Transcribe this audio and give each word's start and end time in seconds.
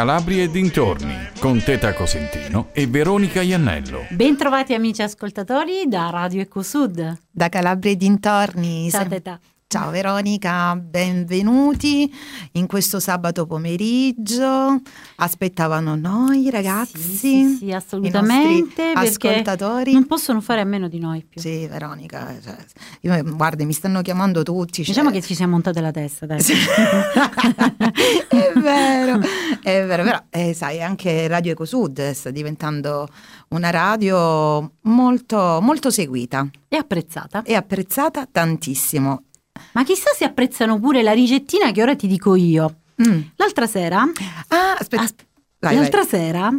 Calabria 0.00 0.44
e 0.44 0.50
dintorni 0.50 1.14
con 1.38 1.62
Teta 1.62 1.92
Cosentino 1.92 2.68
e 2.72 2.86
Veronica 2.86 3.42
Iannello. 3.42 4.06
Bentrovati 4.08 4.72
amici 4.72 5.02
ascoltatori 5.02 5.84
da 5.88 6.08
Radio 6.08 6.40
Ecosud. 6.40 7.18
Da 7.30 7.50
Calabria 7.50 7.92
e 7.92 7.96
dintorni. 7.96 8.88
Ciao 8.88 9.06
Teta. 9.06 9.38
Ciao 9.72 9.92
Veronica, 9.92 10.74
benvenuti 10.74 12.12
in 12.54 12.66
questo 12.66 12.98
sabato 12.98 13.46
pomeriggio. 13.46 14.80
Aspettavano 15.14 15.94
noi 15.94 16.50
ragazzi. 16.50 16.98
Sì, 16.98 17.16
sì, 17.16 17.56
sì 17.56 17.70
assolutamente. 17.72 18.90
ascoltatori. 18.92 19.92
Non 19.92 20.08
possono 20.08 20.40
fare 20.40 20.60
a 20.60 20.64
meno 20.64 20.88
di 20.88 20.98
noi 20.98 21.24
più. 21.24 21.40
Sì, 21.40 21.68
Veronica. 21.68 22.36
Cioè, 22.42 22.56
io, 23.02 23.22
guarda, 23.36 23.64
mi 23.64 23.72
stanno 23.72 24.02
chiamando 24.02 24.42
tutti. 24.42 24.82
Diciamo 24.82 25.12
cioè... 25.12 25.20
che 25.20 25.24
ci 25.24 25.36
siamo 25.36 25.52
montate 25.52 25.80
la 25.80 25.92
testa, 25.92 26.26
dai. 26.26 26.40
è 28.26 28.52
vero, 28.56 29.20
è 29.62 29.86
vero, 29.86 30.02
però 30.02 30.20
eh, 30.30 30.52
sai, 30.52 30.82
anche 30.82 31.28
Radio 31.28 31.52
Ecosud 31.52 32.10
sta 32.10 32.32
diventando 32.32 33.08
una 33.50 33.70
radio 33.70 34.72
molto, 34.80 35.60
molto 35.62 35.90
seguita. 35.90 36.44
E 36.66 36.76
apprezzata. 36.76 37.44
E 37.44 37.54
apprezzata 37.54 38.26
tantissimo. 38.28 39.26
Ma 39.72 39.84
chissà 39.84 40.10
se 40.16 40.24
apprezzano 40.24 40.78
pure 40.78 41.02
la 41.02 41.12
ricettina 41.12 41.70
che 41.70 41.82
ora 41.82 41.94
ti 41.94 42.06
dico 42.06 42.34
io. 42.34 42.76
Mm. 43.06 43.20
L'altra 43.36 43.66
sera... 43.66 44.02
Ah, 44.48 44.74
aspetta. 44.78 45.02
As- 45.02 45.14
vai, 45.58 45.74
l'altra 45.74 46.00
vai. 46.00 46.08
sera... 46.08 46.50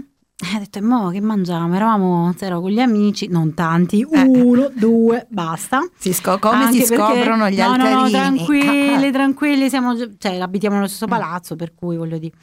Eh, 0.43 0.55
ho 0.55 0.59
detto, 0.59 0.79
e 0.79 0.81
mo 0.81 1.09
che 1.09 1.21
mangiamo? 1.21 1.75
Eravamo 1.75 2.33
ero 2.39 2.61
con 2.61 2.71
gli 2.71 2.79
amici, 2.79 3.27
non 3.27 3.53
tanti, 3.53 4.01
eh. 4.09 4.21
uno, 4.23 4.71
due, 4.73 5.27
basta. 5.29 5.87
Si 5.95 6.11
scop- 6.13 6.39
come 6.39 6.63
Anche 6.63 6.79
si 6.79 6.95
scoprono 6.95 7.47
gli 7.47 7.57
no, 7.57 7.73
altarini? 7.73 7.93
No, 7.93 8.01
no, 8.01 8.09
tranquilli, 8.09 9.11
tranquilli, 9.11 9.69
siamo, 9.69 9.95
cioè 10.17 10.39
abitiamo 10.39 10.77
nello 10.77 10.87
stesso 10.87 11.05
mm. 11.05 11.09
palazzo, 11.09 11.55
per 11.55 11.75
cui 11.75 11.95
voglio 11.95 12.17
dire. 12.17 12.33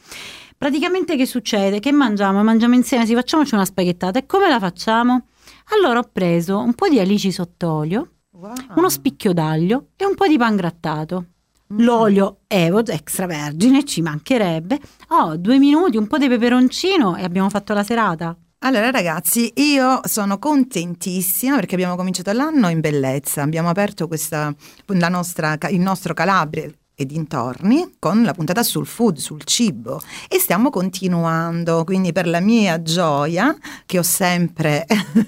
Praticamente 0.56 1.16
che 1.16 1.26
succede? 1.26 1.80
Che 1.80 1.90
mangiamo? 1.90 2.44
Mangiamo 2.44 2.74
insieme, 2.76 3.04
si 3.04 3.14
facciamoci 3.14 3.54
una 3.54 3.64
spaghettata. 3.64 4.20
E 4.20 4.26
come 4.26 4.48
la 4.48 4.60
facciamo? 4.60 5.26
Allora 5.70 5.98
ho 5.98 6.08
preso 6.12 6.58
un 6.58 6.74
po' 6.74 6.88
di 6.88 7.00
alici 7.00 7.32
sott'olio, 7.32 8.10
Wow. 8.38 8.54
uno 8.76 8.88
spicchio 8.88 9.32
d'aglio 9.32 9.88
e 9.96 10.06
un 10.06 10.14
po' 10.14 10.28
di 10.28 10.38
pan 10.38 10.54
grattato. 10.54 11.24
Mm. 11.72 11.80
L'olio 11.80 12.38
Evo 12.46 12.86
extravergine 12.86 13.84
ci 13.84 14.00
mancherebbe. 14.00 14.78
Oh, 15.08 15.36
due 15.36 15.58
minuti, 15.58 15.96
un 15.96 16.06
po' 16.06 16.18
di 16.18 16.28
peperoncino 16.28 17.16
e 17.16 17.24
abbiamo 17.24 17.50
fatto 17.50 17.74
la 17.74 17.82
serata. 17.82 18.36
Allora 18.60 18.90
ragazzi, 18.90 19.52
io 19.56 20.00
sono 20.04 20.38
contentissima 20.38 21.56
perché 21.56 21.74
abbiamo 21.74 21.96
cominciato 21.96 22.30
l'anno 22.32 22.68
in 22.68 22.78
bellezza, 22.78 23.42
abbiamo 23.42 23.70
aperto 23.70 24.06
questa, 24.06 24.54
nostra, 24.86 25.56
il 25.70 25.80
nostro 25.80 26.14
Calabria, 26.14 26.68
e 27.00 27.06
dintorni 27.06 27.94
con 28.00 28.24
la 28.24 28.32
puntata 28.32 28.64
sul 28.64 28.84
food, 28.84 29.18
sul 29.18 29.44
cibo 29.44 30.00
e 30.28 30.40
stiamo 30.40 30.68
continuando, 30.68 31.84
quindi 31.84 32.10
per 32.12 32.26
la 32.26 32.40
mia 32.40 32.82
gioia 32.82 33.56
che 33.86 34.00
ho 34.00 34.02
sempre 34.02 34.84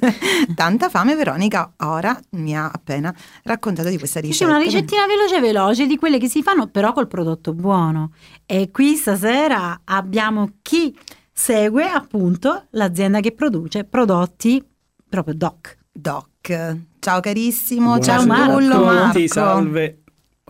tanta 0.57 0.89
fame, 0.89 1.15
Veronica 1.15 1.73
ora 1.85 2.19
mi 2.31 2.57
ha 2.57 2.69
appena 2.69 3.15
raccontato 3.45 3.89
di 3.89 3.99
questa 3.99 4.19
ricetta. 4.19 4.45
Sì, 4.47 4.51
una 4.51 4.61
ricettina 4.61 5.07
veloce 5.07 5.39
veloce 5.39 5.87
di 5.87 5.97
quelle 5.97 6.19
che 6.19 6.29
si 6.29 6.43
fanno 6.43 6.67
però 6.67 6.93
col 6.93 7.07
prodotto 7.07 7.55
buono 7.55 8.15
e 8.47 8.73
qui 8.73 8.97
stasera 8.97 9.83
abbiamo 9.85 10.55
chi 10.63 10.93
segue 11.31 11.85
appunto 11.85 12.65
l'azienda 12.71 13.21
che 13.21 13.31
produce 13.31 13.85
prodotti 13.85 14.61
proprio 15.09 15.35
DOC. 15.35 15.79
DOC. 15.93 16.77
Ciao 16.99 17.21
carissimo, 17.21 17.97
Buonasera 17.97 18.17
ciao 18.17 18.27
Marco. 18.27 18.85
Marco. 18.85 19.27
Salve. 19.29 20.03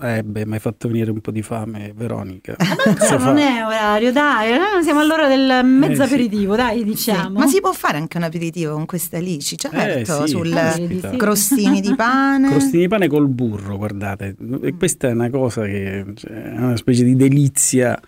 Eh 0.02 0.22
beh, 0.22 0.46
mi 0.46 0.54
hai 0.54 0.58
fatto 0.58 0.88
venire 0.88 1.10
un 1.10 1.20
po' 1.20 1.30
di 1.30 1.42
fame, 1.42 1.92
Veronica. 1.94 2.56
Ma 2.58 2.76
ancora 2.84 3.16
non 3.18 3.38
è 3.38 3.64
orario, 3.64 4.12
dai, 4.12 4.58
siamo 4.82 5.00
all'ora 5.00 5.28
del 5.28 5.64
mezzo 5.64 6.02
eh, 6.02 6.06
aperitivo, 6.06 6.54
sì. 6.54 6.58
dai, 6.58 6.84
diciamo. 6.84 7.28
Sì. 7.28 7.44
Ma 7.44 7.46
si 7.46 7.60
può 7.60 7.72
fare 7.72 7.98
anche 7.98 8.16
un 8.16 8.22
aperitivo 8.22 8.72
con 8.74 8.86
queste 8.86 9.18
alici, 9.18 9.58
certo, 9.58 10.22
eh, 10.22 10.26
sì, 10.26 10.32
sul 10.32 10.52
eh, 10.52 11.16
crostini 11.16 11.80
di 11.80 11.94
pane. 11.94 12.48
Crostini 12.48 12.82
di 12.82 12.88
pane 12.88 13.08
col 13.08 13.28
burro, 13.28 13.76
guardate. 13.76 14.36
E 14.62 14.74
questa 14.76 15.08
è 15.08 15.12
una 15.12 15.28
cosa 15.28 15.64
che 15.64 16.04
cioè, 16.14 16.30
è 16.30 16.56
una 16.58 16.76
specie 16.76 17.04
di 17.04 17.14
delizia 17.14 18.00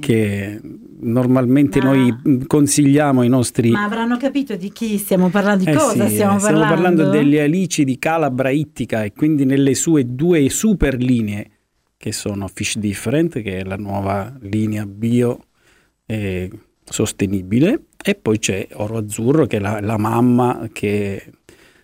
che 0.00 0.60
normalmente 1.00 1.80
ma, 1.80 1.94
noi 1.94 2.46
consigliamo 2.46 3.20
ai 3.20 3.28
nostri... 3.28 3.70
Ma 3.70 3.84
avranno 3.84 4.16
capito 4.16 4.56
di 4.56 4.70
chi 4.70 4.98
stiamo 4.98 5.28
parlando, 5.28 5.64
di 5.64 5.70
eh 5.70 5.74
cosa 5.74 6.06
sì, 6.06 6.14
stiamo, 6.14 6.38
stiamo 6.38 6.38
parlando? 6.38 6.64
Stiamo 6.64 6.74
parlando 6.74 7.10
delle 7.10 7.40
alici 7.40 7.84
di 7.84 7.98
Calabra 7.98 8.50
Ittica 8.50 9.04
e 9.04 9.12
quindi 9.12 9.44
nelle 9.44 9.74
sue 9.74 10.04
due 10.14 10.48
super 10.48 10.96
linee 10.96 11.50
che 11.96 12.12
sono 12.12 12.48
Fish 12.52 12.78
Different, 12.78 13.40
che 13.42 13.58
è 13.58 13.64
la 13.64 13.76
nuova 13.76 14.32
linea 14.40 14.86
bio 14.86 15.44
e 16.06 16.50
sostenibile, 16.84 17.86
e 18.02 18.14
poi 18.14 18.38
c'è 18.38 18.68
Oro 18.74 18.98
Azzurro, 18.98 19.46
che 19.46 19.56
è 19.56 19.60
la, 19.60 19.80
la 19.80 19.96
mamma 19.96 20.68
che 20.72 21.32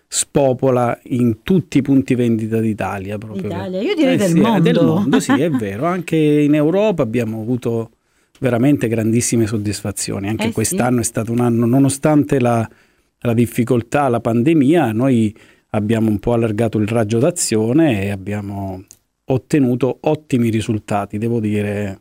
spopola 0.07 0.97
in 1.05 1.41
tutti 1.41 1.79
i 1.79 1.81
punti 1.81 2.13
vendita 2.15 2.59
d'Italia. 2.59 3.17
Proprio. 3.17 3.47
Italia, 3.47 3.81
io 3.81 3.95
direi 3.95 4.13
eh, 4.13 4.17
del 4.17 4.29
sì, 4.29 4.39
mondo. 4.39 4.61
Del 4.61 4.85
mondo, 4.85 5.19
sì, 5.19 5.31
è 5.31 5.49
vero. 5.51 5.87
Anche 5.87 6.15
in 6.15 6.53
Europa 6.53 7.01
abbiamo 7.01 7.41
avuto 7.41 7.89
veramente 8.43 8.89
grandissime 8.89 9.47
soddisfazioni. 9.47 10.27
Anche 10.27 10.49
eh 10.49 10.51
quest'anno 10.51 10.97
sì. 10.97 11.01
è 11.01 11.05
stato 11.05 11.31
un 11.31 11.39
anno, 11.39 11.65
nonostante 11.65 12.41
la, 12.41 12.69
la, 13.19 13.33
difficoltà, 13.33 14.09
la 14.09 14.19
pandemia, 14.19 14.91
noi 14.91 15.33
abbiamo 15.69 16.09
un 16.09 16.19
po' 16.19 16.33
allargato 16.33 16.77
il 16.77 16.87
raggio 16.87 17.19
d'azione 17.19 18.03
e 18.03 18.11
abbiamo 18.11 18.83
ottenuto 19.25 19.97
ottimi 20.01 20.49
risultati, 20.49 21.17
devo 21.17 21.39
dire. 21.39 21.99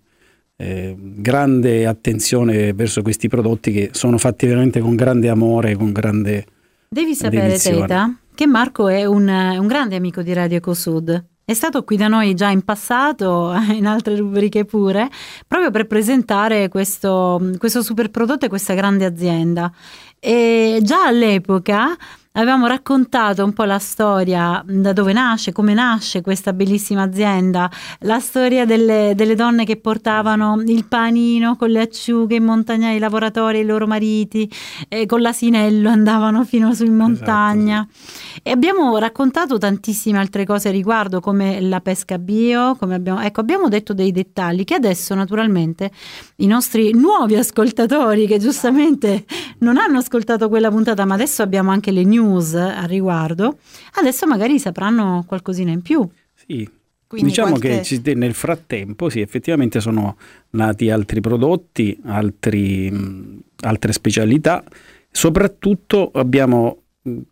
Eh, 0.55 0.95
grande 0.97 1.87
attenzione 1.87 2.73
verso 2.73 3.03
questi 3.03 3.27
prodotti 3.27 3.73
che 3.73 3.89
sono 3.93 4.17
fatti 4.17 4.47
veramente 4.47 4.79
con 4.79 4.95
grande 4.95 5.29
amore, 5.29 5.75
con 5.75 5.91
grande 5.91 6.45
Devi 6.89 7.15
sapere, 7.15 7.49
dedizione. 7.49 7.81
Teta, 7.81 8.17
che 8.33 8.47
Marco 8.47 8.87
è 8.87 9.05
un, 9.05 9.27
un 9.27 9.67
grande 9.67 9.97
amico 9.97 10.23
di 10.23 10.33
Radio 10.35 10.59
Ecosud. 10.59 11.31
È 11.45 11.55
stato 11.55 11.83
qui 11.83 11.97
da 11.97 12.07
noi 12.09 12.35
già 12.35 12.49
in 12.51 12.63
passato, 12.63 13.53
in 13.73 13.87
altre 13.87 14.17
rubriche 14.17 14.65
pure, 14.65 15.09
proprio 15.47 15.71
per 15.71 15.87
presentare 15.87 16.69
questo, 16.69 17.51
questo 17.59 17.83
super 17.83 18.11
prodotto 18.11 18.47
e 18.47 18.49
questa 18.49 18.75
grande 18.75 19.05
azienda. 19.05 19.73
E 20.21 20.79
già 20.83 21.07
all'epoca 21.07 21.97
avevamo 22.35 22.67
raccontato 22.67 23.45
un 23.45 23.53
po' 23.53 23.65
la 23.65 23.79
storia 23.79 24.63
da 24.67 24.93
dove 24.93 25.13
nasce, 25.13 25.53
come 25.53 25.75
nasce 25.75 26.23
questa 26.23 26.53
bellissima 26.53 27.03
azienda, 27.03 27.71
la 28.01 28.21
storia 28.21 28.65
delle, 28.65 29.13
delle 29.15 29.35
donne 29.35 29.65
che 29.65 29.77
portavano 29.77 30.63
il 30.65 30.87
panino 30.87 31.57
con 31.57 31.69
le 31.69 31.81
acciughe 31.81 32.37
in 32.37 32.45
montagna 32.45 32.89
ai 32.89 32.99
lavoratori 32.99 33.59
e 33.59 33.61
i 33.61 33.67
loro 33.67 33.87
mariti, 33.87 34.51
e 34.89 35.05
con 35.05 35.21
l'asinello 35.21 35.91
andavano 35.91 36.45
fino 36.45 36.73
su 36.73 36.85
in 36.85 36.97
montagna. 36.97 37.87
Esatto. 37.91 38.41
E 38.43 38.51
abbiamo 38.51 38.97
raccontato 38.97 39.59
tantissime 39.59 40.19
altre 40.19 40.47
cose 40.47 40.71
riguardo, 40.71 41.21
come 41.21 41.61
la 41.61 41.81
pesca 41.81 42.19
bio, 42.19 42.77
come 42.77 42.95
abbiamo, 42.95 43.21
ecco, 43.21 43.41
abbiamo 43.41 43.69
detto 43.69 43.93
dei 43.93 44.11
dettagli 44.11 44.65
che 44.65 44.75
adesso 44.75 45.15
naturalmente 45.15 45.91
i 46.37 46.47
nostri 46.47 46.93
nuovi 46.95 47.37
ascoltatori, 47.37 48.27
che 48.27 48.39
giustamente 48.39 49.27
non 49.59 49.77
hanno 49.77 49.99
ascoltato 49.99 50.49
quella 50.49 50.71
puntata, 50.71 51.05
ma 51.05 51.15
adesso 51.15 51.43
abbiamo 51.43 51.71
anche 51.71 51.91
le 51.91 52.05
news 52.05 52.21
news 52.23 52.55
a 52.55 52.85
riguardo, 52.85 53.59
adesso 53.95 54.27
magari 54.27 54.59
sapranno 54.59 55.25
qualcosina 55.27 55.71
in 55.71 55.83
più. 55.83 56.07
Sì, 56.35 56.69
quindi 57.07 57.29
diciamo 57.29 57.59
qualche... 57.59 58.01
che 58.03 58.15
nel 58.15 58.35
frattempo 58.35 59.09
sì, 59.09 59.21
effettivamente 59.21 59.81
sono 59.81 60.17
nati 60.51 60.91
altri 60.91 61.21
prodotti, 61.21 61.99
altri, 62.05 63.41
altre 63.61 63.93
specialità, 63.93 64.65
soprattutto 65.11 66.11
abbiamo 66.15 66.79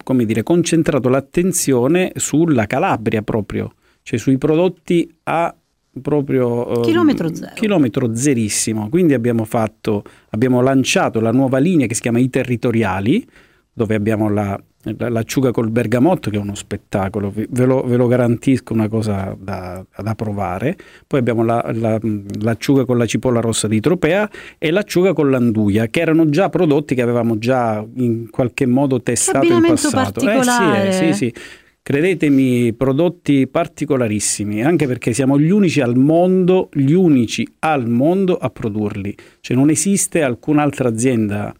come 0.02 0.24
dire, 0.24 0.42
concentrato 0.42 1.08
l'attenzione 1.08 2.12
sulla 2.16 2.66
Calabria 2.66 3.22
proprio, 3.22 3.74
cioè 4.02 4.18
sui 4.18 4.38
prodotti 4.38 5.08
a 5.24 5.54
proprio 6.02 6.80
chilometro 6.80 7.34
zero. 7.34 7.52
chilometro 7.54 8.14
zerissimo. 8.14 8.88
Quindi 8.88 9.14
abbiamo 9.14 9.44
fatto, 9.44 10.02
abbiamo 10.30 10.60
lanciato 10.60 11.20
la 11.20 11.32
nuova 11.32 11.58
linea 11.58 11.86
che 11.86 11.94
si 11.94 12.00
chiama 12.00 12.18
I 12.18 12.30
Territoriali, 12.30 13.26
dove 13.72 13.94
abbiamo 13.94 14.28
la 14.28 14.60
l'acciuga 14.82 15.50
col 15.50 15.70
bergamotto 15.70 16.30
che 16.30 16.36
è 16.36 16.40
uno 16.40 16.54
spettacolo, 16.54 17.32
ve 17.34 17.64
lo, 17.64 17.82
ve 17.82 17.96
lo 17.96 18.06
garantisco 18.06 18.72
una 18.72 18.88
cosa 18.88 19.36
da, 19.38 19.84
da 20.02 20.14
provare. 20.14 20.76
Poi 21.06 21.20
abbiamo 21.20 21.44
la, 21.44 21.70
la, 21.74 21.98
l'acciuga 22.40 22.84
con 22.84 22.96
la 22.96 23.04
cipolla 23.04 23.40
rossa 23.40 23.68
di 23.68 23.80
Tropea 23.80 24.30
e 24.56 24.70
l'acciuga 24.70 25.12
con 25.12 25.28
l'anduia, 25.28 25.86
che 25.88 26.00
erano 26.00 26.28
già 26.30 26.48
prodotti 26.48 26.94
che 26.94 27.02
avevamo 27.02 27.38
già 27.38 27.84
in 27.96 28.30
qualche 28.30 28.66
modo 28.66 29.02
testato 29.02 29.52
in 29.52 29.64
passato. 29.66 30.20
Eh 30.20 30.42
sì, 30.42 30.60
eh, 30.74 30.92
sì, 30.92 31.12
sì. 31.12 31.34
Credetemi, 31.82 32.72
prodotti 32.74 33.48
particolarissimi, 33.48 34.62
anche 34.62 34.86
perché 34.86 35.12
siamo 35.12 35.38
gli 35.38 35.50
unici 35.50 35.80
al 35.80 35.96
mondo, 35.96 36.68
gli 36.72 36.92
unici 36.92 37.46
al 37.60 37.88
mondo 37.88 38.36
a 38.36 38.48
produrli. 38.50 39.14
Cioè 39.40 39.56
non 39.56 39.70
esiste 39.70 40.22
alcun'altra 40.22 40.88
azienda 40.88 41.54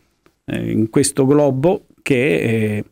eh, 0.45 0.71
in 0.71 0.89
questo 0.89 1.27
globo 1.27 1.87
che 2.03 2.37
eh, 2.39 2.85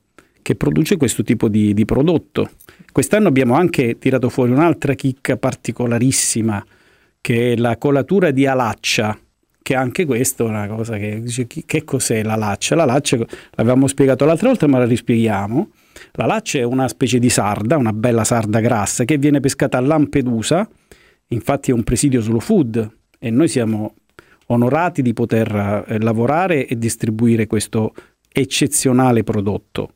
che 0.48 0.54
produce 0.54 0.96
questo 0.96 1.22
tipo 1.22 1.46
di, 1.46 1.74
di 1.74 1.84
prodotto. 1.84 2.48
Quest'anno 2.90 3.28
abbiamo 3.28 3.52
anche 3.52 3.98
tirato 3.98 4.30
fuori 4.30 4.50
un'altra 4.50 4.94
chicca 4.94 5.36
particolarissima, 5.36 6.64
che 7.20 7.52
è 7.52 7.56
la 7.56 7.76
colatura 7.76 8.30
di 8.30 8.46
alaccia, 8.46 9.18
che 9.60 9.74
anche 9.74 10.06
questo 10.06 10.46
è 10.46 10.48
una 10.48 10.66
cosa 10.66 10.96
che 10.96 11.20
dice 11.20 11.46
che 11.46 11.84
cos'è 11.84 12.22
la 12.22 12.36
laccia? 12.36 12.74
La 12.74 12.86
laccia, 12.86 13.18
l'avevamo 13.56 13.86
spiegato 13.88 14.24
l'altra 14.24 14.48
volta 14.48 14.66
ma 14.66 14.78
la 14.78 14.86
rispieghiamo. 14.86 15.68
La 16.12 16.24
laccia 16.24 16.60
è 16.60 16.62
una 16.62 16.88
specie 16.88 17.18
di 17.18 17.28
sarda, 17.28 17.76
una 17.76 17.92
bella 17.92 18.24
sarda 18.24 18.60
grassa 18.60 19.04
che 19.04 19.18
viene 19.18 19.40
pescata 19.40 19.76
a 19.76 19.82
Lampedusa, 19.82 20.66
infatti 21.26 21.72
è 21.72 21.74
un 21.74 21.84
presidio 21.84 22.22
slow 22.22 22.40
food 22.40 22.90
e 23.18 23.28
noi 23.28 23.48
siamo 23.48 23.96
onorati 24.46 25.02
di 25.02 25.12
poter 25.12 25.84
eh, 25.86 26.00
lavorare 26.00 26.66
e 26.66 26.78
distribuire 26.78 27.46
questo 27.46 27.92
eccezionale 28.32 29.24
prodotto. 29.24 29.92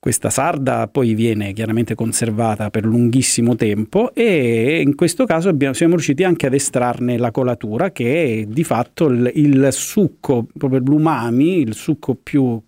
Questa 0.00 0.30
sarda 0.30 0.88
poi 0.88 1.12
viene 1.12 1.52
chiaramente 1.52 1.94
conservata 1.94 2.70
per 2.70 2.86
lunghissimo 2.86 3.54
tempo 3.54 4.14
e 4.14 4.80
in 4.80 4.94
questo 4.94 5.26
caso 5.26 5.50
abbiamo, 5.50 5.74
siamo 5.74 5.92
riusciti 5.92 6.24
anche 6.24 6.46
ad 6.46 6.54
estrarne 6.54 7.18
la 7.18 7.30
colatura 7.30 7.90
che 7.90 8.24
è 8.24 8.44
di 8.46 8.64
fatto 8.64 9.08
il, 9.08 9.30
il 9.34 9.68
succo, 9.72 10.46
proprio 10.56 10.80
l'umami, 10.80 11.60
il 11.60 11.74
succo 11.74 12.14
più 12.14 12.58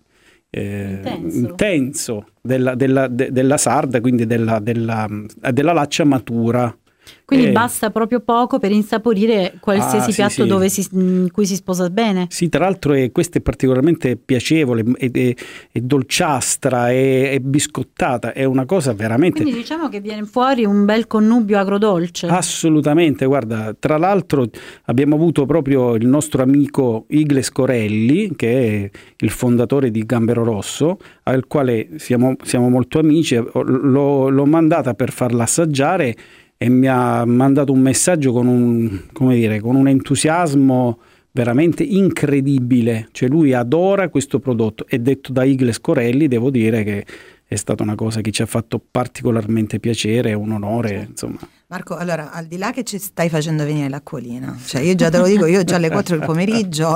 eh, 0.51 0.99
intenso. 1.01 1.37
intenso, 1.39 2.27
della, 2.39 2.75
della, 2.75 3.07
de, 3.07 3.31
della 3.31 3.57
sarda, 3.57 3.99
quindi 3.99 4.27
della, 4.27 4.59
della, 4.59 5.09
della 5.51 5.73
laccia 5.73 6.03
matura. 6.03 6.77
Quindi 7.25 7.47
eh, 7.47 7.51
basta 7.51 7.89
proprio 7.89 8.19
poco 8.19 8.59
per 8.59 8.71
insaporire 8.71 9.55
qualsiasi 9.59 10.11
ah, 10.11 10.27
piatto 10.27 10.61
sì, 10.61 10.69
sì. 10.69 10.81
Si, 10.83 10.89
in 10.93 11.29
cui 11.31 11.45
si 11.45 11.55
sposa 11.55 11.89
bene. 11.89 12.27
Sì, 12.29 12.49
tra 12.49 12.65
l'altro 12.65 12.93
è, 12.93 13.11
questo 13.11 13.37
è 13.37 13.41
particolarmente 13.41 14.17
piacevole, 14.17 14.83
è, 14.97 15.09
è, 15.09 15.33
è 15.71 15.79
dolciastra, 15.79 16.91
è, 16.91 17.39
biscottata, 17.41 18.33
è 18.33 18.43
una 18.43 18.65
cosa 18.65 18.93
veramente... 18.93 19.41
Quindi 19.41 19.59
diciamo 19.59 19.89
che 19.89 19.99
viene 20.01 20.25
fuori 20.25 20.65
un 20.65 20.85
bel 20.85 21.07
connubio 21.07 21.57
agrodolce. 21.57 22.27
Assolutamente, 22.27 23.25
guarda, 23.25 23.75
tra 23.77 23.97
l'altro 23.97 24.47
abbiamo 24.85 25.15
avuto 25.15 25.45
proprio 25.45 25.95
il 25.95 26.05
nostro 26.05 26.43
amico 26.43 27.05
Igles 27.09 27.51
Corelli, 27.51 28.35
che 28.35 28.83
è 28.83 28.99
il 29.17 29.29
fondatore 29.29 29.91
di 29.91 30.05
Gambero 30.05 30.43
Rosso, 30.43 30.97
al 31.23 31.47
quale 31.47 31.89
siamo, 31.95 32.35
siamo 32.43 32.69
molto 32.69 32.99
amici, 32.99 33.35
l'ho, 33.35 34.29
l'ho 34.29 34.45
mandata 34.45 34.93
per 34.93 35.11
farla 35.11 35.43
assaggiare 35.43 36.15
e 36.63 36.69
mi 36.69 36.87
ha 36.87 37.25
mandato 37.25 37.73
un 37.73 37.81
messaggio 37.81 38.31
con 38.31 38.47
un, 38.47 39.01
dire, 39.33 39.59
con 39.59 39.75
un 39.75 39.89
entusiasmo 39.89 40.97
veramente 41.31 41.83
incredibile, 41.83 43.09
cioè 43.11 43.27
lui 43.27 43.51
adora 43.51 44.07
questo 44.07 44.39
prodotto. 44.39 44.85
E 44.87 44.99
detto 44.99 45.33
da 45.33 45.43
Igles 45.43 45.81
Corelli 45.81 46.29
devo 46.29 46.49
dire 46.49 46.85
che 46.85 47.05
è 47.45 47.55
stata 47.55 47.83
una 47.83 47.95
cosa 47.95 48.21
che 48.21 48.31
ci 48.31 48.43
ha 48.43 48.45
fatto 48.45 48.79
particolarmente 48.79 49.81
piacere, 49.81 50.31
un 50.31 50.51
onore, 50.51 51.07
insomma. 51.09 51.39
Marco, 51.73 51.95
allora, 51.95 52.31
al 52.31 52.45
di 52.45 52.57
là 52.57 52.69
che 52.69 52.83
ci 52.83 52.99
stai 52.99 53.29
facendo 53.29 53.65
venire 53.65 53.89
l'acquolina, 53.89 54.55
cioè 54.63 54.81
io 54.81 54.93
già 54.93 55.09
te 55.09 55.17
lo 55.17 55.25
dico, 55.25 55.47
io 55.47 55.63
già 55.63 55.77
alle 55.77 55.89
4 55.89 56.17
del 56.17 56.23
pomeriggio 56.23 56.95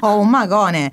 ho 0.00 0.18
un 0.18 0.28
magone 0.28 0.92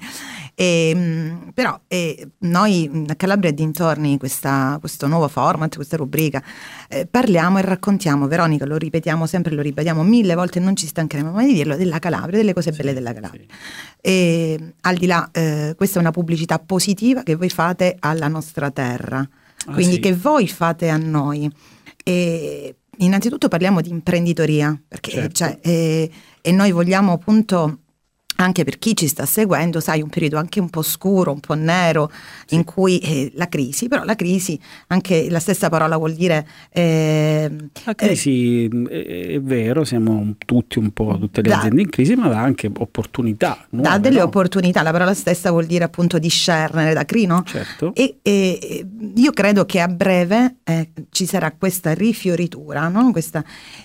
e, 0.55 0.91
ehm, 0.95 1.51
però 1.53 1.77
e 1.87 2.29
noi 2.39 3.05
a 3.07 3.15
Calabria 3.15 3.49
e 3.49 3.53
dintorni, 3.53 4.17
questa, 4.17 4.77
questo 4.79 5.07
nuovo 5.07 5.27
format, 5.27 5.75
questa 5.75 5.97
rubrica, 5.97 6.41
eh, 6.87 7.05
parliamo 7.05 7.57
e 7.57 7.63
raccontiamo, 7.63 8.27
Veronica, 8.27 8.65
lo 8.65 8.77
ripetiamo 8.77 9.25
sempre, 9.25 9.53
lo 9.53 9.61
ripetiamo 9.61 10.01
mille 10.01 10.33
volte, 10.33 10.61
non 10.61 10.77
ci 10.77 10.87
stancheremo 10.87 11.31
mai 11.31 11.47
di 11.47 11.53
dirlo, 11.53 11.75
della 11.75 11.99
Calabria, 11.99 12.37
delle 12.37 12.53
cose 12.53 12.71
belle 12.71 12.93
della 12.93 13.13
Calabria. 13.13 13.43
Sì. 13.49 13.99
E, 13.99 14.73
al 14.81 14.95
di 14.95 15.05
là, 15.05 15.27
eh, 15.33 15.73
questa 15.75 15.97
è 15.97 16.01
una 16.01 16.11
pubblicità 16.11 16.59
positiva 16.59 17.23
che 17.23 17.35
voi 17.35 17.49
fate 17.49 17.97
alla 17.99 18.29
nostra 18.29 18.71
terra, 18.71 19.19
ah, 19.19 19.73
quindi 19.73 19.95
sì. 19.95 19.99
che 19.99 20.15
voi 20.15 20.47
fate 20.47 20.87
a 20.87 20.95
noi. 20.95 21.51
E, 22.07 22.75
innanzitutto 22.97 23.47
parliamo 23.47 23.81
di 23.81 23.89
imprenditoria, 23.89 24.79
perché 24.87 25.11
certo. 25.11 25.33
cioè, 25.33 25.59
e, 25.61 26.11
e 26.41 26.51
noi 26.51 26.71
vogliamo 26.71 27.13
appunto 27.13 27.79
anche 28.37 28.63
per 28.63 28.77
chi 28.79 28.95
ci 28.95 29.07
sta 29.07 29.25
seguendo, 29.25 29.79
sai, 29.79 30.01
un 30.01 30.09
periodo 30.09 30.37
anche 30.37 30.59
un 30.59 30.69
po' 30.69 30.81
scuro, 30.81 31.31
un 31.31 31.39
po' 31.39 31.53
nero, 31.53 32.11
sì. 32.45 32.55
in 32.55 32.63
cui 32.63 32.99
eh, 32.99 33.31
la 33.35 33.47
crisi, 33.47 33.87
però 33.87 34.03
la 34.03 34.15
crisi, 34.15 34.59
anche 34.87 35.29
la 35.29 35.39
stessa 35.39 35.69
parola 35.69 35.97
vuol 35.97 36.13
dire... 36.13 36.45
Eh, 36.71 37.49
la 37.85 37.95
crisi 37.95 38.67
eh, 38.89 39.35
è 39.35 39.41
vero, 39.41 39.83
siamo 39.83 40.35
tutti 40.45 40.79
un 40.79 40.91
po', 40.91 41.17
tutte 41.19 41.41
le 41.41 41.49
da, 41.49 41.57
aziende 41.59 41.81
in 41.81 41.89
crisi, 41.89 42.15
ma 42.15 42.27
dà 42.27 42.39
anche 42.39 42.69
opportunità. 42.77 43.65
Nuove, 43.69 43.89
dà 43.89 43.97
delle 43.97 44.19
no? 44.19 44.25
opportunità, 44.25 44.81
la 44.81 44.91
parola 44.91 45.13
stessa 45.13 45.51
vuol 45.51 45.65
dire 45.65 45.83
appunto 45.85 46.19
discernere 46.19 46.93
da 46.93 47.05
crino. 47.05 47.43
Certo. 47.45 47.93
E, 47.95 48.17
e, 48.21 48.85
io 49.15 49.31
credo 49.31 49.65
che 49.65 49.79
a 49.79 49.87
breve 49.87 50.57
eh, 50.63 50.89
ci 51.11 51.25
sarà 51.25 51.51
questa 51.51 51.93
rifioritura, 51.93 52.87
no? 52.89 53.11
questa, 53.11 53.43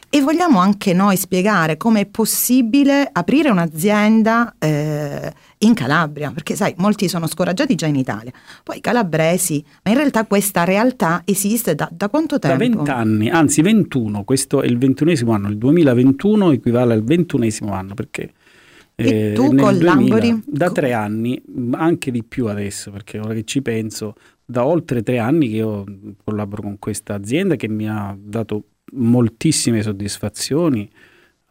e 0.09 0.21
vogliamo 0.21 0.59
anche 0.59 0.93
noi 0.93 1.17
spiegare 1.17 1.77
come 1.77 2.01
è 2.01 2.07
possibile 2.07 3.09
aprire 3.13 3.51
un'azienda 3.51 4.40
eh, 4.59 5.33
in 5.59 5.75
Calabria, 5.75 6.31
perché 6.31 6.55
sai, 6.55 6.75
molti 6.79 7.09
sono 7.09 7.27
scoraggiati 7.27 7.75
già 7.75 7.87
in 7.87 7.97
Italia, 7.97 8.33
poi 8.63 8.81
calabresi, 8.81 9.65
ma 9.83 9.91
in 9.91 9.97
realtà 9.97 10.25
questa 10.27 10.65
realtà 10.65 11.23
esiste 11.25 11.75
da, 11.75 11.89
da 11.91 12.09
quanto 12.09 12.39
tempo? 12.39 12.59
Da 12.59 12.65
20 12.65 12.91
anni, 12.91 13.31
anzi 13.31 13.63
21, 13.63 14.25
questo 14.25 14.63
è 14.63 14.67
il 14.67 14.79
ventunesimo 14.79 15.33
anno, 15.33 15.49
il 15.49 15.59
2021 15.59 16.53
equivale 16.53 16.95
al 16.95 17.05
ventunesimo 17.05 17.73
anno, 17.73 17.95
perché... 17.95 18.33
E 18.95 19.31
eh, 19.31 19.33
tu 19.33 19.55
collabori? 19.55 20.43
Da 20.45 20.71
tre 20.71 20.93
anni, 20.93 21.43
anche 21.71 22.11
di 22.11 22.23
più 22.23 22.47
adesso, 22.49 22.91
perché 22.91 23.19
ora 23.19 23.33
che 23.33 23.45
ci 23.45 23.63
penso, 23.63 24.15
da 24.45 24.67
oltre 24.67 25.03
tre 25.03 25.19
anni 25.19 25.49
che 25.49 25.57
io 25.57 25.85
collaboro 26.23 26.63
con 26.63 26.79
questa 26.79 27.15
azienda 27.15 27.57
che 27.57 27.69
mi 27.69 27.89
ha 27.89 28.15
dato 28.19 28.65
moltissime 28.93 29.83
soddisfazioni 29.83 30.91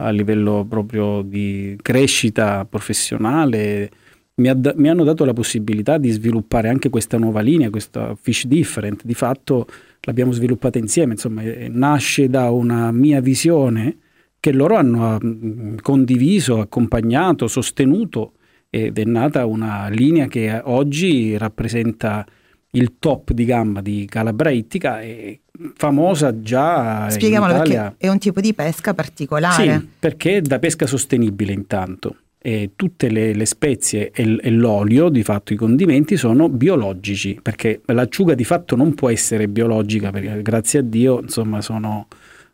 a 0.02 0.10
livello 0.12 0.66
proprio 0.68 1.22
di 1.22 1.78
crescita 1.82 2.66
professionale. 2.66 3.90
Mi, 4.36 4.48
ha, 4.48 4.58
mi, 4.76 4.90
hanno 4.90 5.04
dato 5.04 5.26
la 5.26 5.34
possibilità 5.34 5.98
di 5.98 6.10
sviluppare 6.12 6.70
anche 6.70 6.90
questa 6.90 7.18
nuova 7.18 7.42
linea, 7.42 7.70
questa 7.70 8.16
Fish 8.20 8.46
Different. 8.46 9.04
Di 9.04 9.14
fatto 9.14 9.68
l'abbiamo 10.02 10.32
sviluppata 10.32 10.78
insieme, 10.78 11.14
insomma, 11.14 11.42
nasce 11.70 12.30
da 12.30 12.50
una 12.50 12.92
mia 12.92 13.20
visione 13.20 13.98
che 14.40 14.54
loro 14.54 14.76
hanno 14.76 15.18
mm, 15.24 15.78
condiviso, 15.82 16.60
accompagnato, 16.60 17.48
sostenuto 17.48 18.34
ed 18.70 18.98
è 18.98 19.04
nata 19.04 19.46
una 19.46 19.90
linea 19.90 20.28
che 20.28 20.62
oggi 20.64 21.36
rappresenta 21.38 22.26
il 22.72 22.94
top 23.00 23.32
di 23.32 23.44
gamma 23.46 23.82
di 23.82 24.06
Calabra 24.08 24.52
Ittica 24.52 25.02
e 25.02 25.42
famosa 25.76 26.42
già 26.42 27.10
Spieghiamolo 27.10 27.52
in 27.52 27.58
Italia. 27.58 27.82
perché 27.84 28.06
è 28.06 28.10
un 28.10 28.18
tipo 28.18 28.42
di 28.42 28.54
pesca 28.54 28.94
particolare. 28.94 29.80
Sì, 29.80 29.88
perché 30.00 30.38
è 30.38 30.42
da 30.42 30.60
pesca 30.60 30.86
sostenibile 30.86 31.52
intanto. 31.52 32.16
E 32.42 32.72
tutte 32.78 33.10
le, 33.10 33.34
le 33.34 33.46
spezie 33.46 34.12
e, 34.12 34.38
e, 34.42 34.50
l'olio, 34.50 35.10
di 35.10 35.24
fatto 35.24 35.52
i 35.52 35.58
condimenti, 35.58 36.16
sono 36.16 36.48
biologici, 36.48 37.38
perché 37.42 37.82
l'acciuga 37.86 38.34
di 38.34 38.46
fatto 38.46 38.78
non 38.78 38.94
può 38.94 39.10
essere 39.10 39.50
biologica, 39.50 40.10
perché 40.10 40.42
grazie 40.42 40.80
a 40.80 40.82
Dio 40.84 41.20
insomma 41.20 41.60
sono 41.60 42.08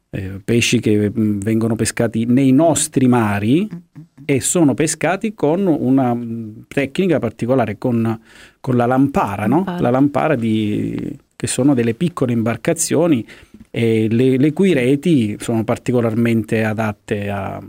eh, 0.10 0.42
pesci 0.44 0.80
che 0.80 1.12
mh, 1.14 1.22
mm, 1.22 1.40
vengono 1.40 1.76
pescati 1.76 2.26
nei 2.26 2.52
nostri 2.52 3.08
mari 3.08 3.68
e 4.26 4.42
sono 4.42 4.74
pescati 4.74 5.36
con 5.36 5.68
una 5.68 6.16
mm, 6.16 6.62
tecnica 6.68 7.20
particolare, 7.20 7.78
con, 7.78 8.20
con 8.60 8.76
la 8.76 8.88
lampara, 8.88 9.46
no? 9.46 9.64
la 9.80 9.92
lampara 9.92 10.34
di 10.34 11.16
che 11.36 11.48
sono 11.48 11.74
delle 11.74 11.94
piccole 11.94 12.34
imbarcazioni 12.34 13.26
e 13.70 14.08
le, 14.10 14.38
le 14.38 14.54
cui 14.54 14.74
reti 14.74 15.38
sono 15.40 15.64
particolarmente 15.64 16.64
adatte 16.64 17.30
a 17.30 17.62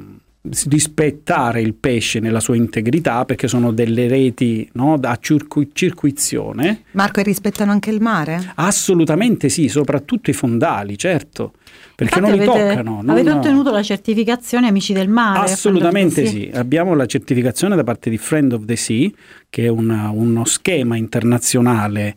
rispettare 0.69 1.61
il 1.61 1.75
pesce 1.75 2.21
nella 2.21 2.41
sua 2.41 2.57
integrità 2.57 3.25
perché 3.25 3.49
sono 3.49 3.73
delle 3.73 4.07
reti 4.09 4.69
no, 4.75 4.97
da 4.97 5.19
circu- 5.21 5.71
circuizione. 5.73 6.83
Marco, 6.93 7.21
e 7.21 7.23
rispettano 7.23 7.73
anche 7.73 7.91
il 7.91 8.01
mare? 8.01 8.53
Assolutamente 8.57 9.49
sì, 9.49 9.69
soprattutto 9.69 10.31
i 10.31 10.33
fondali, 10.33 10.97
certo. 10.97 11.53
Perché 11.95 12.19
Infatti 12.19 12.39
non 12.39 12.47
avete, 12.47 12.63
li 12.63 12.69
toccano. 12.69 12.97
Non 13.03 13.11
avete 13.11 13.31
ottenuto 13.31 13.71
la 13.71 13.83
certificazione 13.83 14.69
Amici 14.69 14.93
del 14.93 15.09
Mare? 15.09 15.51
Assolutamente 15.51 16.27
sì, 16.27 16.51
abbiamo 16.53 16.95
la 16.95 17.07
certificazione 17.07 17.75
da 17.75 17.85
parte 17.85 18.11
di 18.11 18.19
Friend 18.19 18.53
of 18.53 18.65
the 18.67 18.77
Sea, 18.77 19.11
che 19.49 19.65
è 19.65 19.69
una, 19.69 20.11
uno 20.11 20.45
schema 20.45 20.97
internazionale 20.97 22.15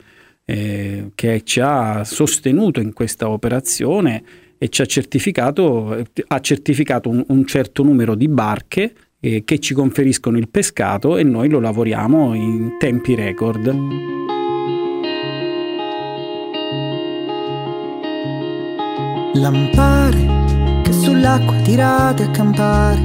eh, 0.49 1.11
che 1.13 1.43
ci 1.43 1.59
ha 1.59 2.03
sostenuto 2.03 2.79
in 2.79 2.91
questa 2.91 3.29
operazione 3.29 4.23
e 4.57 4.67
ci 4.69 4.81
ha 4.81 4.85
certificato, 4.85 6.03
ha 6.27 6.39
certificato 6.39 7.07
un, 7.07 7.23
un 7.27 7.45
certo 7.45 7.83
numero 7.83 8.15
di 8.15 8.27
barche 8.27 8.93
eh, 9.19 9.43
che 9.45 9.59
ci 9.59 9.75
conferiscono 9.75 10.39
il 10.39 10.49
pescato 10.49 11.17
e 11.17 11.23
noi 11.23 11.49
lo 11.49 11.59
lavoriamo 11.59 12.33
in 12.33 12.77
tempi 12.79 13.13
record. 13.13 13.67
Lampare 19.35 20.81
che 20.81 20.91
sull'acqua 20.91 21.61
tirate 21.61 22.23
a 22.23 22.31
campare, 22.31 23.01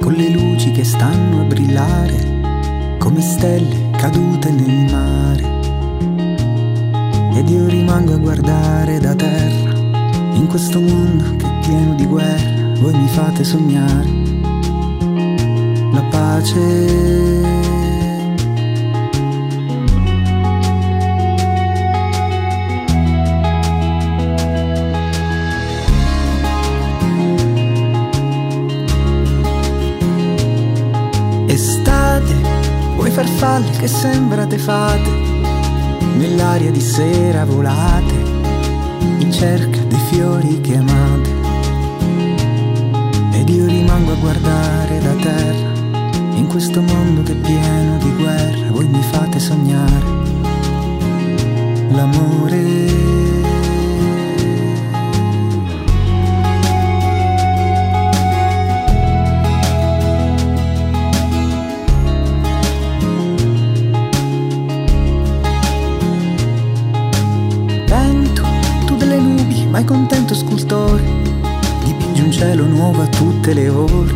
con 0.00 0.14
le 0.14 0.30
luci 0.30 0.70
che 0.70 0.82
stanno 0.82 1.42
a 1.42 1.44
brillare, 1.44 2.96
come 2.98 3.20
stelle 3.20 3.90
cadute 3.98 4.50
nel 4.50 4.90
mare 4.90 5.63
ed 7.34 7.48
io 7.48 7.66
rimango 7.66 8.14
a 8.14 8.18
guardare 8.18 8.98
da 8.98 9.14
terra 9.14 9.72
in 10.34 10.46
questo 10.48 10.80
mondo 10.80 11.36
che 11.36 11.46
è 11.46 11.58
pieno 11.66 11.94
di 11.94 12.06
guerra 12.06 12.72
voi 12.80 12.92
mi 12.94 13.08
fate 13.08 13.44
sognare 13.44 14.24
la 15.94 16.02
pace. 16.10 17.42
Estate, 31.46 32.34
vuoi 32.96 33.10
farfalle 33.10 33.70
che 33.78 33.86
sembrate 33.86 34.58
fate, 34.58 35.10
nell'aria 36.14 36.70
di 36.70 36.80
sera 36.80 37.44
volate, 37.44 38.14
in 39.18 39.30
cerca 39.32 39.80
dei 39.84 39.98
fiori 40.10 40.60
che 40.60 40.76
amate. 40.76 41.30
Ed 43.32 43.48
io 43.48 43.66
rimango 43.66 44.12
a 44.12 44.16
guardare 44.16 45.00
da 45.00 45.14
terra, 45.14 45.72
in 46.34 46.46
questo 46.48 46.80
mondo 46.80 47.22
che 47.22 47.32
è 47.32 47.36
pieno 47.36 47.98
di 47.98 48.12
guerra, 48.14 48.70
voi 48.70 48.88
mi 48.88 49.02
fate 49.02 49.38
sognare 49.38 50.22
l'amore. 51.90 53.13
Tutte 73.44 73.60
le 73.60 73.68
ore. 73.68 74.14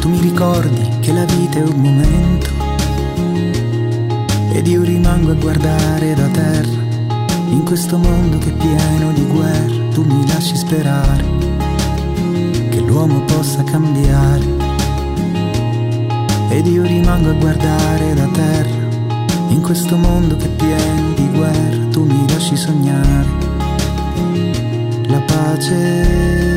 Tu 0.00 0.10
mi 0.10 0.20
ricordi 0.20 0.86
che 1.00 1.12
la 1.14 1.24
vita 1.24 1.58
è 1.58 1.62
un 1.62 1.80
momento 1.80 2.48
ed 4.52 4.66
io 4.66 4.82
rimango 4.82 5.30
a 5.30 5.34
guardare 5.34 6.12
da 6.14 6.26
terra. 6.28 6.78
In 7.48 7.62
questo 7.64 7.96
mondo 7.96 8.36
che 8.36 8.50
è 8.50 8.52
pieno 8.52 9.12
di 9.12 9.24
guerra, 9.24 9.88
tu 9.94 10.02
mi 10.02 10.26
lasci 10.26 10.56
sperare 10.56 11.24
che 12.68 12.80
l'uomo 12.80 13.24
possa 13.24 13.64
cambiare. 13.64 14.44
Ed 16.50 16.66
io 16.66 16.82
rimango 16.82 17.30
a 17.30 17.34
guardare 17.34 18.12
da 18.12 18.26
terra. 18.26 18.88
In 19.48 19.62
questo 19.62 19.96
mondo 19.96 20.36
che 20.36 20.44
è 20.44 20.50
pieno 20.50 21.12
di 21.14 21.28
guerra, 21.30 21.86
tu 21.90 22.04
mi 22.04 22.28
lasci 22.28 22.56
sognare 22.56 23.28
la 25.06 25.20
pace. 25.20 26.49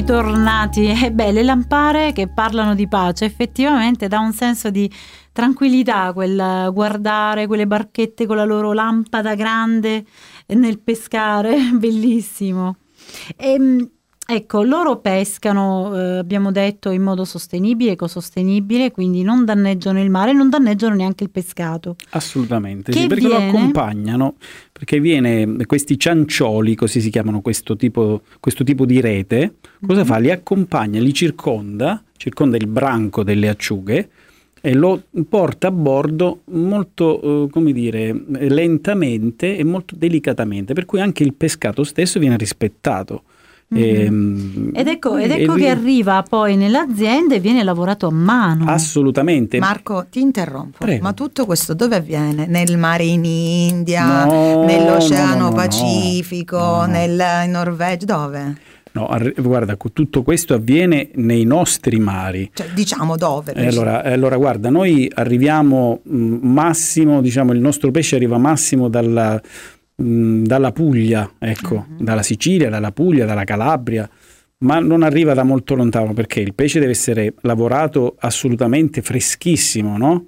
Eccoci 0.00 0.04
tornati. 0.04 0.86
E 0.86 1.04
eh 1.04 1.12
beh, 1.12 1.32
le 1.32 1.42
lampare 1.42 2.12
che 2.12 2.26
parlano 2.28 2.74
di 2.74 2.88
pace 2.88 3.26
effettivamente 3.26 4.08
dà 4.08 4.18
un 4.18 4.32
senso 4.32 4.70
di 4.70 4.90
tranquillità 5.32 6.12
quel 6.14 6.70
guardare 6.72 7.46
quelle 7.46 7.66
barchette 7.66 8.26
con 8.26 8.36
la 8.36 8.44
loro 8.44 8.72
lampada 8.72 9.34
grande 9.34 10.04
nel 10.46 10.78
pescare, 10.80 11.56
bellissimo. 11.78 12.76
E, 13.36 13.52
ehm, 13.52 13.90
Ecco, 14.32 14.62
loro 14.62 14.98
pescano, 14.98 15.92
eh, 15.96 16.18
abbiamo 16.18 16.52
detto, 16.52 16.90
in 16.90 17.02
modo 17.02 17.24
sostenibile, 17.24 17.92
ecosostenibile, 17.92 18.92
quindi 18.92 19.24
non 19.24 19.44
danneggiano 19.44 20.00
il 20.00 20.08
mare, 20.08 20.32
non 20.32 20.48
danneggiano 20.48 20.94
neanche 20.94 21.24
il 21.24 21.30
pescato. 21.30 21.96
Assolutamente, 22.10 22.92
sì, 22.92 23.08
perché 23.08 23.26
viene? 23.26 23.50
lo 23.50 23.58
accompagnano, 23.58 24.34
perché 24.70 25.00
viene, 25.00 25.56
questi 25.66 25.98
ciancioli, 25.98 26.76
così 26.76 27.00
si 27.00 27.10
chiamano 27.10 27.40
questo 27.40 27.74
tipo, 27.74 28.20
questo 28.38 28.62
tipo 28.62 28.84
di 28.84 29.00
rete, 29.00 29.54
cosa 29.84 30.02
mm-hmm. 30.02 30.08
fa? 30.08 30.18
Li 30.18 30.30
accompagna, 30.30 31.00
li 31.00 31.12
circonda, 31.12 32.00
circonda 32.16 32.56
il 32.56 32.68
branco 32.68 33.24
delle 33.24 33.48
acciughe, 33.48 34.10
e 34.60 34.74
lo 34.74 35.02
porta 35.28 35.66
a 35.66 35.72
bordo 35.72 36.42
molto, 36.50 37.46
eh, 37.46 37.50
come 37.50 37.72
dire, 37.72 38.14
lentamente 38.28 39.56
e 39.56 39.64
molto 39.64 39.96
delicatamente, 39.96 40.72
per 40.72 40.84
cui 40.84 41.00
anche 41.00 41.24
il 41.24 41.34
pescato 41.34 41.82
stesso 41.82 42.20
viene 42.20 42.36
rispettato. 42.36 43.24
Mm-hmm. 43.72 44.70
ed 44.74 44.88
ecco, 44.88 45.16
ed 45.16 45.30
ecco 45.30 45.54
che 45.54 45.68
arriva 45.68 46.24
poi 46.28 46.56
nell'azienda 46.56 47.36
e 47.36 47.40
viene 47.40 47.62
lavorato 47.62 48.08
a 48.08 48.10
mano. 48.10 48.64
Assolutamente. 48.68 49.60
Marco, 49.60 50.06
ti 50.10 50.20
interrompo, 50.20 50.78
Prego. 50.78 51.02
ma 51.04 51.12
tutto 51.12 51.46
questo 51.46 51.72
dove 51.74 51.96
avviene? 51.96 52.46
Nel 52.46 52.76
mare 52.78 53.04
in 53.04 53.24
India, 53.24 54.24
no, 54.24 54.64
nell'Oceano 54.64 55.38
no, 55.38 55.48
no, 55.50 55.54
Pacifico, 55.54 56.84
nel, 56.86 57.22
in 57.44 57.50
Norvegia, 57.52 58.04
dove? 58.04 58.56
No, 58.92 59.08
guarda, 59.36 59.76
tutto 59.92 60.22
questo 60.24 60.54
avviene 60.54 61.10
nei 61.14 61.44
nostri 61.44 62.00
mari. 62.00 62.50
Cioè, 62.52 62.70
diciamo 62.74 63.16
dove? 63.16 63.52
Eh, 63.52 63.66
allora, 63.68 64.02
allora, 64.02 64.36
guarda, 64.36 64.68
noi 64.68 65.08
arriviamo 65.14 66.00
mh, 66.02 66.38
massimo, 66.42 67.20
diciamo, 67.20 67.52
il 67.52 67.60
nostro 67.60 67.92
pesce 67.92 68.16
arriva 68.16 68.36
massimo 68.36 68.88
dalla 68.88 69.40
mh, 70.00 70.42
dalla 70.42 70.72
Puglia, 70.72 71.32
ecco, 71.38 71.86
uh-huh. 71.88 72.02
dalla 72.02 72.22
Sicilia, 72.22 72.68
dalla 72.68 72.92
Puglia, 72.92 73.26
dalla 73.26 73.44
Calabria, 73.44 74.08
ma 74.58 74.78
non 74.78 75.02
arriva 75.02 75.34
da 75.34 75.42
molto 75.42 75.74
lontano 75.74 76.12
perché 76.12 76.40
il 76.40 76.54
pesce 76.54 76.80
deve 76.80 76.92
essere 76.92 77.34
lavorato 77.42 78.16
assolutamente 78.18 79.02
freschissimo, 79.02 79.96
no? 79.96 80.26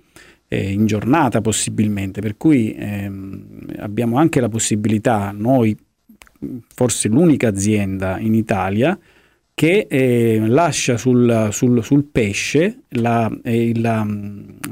Eh, 0.49 0.71
in 0.71 0.87
giornata 0.87 1.41
possibilmente, 1.41 2.21
per 2.21 2.37
cui 2.37 2.75
ehm, 2.75 3.75
abbiamo 3.79 4.19
anche 4.19 4.41
la 4.41 4.49
possibilità, 4.49 5.33
noi 5.35 5.77
forse 6.75 7.09
l'unica 7.09 7.49
azienda 7.49 8.19
in 8.19 8.35
Italia, 8.35 8.99
che 9.55 9.87
eh, 9.89 10.43
lascia 10.47 10.97
sul, 10.97 11.49
sul, 11.53 11.85
sul 11.85 12.05
pesce 12.05 12.83
la, 12.91 13.31
eh, 13.43 13.73
la, 13.79 14.07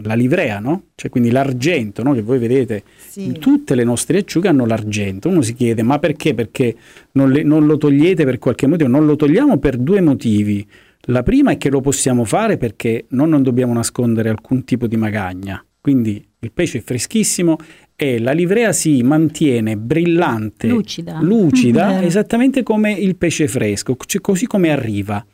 la, 0.02 0.14
livrea, 0.14 0.58
no? 0.58 0.84
cioè 0.94 1.10
quindi 1.10 1.30
l'argento, 1.30 2.02
no? 2.02 2.12
che 2.12 2.22
voi 2.22 2.38
vedete, 2.38 2.82
sì. 3.10 3.32
tutte 3.38 3.74
le 3.74 3.82
nostre 3.82 4.18
acciughe 4.18 4.48
hanno 4.48 4.64
l'argento. 4.66 5.28
Uno 5.28 5.42
si 5.42 5.54
chiede 5.54 5.82
ma 5.82 5.98
perché? 5.98 6.32
Perché 6.32 6.76
non, 7.12 7.30
le, 7.30 7.42
non 7.42 7.66
lo 7.66 7.76
togliete 7.76 8.24
per 8.24 8.38
qualche 8.38 8.68
motivo? 8.68 8.88
Non 8.88 9.04
lo 9.04 9.16
togliamo 9.16 9.58
per 9.58 9.76
due 9.76 10.00
motivi. 10.00 10.66
La 11.04 11.22
prima 11.22 11.50
è 11.50 11.58
che 11.58 11.70
lo 11.70 11.80
possiamo 11.80 12.24
fare 12.24 12.56
perché 12.56 13.06
noi 13.10 13.28
non 13.28 13.42
dobbiamo 13.42 13.72
nascondere 13.72 14.28
alcun 14.28 14.64
tipo 14.64 14.86
di 14.86 14.96
magagna, 14.96 15.64
quindi 15.80 16.24
il 16.38 16.52
pesce 16.52 16.78
è 16.78 16.82
freschissimo 16.82 17.56
e 17.96 18.18
la 18.20 18.32
livrea 18.32 18.72
si 18.72 19.02
mantiene 19.02 19.76
brillante, 19.76 20.68
lucida, 20.68 21.20
lucida 21.20 22.00
esattamente 22.04 22.62
come 22.62 22.92
il 22.92 23.16
pesce 23.16 23.48
fresco, 23.48 23.96
cioè 24.06 24.20
così 24.20 24.46
come 24.46 24.70
arriva. 24.70 25.24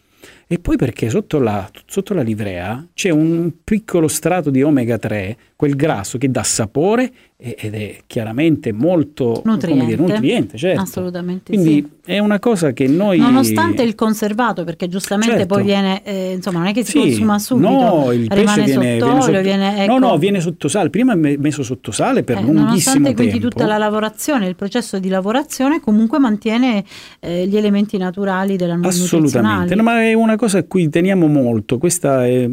E 0.48 0.60
poi 0.60 0.76
perché 0.76 1.10
sotto 1.10 1.40
la, 1.40 1.68
sotto 1.86 2.14
la 2.14 2.22
livrea 2.22 2.86
c'è 2.94 3.10
un 3.10 3.50
piccolo 3.64 4.06
strato 4.06 4.50
di 4.50 4.62
omega 4.62 4.96
3, 4.96 5.36
quel 5.56 5.74
grasso 5.74 6.18
che 6.18 6.30
dà 6.30 6.42
sapore 6.42 7.10
ed 7.38 7.74
è 7.74 7.98
chiaramente 8.06 8.72
molto 8.72 9.42
nutriente, 9.44 9.84
dire, 9.84 10.00
nutriente. 10.00 10.56
certo. 10.56 10.80
assolutamente 10.80 11.52
quindi 11.52 11.86
sì. 12.02 12.12
è 12.12 12.18
una 12.18 12.38
cosa 12.38 12.72
che 12.72 12.86
noi 12.88 13.18
nonostante 13.18 13.82
il 13.82 13.94
conservato 13.94 14.64
perché 14.64 14.88
giustamente 14.88 15.38
certo. 15.38 15.54
poi 15.54 15.64
viene 15.64 16.02
eh, 16.02 16.32
insomma 16.32 16.60
non 16.60 16.68
è 16.68 16.72
che 16.72 16.82
si 16.82 16.92
sì, 16.92 16.98
consuma 16.98 17.38
subito 17.38 17.68
no 17.68 18.12
il 18.12 18.26
pesce 18.26 18.62
viene, 18.62 18.98
sott'olio, 18.98 18.98
viene, 18.98 19.20
sotto, 19.20 19.40
viene 19.42 19.84
ecco, 19.84 19.98
no 19.98 19.98
no 19.98 20.18
viene 20.18 20.40
sotto 20.40 20.68
sale. 20.68 20.88
Prima 20.88 21.12
è 21.12 21.36
messo 21.36 21.62
sotto 21.62 21.90
sale 21.90 22.22
per 22.22 22.38
eh, 22.38 22.42
lunghissimo 22.42 23.04
tempo 23.04 23.22
quindi 23.22 23.38
tutta 23.38 23.66
la 23.66 23.76
lavorazione 23.76 24.46
il 24.46 24.56
processo 24.56 24.98
di 24.98 25.08
lavorazione 25.08 25.80
comunque 25.80 26.18
mantiene 26.18 26.84
eh, 27.20 27.46
gli 27.46 27.56
elementi 27.56 27.98
naturali 27.98 28.56
della 28.56 28.78
assolutamente. 28.82 29.74
No, 29.74 29.82
ma 29.82 30.02
è 30.02 30.12
una 30.12 30.36
cosa 30.36 30.58
a 30.58 30.64
cui 30.64 30.88
teniamo 30.88 31.26
molto. 31.26 31.78
Questa 31.78 32.26
è 32.26 32.48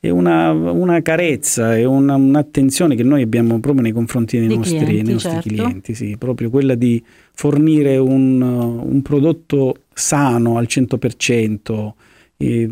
è 0.00 0.10
una, 0.10 0.52
una 0.52 1.02
carezza 1.02 1.76
e 1.76 1.84
una, 1.84 2.14
un'attenzione 2.14 2.94
che 2.94 3.02
noi 3.02 3.22
abbiamo 3.22 3.58
proprio 3.58 3.82
nei 3.82 3.92
confronti 3.92 4.38
dei 4.38 4.46
Di 4.46 4.56
nostri, 4.56 4.78
clienti, 4.78 5.12
nostri 5.12 5.30
certo. 5.30 5.48
clienti, 5.48 5.94
sì, 5.94 6.16
proprio 6.16 6.50
quella 6.50 6.76
di 6.76 7.02
fornire 7.32 7.96
un, 7.96 8.40
un 8.40 9.02
prodotto 9.02 9.74
sano 9.92 10.56
al 10.56 10.66
100%, 10.68 11.92
eh, 12.40 12.70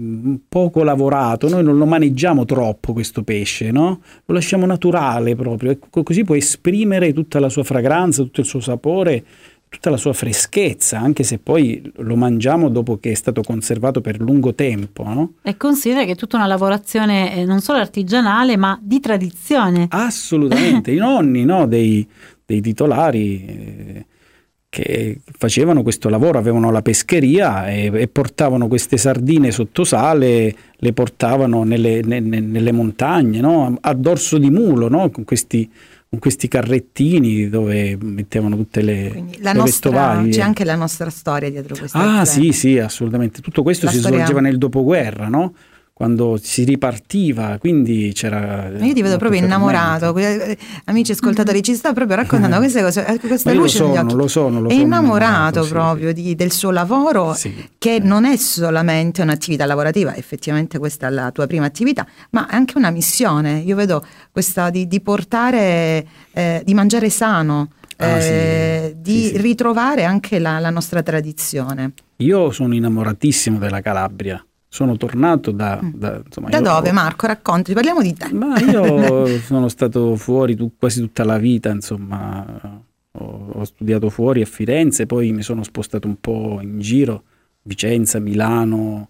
poco 0.48 0.84
lavorato, 0.84 1.48
noi 1.48 1.64
non 1.64 1.76
lo 1.76 1.86
maneggiamo 1.86 2.44
troppo 2.44 2.92
questo 2.92 3.24
pesce, 3.24 3.72
no? 3.72 4.00
lo 4.24 4.34
lasciamo 4.34 4.64
naturale 4.64 5.34
proprio, 5.34 5.72
e 5.72 5.78
co- 5.90 6.04
così 6.04 6.22
può 6.22 6.36
esprimere 6.36 7.12
tutta 7.12 7.40
la 7.40 7.48
sua 7.48 7.64
fragranza, 7.64 8.22
tutto 8.22 8.40
il 8.40 8.46
suo 8.46 8.60
sapore, 8.60 9.24
tutta 9.76 9.90
la 9.90 9.98
sua 9.98 10.14
freschezza, 10.14 10.98
anche 10.98 11.22
se 11.22 11.38
poi 11.38 11.92
lo 11.96 12.16
mangiamo 12.16 12.70
dopo 12.70 12.96
che 12.96 13.10
è 13.10 13.14
stato 13.14 13.42
conservato 13.42 14.00
per 14.00 14.20
lungo 14.20 14.54
tempo. 14.54 15.04
No? 15.04 15.32
E 15.42 15.58
considera 15.58 16.04
che 16.04 16.12
è 16.12 16.16
tutta 16.16 16.36
una 16.36 16.46
lavorazione 16.46 17.36
eh, 17.36 17.44
non 17.44 17.60
solo 17.60 17.78
artigianale, 17.78 18.56
ma 18.56 18.78
di 18.80 19.00
tradizione. 19.00 19.86
Assolutamente, 19.90 20.90
i 20.92 20.96
nonni 20.98 21.44
no, 21.44 21.66
dei, 21.66 22.06
dei 22.46 22.62
titolari 22.62 23.44
eh, 23.44 24.06
che 24.70 25.20
facevano 25.36 25.82
questo 25.82 26.08
lavoro, 26.08 26.38
avevano 26.38 26.70
la 26.70 26.80
pescheria 26.80 27.68
e, 27.68 27.90
e 27.92 28.08
portavano 28.08 28.68
queste 28.68 28.96
sardine 28.96 29.50
sotto 29.50 29.84
sale, 29.84 30.54
le 30.74 30.92
portavano 30.94 31.64
nelle, 31.64 32.00
ne- 32.02 32.20
ne- 32.20 32.40
nelle 32.40 32.72
montagne, 32.72 33.40
no? 33.40 33.66
a, 33.66 33.90
a 33.90 33.94
dorso 33.94 34.38
di 34.38 34.48
mulo, 34.48 34.88
no? 34.88 35.10
con, 35.10 35.24
questi, 35.24 35.70
con 36.16 36.18
questi 36.18 36.48
carrettini 36.48 37.48
dove 37.48 37.96
mettevano 38.00 38.56
tutte 38.56 38.80
le, 38.80 39.08
Quindi 39.12 39.38
la 39.42 39.52
le 39.52 39.58
nostra, 39.58 39.90
vestovaglie. 39.90 40.30
c'è 40.30 40.40
anche 40.40 40.64
la 40.64 40.74
nostra 40.74 41.10
storia 41.10 41.50
dietro 41.50 41.76
questa 41.76 41.98
Ah 41.98 42.20
azienda. 42.20 42.52
sì, 42.52 42.58
sì, 42.58 42.78
assolutamente. 42.78 43.40
Tutto 43.42 43.62
questo 43.62 43.84
La 43.86 43.92
si 43.92 43.98
storia- 43.98 44.18
svolgeva 44.18 44.40
nel 44.40 44.56
dopoguerra, 44.58 45.28
no? 45.28 45.52
Quando 45.98 46.38
si 46.38 46.64
ripartiva, 46.64 47.56
quindi 47.58 48.12
c'era... 48.14 48.70
Ma 48.70 48.84
Io 48.84 48.92
ti 48.92 49.00
vedo 49.00 49.16
proprio 49.16 49.40
innamorato. 49.42 50.14
Eh, 50.18 50.58
amici 50.84 51.12
ascoltatori, 51.12 51.62
ci 51.62 51.74
sta 51.74 51.94
proprio 51.94 52.16
raccontando 52.16 52.58
queste 52.60 52.82
cose, 52.82 53.06
eh, 53.06 53.18
questa 53.18 53.50
lo 53.54 53.60
luce 53.62 53.82
negli 53.82 53.94
sono, 53.94 54.12
lo 54.14 54.28
sono, 54.28 54.60
lo 54.60 54.68
È 54.68 54.72
sono 54.72 54.82
innamorato 54.84 55.62
sì, 55.62 55.70
proprio 55.70 56.12
di- 56.12 56.34
del 56.34 56.52
suo 56.52 56.70
lavoro, 56.70 57.32
Sì. 57.32 57.70
che 57.78 57.98
non 57.98 58.26
è 58.26 58.36
solamente 58.36 59.22
un'attività 59.22 59.64
lavorativa, 59.64 60.14
effettivamente 60.14 60.78
questa 60.78 61.06
è 61.06 61.10
la 61.10 61.30
tua 61.30 61.46
prima 61.46 61.64
attività, 61.64 62.06
ma 62.32 62.46
è 62.46 62.54
anche 62.56 62.76
una 62.76 62.90
missione. 62.90 63.60
Io 63.64 63.74
vedo 63.74 64.04
questa 64.30 64.68
di, 64.68 64.86
di 64.86 65.00
portare, 65.00 66.06
eh, 66.32 66.60
di 66.62 66.74
mangiare 66.74 67.08
sano, 67.08 67.70
Ah, 67.96 68.20
sì. 68.20 68.28
eh, 68.28 68.96
di 68.98 69.22
Sì, 69.22 69.28
sì. 69.28 69.36
ritrovare 69.38 70.04
anche 70.04 70.38
la, 70.38 70.58
la 70.58 70.68
nostra 70.68 71.02
tradizione. 71.02 71.92
Io 72.16 72.50
sono 72.50 72.74
innamoratissimo 72.74 73.56
della 73.58 73.80
Calabria. 73.80 74.45
Sono 74.68 74.96
tornato 74.96 75.50
da... 75.52 75.80
Da, 75.82 76.20
insomma, 76.24 76.48
Mm. 76.48 76.50
Da 76.50 76.60
dove 76.60 76.92
Marco? 76.92 77.26
Racconti, 77.26 77.72
parliamo 77.72 78.02
di 78.02 78.12
te. 78.14 78.32
Ma 78.32 78.58
io 78.58 79.26
sono 79.40 79.68
stato 79.68 80.16
fuori 80.16 80.54
tu- 80.54 80.72
quasi 80.78 81.00
tutta 81.00 81.24
la 81.24 81.38
vita, 81.38 81.70
insomma, 81.70 82.82
ho, 83.12 83.48
ho 83.52 83.64
studiato 83.64 84.10
fuori 84.10 84.42
a 84.42 84.46
Firenze, 84.46 85.06
poi 85.06 85.32
mi 85.32 85.42
sono 85.42 85.62
spostato 85.62 86.06
un 86.06 86.20
po' 86.20 86.58
in 86.60 86.78
giro, 86.80 87.22
Vicenza, 87.62 88.18
Milano, 88.18 89.08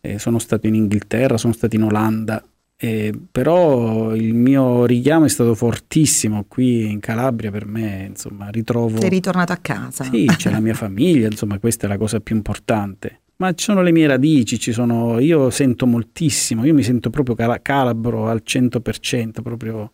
eh, 0.00 0.18
sono 0.18 0.38
stato 0.38 0.66
in 0.66 0.74
Inghilterra, 0.74 1.38
sono 1.38 1.52
stato 1.52 1.76
in 1.76 1.82
Olanda, 1.84 2.42
eh, 2.78 3.12
però 3.32 4.14
il 4.14 4.34
mio 4.34 4.84
richiamo 4.84 5.24
è 5.24 5.28
stato 5.28 5.54
fortissimo 5.54 6.44
qui 6.46 6.90
in 6.90 7.00
Calabria, 7.00 7.50
per 7.50 7.64
me, 7.66 8.04
insomma, 8.08 8.48
ritrovo... 8.50 9.00
Sei 9.00 9.08
ritornato 9.08 9.52
a 9.52 9.56
casa. 9.56 10.04
Sì, 10.04 10.26
c'è 10.36 10.50
la 10.50 10.60
mia 10.60 10.74
famiglia, 10.74 11.26
insomma, 11.26 11.58
questa 11.58 11.86
è 11.86 11.88
la 11.88 11.96
cosa 11.96 12.20
più 12.20 12.36
importante. 12.36 13.20
Ma 13.38 13.52
ci 13.52 13.64
sono 13.64 13.82
le 13.82 13.92
mie 13.92 14.06
radici, 14.06 14.58
ci 14.58 14.72
sono, 14.72 15.18
io 15.18 15.50
sento 15.50 15.86
moltissimo, 15.86 16.64
io 16.64 16.72
mi 16.72 16.82
sento 16.82 17.10
proprio 17.10 17.34
cala- 17.34 17.60
calabro 17.60 18.28
al 18.28 18.40
100%, 18.42 19.42
proprio 19.42 19.92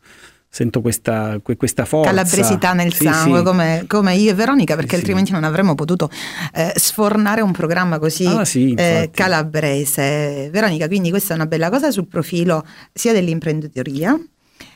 sento 0.49 0.81
questa, 0.81 1.41
que- 1.43 1.57
questa 1.57 1.85
forza. 1.85 2.11
calabresità 2.13 2.73
nel 2.75 2.93
Sì, 2.93 3.05
sangue 3.05 3.39
sì. 3.39 3.45
Come, 3.45 3.85
come 3.89 4.15
io 4.15 4.31
e 4.31 4.35
Veronica 4.35 4.75
perché 4.77 4.91
Sì, 4.91 4.97
altrimenti 4.97 5.33
non 5.33 5.45
avremmo 5.45 5.75
potuto 5.75 6.11
eh, 6.55 6.73
sfornare 6.77 7.41
un 7.41 7.53
programma 7.53 7.99
così 7.99 8.27
Ah, 8.27 8.45
eh, 8.77 9.11
calabrese 9.11 10.51
Veronica 10.53 10.87
quindi 10.89 11.09
questa 11.11 11.33
è 11.33 11.37
una 11.37 11.47
bella 11.47 11.71
cosa 11.71 11.91
sul 11.91 12.07
profilo 12.07 12.65
sia 12.93 13.13
dell'imprenditoria 13.13 14.15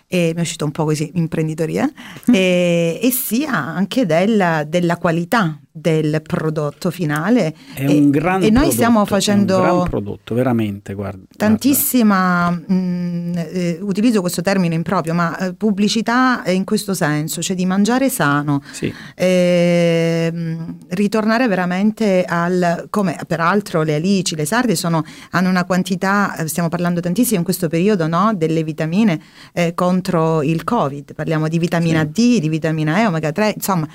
e 0.09 0.31
mi 0.35 0.38
è 0.38 0.40
uscito 0.40 0.64
un 0.64 0.71
po' 0.71 0.85
così 0.85 1.11
imprenditoria 1.14 1.90
e, 2.33 2.99
e 3.03 3.11
sia 3.11 3.53
anche 3.53 4.07
della, 4.07 4.64
della 4.67 4.97
qualità 4.97 5.61
del 5.77 6.23
prodotto 6.23 6.91
finale 6.91 7.55
È 7.75 7.85
e, 7.85 7.99
un 7.99 8.11
gran 8.11 8.43
e 8.43 8.45
noi 8.45 8.53
prodotto, 8.53 8.71
stiamo 8.73 8.97
è 8.97 9.01
un 9.01 9.07
facendo 9.07 9.61
gran 9.61 9.83
prodotto, 9.89 10.35
veramente, 10.35 10.95
guarda. 10.95 11.23
tantissima, 11.37 12.51
mh, 12.51 13.33
eh, 13.37 13.79
utilizzo 13.83 14.23
questo 14.23 14.41
termine 14.41 14.75
improprio, 14.75 15.12
ma 15.12 15.37
eh, 15.37 15.55
pubblicità 15.55 16.43
in 16.47 16.65
questo 16.65 16.95
senso, 16.95 17.43
cioè 17.43 17.55
di 17.55 17.67
mangiare 17.67 18.09
sano. 18.09 18.62
Sì, 18.71 18.93
ehm, 19.15 20.77
ritornare 20.89 21.47
veramente 21.47 22.25
al, 22.27 22.87
come 22.89 23.19
peraltro 23.27 23.83
le 23.83 23.97
alici, 23.97 24.35
le 24.35 24.47
sarde 24.47 24.75
sono, 24.77 25.05
hanno 25.33 25.51
una 25.51 25.65
quantità, 25.65 26.37
eh, 26.37 26.49
stiamo 26.49 26.69
parlando 26.71 27.01
tantissimo 27.01 27.39
in 27.39 27.45
questo 27.45 27.69
periodo, 27.69 28.07
no, 28.07 28.33
delle 28.35 28.65
vitamine 28.65 29.21
eh, 29.53 29.75
contro 29.75 30.43
il 30.43 30.65
Covid, 30.65 31.15
parliamo 31.15 31.49
di 31.49 31.59
vitamina 31.59 32.03
D, 32.05 32.39
di 32.41 32.49
vitamina 32.49 32.99
E, 33.01 33.07
omega 33.07 33.31
3, 33.31 33.53
insomma. 33.57 33.87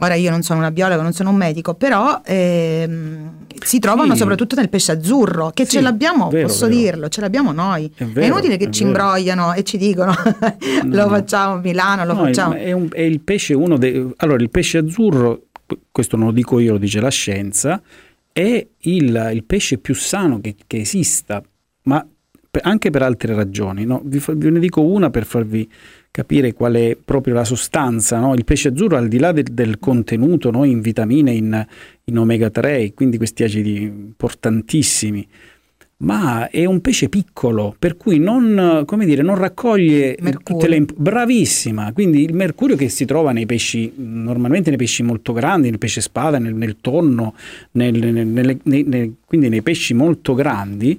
Ora 0.00 0.14
io 0.14 0.30
non 0.30 0.42
sono 0.42 0.58
una 0.58 0.70
biologa, 0.70 1.00
non 1.02 1.12
sono 1.14 1.30
un 1.30 1.36
medico, 1.36 1.74
però 1.74 2.20
ehm, 2.24 3.46
si 3.62 3.78
trovano 3.78 4.12
Sì. 4.12 4.18
soprattutto 4.18 4.54
nel 4.54 4.68
pesce 4.68 4.92
azzurro, 4.92 5.50
che 5.54 5.64
Sì, 5.64 5.72
ce 5.76 5.80
l'abbiamo, 5.80 6.28
vero, 6.28 6.48
posso 6.48 6.66
vero. 6.66 6.78
dirlo, 6.78 7.08
ce 7.08 7.20
l'abbiamo 7.22 7.52
noi. 7.52 7.90
È 7.96 8.02
È, 8.02 8.06
vero, 8.06 8.26
inutile 8.34 8.56
che 8.58 8.66
è 8.66 8.70
ci 8.70 8.82
imbrogliano 8.82 9.54
e 9.54 9.62
ci 9.62 9.78
dicono 9.78 10.12
lo 10.84 11.02
no. 11.04 11.08
facciamo 11.08 11.54
a 11.54 11.58
Milano, 11.60 12.04
lo 12.04 12.12
No, 12.14 12.24
facciamo. 12.24 12.54
È, 12.54 12.72
un- 12.72 12.88
è 12.92 13.00
il 13.00 13.20
pesce 13.20 13.54
uno 13.54 13.78
dei... 13.78 14.06
Allora, 14.16 14.42
il 14.42 14.50
pesce 14.50 14.78
azzurro, 14.78 15.44
questo 15.90 16.16
non 16.16 16.26
lo 16.26 16.32
dico 16.32 16.58
io, 16.60 16.72
lo 16.72 16.78
dice 16.78 17.00
la 17.00 17.10
scienza, 17.10 17.80
è 18.32 18.66
il, 18.78 19.30
il 19.32 19.44
pesce 19.44 19.78
più 19.78 19.94
sano 19.94 20.40
che, 20.40 20.56
che 20.66 20.80
esista, 20.80 21.42
ma 21.84 22.06
anche 22.62 22.90
per 22.90 23.02
altre 23.02 23.34
ragioni. 23.34 23.84
no? 23.84 24.00
Vi, 24.04 24.18
fa- 24.18 24.34
ve 24.34 24.50
ne 24.50 24.58
dico 24.58 24.82
una 24.82 25.08
per 25.10 25.24
farvi 25.24 25.70
capire 26.16 26.54
qual 26.54 26.72
è 26.72 26.96
proprio 26.96 27.34
la 27.34 27.44
sostanza. 27.44 28.18
no? 28.18 28.32
Il 28.32 28.44
pesce 28.46 28.68
azzurro, 28.68 28.96
al 28.96 29.06
di 29.06 29.18
là 29.18 29.32
del, 29.32 29.44
del 29.44 29.78
contenuto 29.78 30.50
no? 30.50 30.64
in 30.64 30.80
vitamine, 30.80 31.30
in, 31.30 31.66
in 32.04 32.18
omega 32.18 32.48
3, 32.48 32.94
quindi 32.94 33.18
questi 33.18 33.44
acidi 33.44 33.82
importantissimi, 33.82 35.28
ma 35.98 36.48
è 36.48 36.64
un 36.64 36.80
pesce 36.80 37.10
piccolo, 37.10 37.76
per 37.78 37.98
cui 37.98 38.18
non, 38.18 38.84
come 38.86 39.04
dire, 39.04 39.20
non 39.20 39.34
raccoglie 39.34 40.16
Mercurio. 40.20 40.40
tutte 40.42 40.68
le 40.68 40.76
imp- 40.76 40.94
bravissima, 40.96 41.92
quindi 41.92 42.22
il 42.22 42.32
mercurio 42.32 42.76
che 42.76 42.88
si 42.88 43.04
trova 43.04 43.32
nei 43.32 43.44
pesci, 43.44 43.92
normalmente 43.96 44.70
nei 44.70 44.78
pesci 44.78 45.02
molto 45.02 45.34
grandi, 45.34 45.68
nel 45.68 45.78
pesce 45.78 46.00
spada, 46.00 46.38
nel, 46.38 46.54
nel 46.54 46.78
tonno, 46.80 47.34
nel- 47.72 47.94
nel- 47.94 49.14
quindi 49.26 49.50
nei 49.50 49.60
pesci 49.60 49.92
molto 49.92 50.32
grandi, 50.32 50.98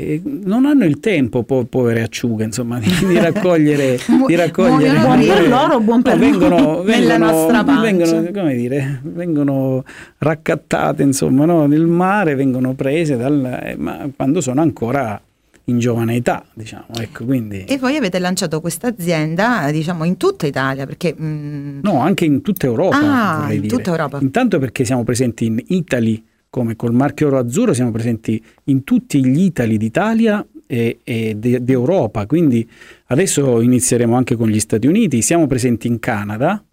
eh, 0.00 0.22
non 0.24 0.66
hanno 0.66 0.84
il 0.84 1.00
tempo, 1.00 1.42
po- 1.42 1.64
povere 1.64 2.02
acciughe, 2.02 2.44
insomma, 2.44 2.78
di, 2.78 2.88
di 3.06 3.18
raccogliere, 3.18 3.98
di 4.26 4.34
raccogliere 4.34 4.98
Buon 5.00 5.26
per 5.26 5.48
loro, 5.48 5.80
buon 5.80 6.02
per 6.02 6.16
No, 6.16 6.20
noi. 6.22 6.30
vengono, 6.30 6.82
Nella 6.82 7.06
vengono- 7.16 7.30
nostra 7.30 7.64
pancia. 7.64 7.80
vengono, 7.82 8.30
come 8.32 8.54
dire, 8.54 9.00
vengono 9.02 9.84
raccattate 10.18 11.02
insomma 11.02 11.44
no? 11.44 11.66
nel 11.66 11.86
mare, 11.86 12.34
vengono 12.34 12.74
prese 12.74 13.16
dal, 13.16 13.60
eh, 13.62 13.76
ma 13.76 14.08
quando 14.14 14.40
sono 14.40 14.60
ancora 14.60 15.20
in 15.68 15.78
giovane 15.80 16.14
età, 16.14 16.44
diciamo, 16.54 16.84
ecco, 17.00 17.24
quindi 17.24 17.64
E 17.64 17.76
voi 17.78 17.96
avete 17.96 18.20
lanciato 18.20 18.60
questa 18.60 18.86
azienda, 18.86 19.68
diciamo, 19.72 20.04
in 20.04 20.16
tutta 20.16 20.46
Italia, 20.46 20.86
perché 20.86 21.12
mm, 21.20 21.80
no, 21.82 22.00
anche 22.00 22.24
in 22.24 22.40
tutta 22.42 22.66
Europa, 22.66 22.96
Ah, 22.98 23.38
vorrei 23.40 23.56
in 23.56 23.62
dire. 23.62 23.76
tutta 23.76 23.90
Europa. 23.90 24.18
Intanto 24.20 24.58
perché 24.60 24.84
siamo 24.84 25.02
presenti 25.02 25.46
in 25.46 25.60
Italy, 25.66 26.22
come 26.56 26.74
col 26.74 26.94
marchio 26.94 27.26
oro 27.26 27.38
azzurro, 27.38 27.74
siamo 27.74 27.90
presenti 27.90 28.42
in 28.64 28.82
tutti 28.82 29.22
gli 29.22 29.42
Itali 29.42 29.76
d'Italia 29.76 30.42
e, 30.66 31.00
e 31.04 31.34
de- 31.36 31.62
d'Europa, 31.62 32.24
quindi 32.24 32.66
adesso 33.08 33.60
inizieremo 33.60 34.16
anche 34.16 34.36
con 34.36 34.48
gli 34.48 34.58
Stati 34.58 34.86
Uniti, 34.86 35.20
siamo 35.20 35.46
presenti 35.46 35.86
in 35.86 35.98
Canada, 35.98 36.64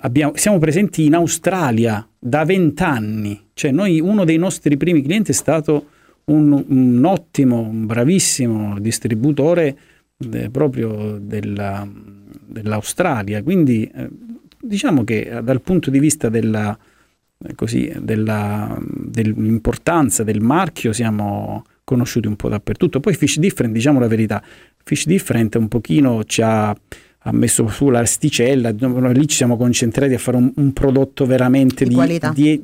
abbiamo- 0.00 0.32
siamo 0.36 0.56
presenti 0.56 1.04
in 1.04 1.12
Australia 1.16 2.08
da 2.18 2.46
vent'anni, 2.46 3.38
cioè 3.52 3.72
noi 3.72 4.00
uno 4.00 4.24
dei 4.24 4.38
nostri 4.38 4.78
primi 4.78 5.02
clienti 5.02 5.32
è 5.32 5.34
stato 5.34 5.88
un, 6.24 6.64
un 6.66 7.04
ottimo, 7.04 7.60
un 7.60 7.84
bravissimo 7.84 8.80
distributore 8.80 9.76
eh, 10.32 10.48
proprio 10.48 11.18
della- 11.20 11.86
dell'Australia, 12.46 13.42
quindi 13.42 13.84
eh, 13.94 14.08
diciamo 14.58 15.04
che 15.04 15.28
eh, 15.28 15.42
dal 15.42 15.60
punto 15.60 15.90
di 15.90 15.98
vista 15.98 16.30
della, 16.30 16.76
così, 17.54 17.92
della- 18.00 18.78
dell'importanza 18.80 20.22
del 20.24 20.40
marchio 20.40 20.92
siamo 20.92 21.64
conosciuti 21.84 22.26
un 22.26 22.36
po' 22.36 22.48
dappertutto. 22.48 23.00
Poi 23.00 23.14
Fish 23.14 23.38
Different, 23.38 23.72
diciamo 23.74 24.00
la 24.00 24.08
verità, 24.08 24.42
Fish 24.82 25.06
Different 25.06 25.54
un 25.56 25.68
pochino 25.68 26.24
ci 26.24 26.42
ha, 26.42 26.68
ha 26.70 27.32
messo 27.32 27.68
su 27.68 27.88
l'asticella, 27.90 28.72
noi 28.78 29.14
lì 29.14 29.26
ci 29.28 29.36
siamo 29.36 29.56
concentrati 29.56 30.14
a 30.14 30.18
fare 30.18 30.36
un, 30.36 30.52
un 30.56 30.72
prodotto 30.72 31.26
veramente 31.26 31.84
Di 31.84 31.90
di, 31.90 31.94
qualità. 31.94 32.30
di- 32.34 32.60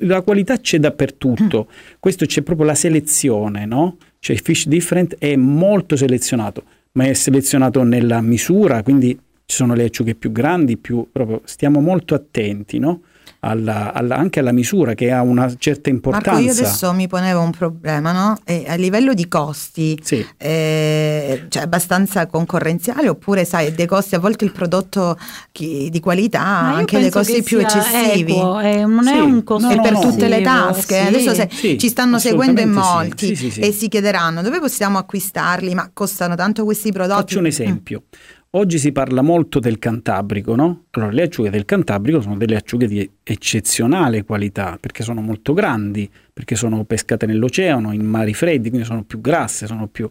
la 0.00 0.22
qualità 0.22 0.58
c'è 0.58 0.78
dappertutto, 0.78 1.68
questo 1.98 2.26
c'è 2.26 2.42
proprio 2.42 2.66
la 2.66 2.74
selezione, 2.74 3.64
no? 3.66 3.96
cioè 4.18 4.36
fish 4.36 4.66
different 4.68 5.16
è 5.18 5.34
molto 5.36 5.96
selezionato, 5.96 6.64
ma 6.92 7.04
è 7.04 7.12
selezionato 7.14 7.82
nella 7.82 8.20
misura, 8.20 8.82
quindi 8.82 9.18
ci 9.44 9.56
sono 9.56 9.74
le 9.74 9.84
acciughe 9.84 10.14
più 10.14 10.32
grandi, 10.32 10.76
più, 10.76 11.06
proprio, 11.10 11.40
stiamo 11.44 11.80
molto 11.80 12.14
attenti, 12.14 12.78
no? 12.78 13.02
Alla, 13.44 13.92
alla, 13.92 14.16
anche 14.16 14.38
alla 14.38 14.52
misura 14.52 14.94
che 14.94 15.10
ha 15.10 15.20
una 15.20 15.52
certa 15.58 15.90
importanza. 15.90 16.32
Marco, 16.32 16.46
io 16.46 16.52
adesso 16.52 16.92
mi 16.92 17.08
ponevo 17.08 17.40
un 17.40 17.50
problema, 17.50 18.12
no? 18.12 18.38
E 18.44 18.64
a 18.68 18.74
livello 18.74 19.14
di 19.14 19.26
costi, 19.26 19.98
sì. 20.00 20.24
eh, 20.36 21.46
cioè 21.48 21.62
abbastanza 21.64 22.26
concorrenziale 22.26 23.08
oppure 23.08 23.44
sai, 23.44 23.74
dei 23.74 23.86
costi 23.86 24.14
a 24.14 24.20
volte 24.20 24.44
il 24.44 24.52
prodotto 24.52 25.18
chi, 25.50 25.88
di 25.90 25.98
qualità 25.98 26.40
ha 26.40 26.74
anche 26.74 27.00
dei 27.00 27.10
costi 27.10 27.42
più 27.42 27.58
eccessivi. 27.58 28.32
Equo, 28.32 28.60
eh, 28.60 28.84
non 28.84 29.04
sì. 29.04 29.12
è 29.12 29.18
un 29.18 29.42
costo 29.42 29.68
no, 29.68 29.74
no, 29.74 29.82
per 29.82 29.92
no. 29.92 30.00
tutte 30.00 30.28
le 30.28 30.40
tasche. 30.40 31.00
Sì. 31.00 31.06
Adesso 31.06 31.34
se 31.34 31.78
ci 31.78 31.88
stanno 31.88 32.18
seguendo 32.20 32.60
in 32.60 32.70
molti 32.70 33.32
e 33.58 33.72
si 33.72 33.88
chiederanno 33.88 34.42
dove 34.42 34.60
possiamo 34.60 34.98
acquistarli, 34.98 35.74
ma 35.74 35.90
costano 35.92 36.36
tanto 36.36 36.62
questi 36.64 36.92
prodotti. 36.92 37.20
Faccio 37.22 37.38
un 37.40 37.46
esempio. 37.46 38.04
Mm. 38.06 38.40
Oggi 38.54 38.78
si 38.78 38.92
parla 38.92 39.22
molto 39.22 39.60
del 39.60 39.78
Cantabrico, 39.78 40.54
no? 40.54 40.84
Allora, 40.90 41.10
le 41.10 41.22
acciughe 41.22 41.48
del 41.48 41.64
Cantabrico 41.64 42.20
sono 42.20 42.36
delle 42.36 42.56
acciughe 42.56 42.86
di 42.86 43.10
eccezionale 43.22 44.24
qualità, 44.24 44.76
perché 44.78 45.02
sono 45.02 45.22
molto 45.22 45.54
grandi, 45.54 46.06
perché 46.30 46.54
sono 46.54 46.84
pescate 46.84 47.24
nell'oceano, 47.24 47.92
in 47.92 48.04
mari 48.04 48.34
freddi, 48.34 48.68
quindi 48.68 48.86
sono 48.86 49.04
più 49.04 49.22
grasse, 49.22 49.66
sono 49.66 49.86
più... 49.86 50.10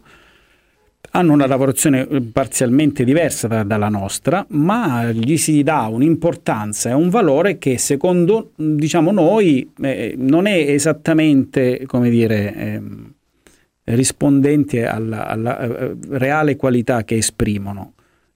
hanno 1.10 1.32
una 1.32 1.46
lavorazione 1.46 2.08
eh, 2.08 2.20
parzialmente 2.20 3.04
diversa 3.04 3.46
da, 3.46 3.62
dalla 3.62 3.88
nostra, 3.88 4.44
ma 4.48 5.12
gli 5.12 5.36
si 5.36 5.62
dà 5.62 5.86
un'importanza 5.86 6.90
e 6.90 6.94
un 6.94 7.10
valore 7.10 7.58
che 7.58 7.78
secondo 7.78 8.50
diciamo 8.56 9.12
noi 9.12 9.70
eh, 9.80 10.16
non 10.18 10.46
è 10.46 10.56
esattamente, 10.56 11.84
come 11.86 12.10
dire... 12.10 12.54
Eh, 12.54 12.82
rispondente 13.84 14.86
alla, 14.86 15.26
alla, 15.26 15.58
eh, 15.58 15.96
reale 16.10 16.54
qualità 16.54 17.02
che 17.02 17.16
esprimono. 17.16 17.94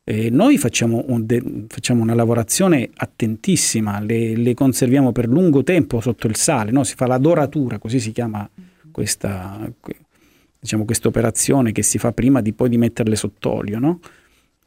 Eh, 0.09 0.31
noi 0.31 0.57
facciamo, 0.57 1.03
un 1.09 1.27
de- 1.27 1.65
facciamo, 1.67 2.01
una 2.01 2.15
lavorazione 2.15 2.91
attentissima, 2.95 3.99
le, 3.99 4.37
le, 4.37 4.55
conserviamo 4.55 5.11
per 5.11 5.27
lungo 5.27 5.65
tempo 5.65 6.01
sotto 6.01 6.29
il 6.29 6.37
sale, 6.37 6.71
no? 6.71 6.85
si 6.85 6.95
fa 6.95 7.09
la 7.09 7.19
doratura, 7.19 7.79
così 7.79 7.99
si 7.99 8.13
chiama 8.13 8.49
questa 8.93 9.69
diciamo, 10.61 10.85
operazione 11.03 11.73
che 11.73 11.83
si 11.83 11.99
fa 11.99 12.13
prima 12.13 12.41
di 12.41 12.53
poi 12.53 12.69
di 12.69 12.79
metterle 12.79 13.17
sott'olio. 13.17 13.81
No? 13.81 13.99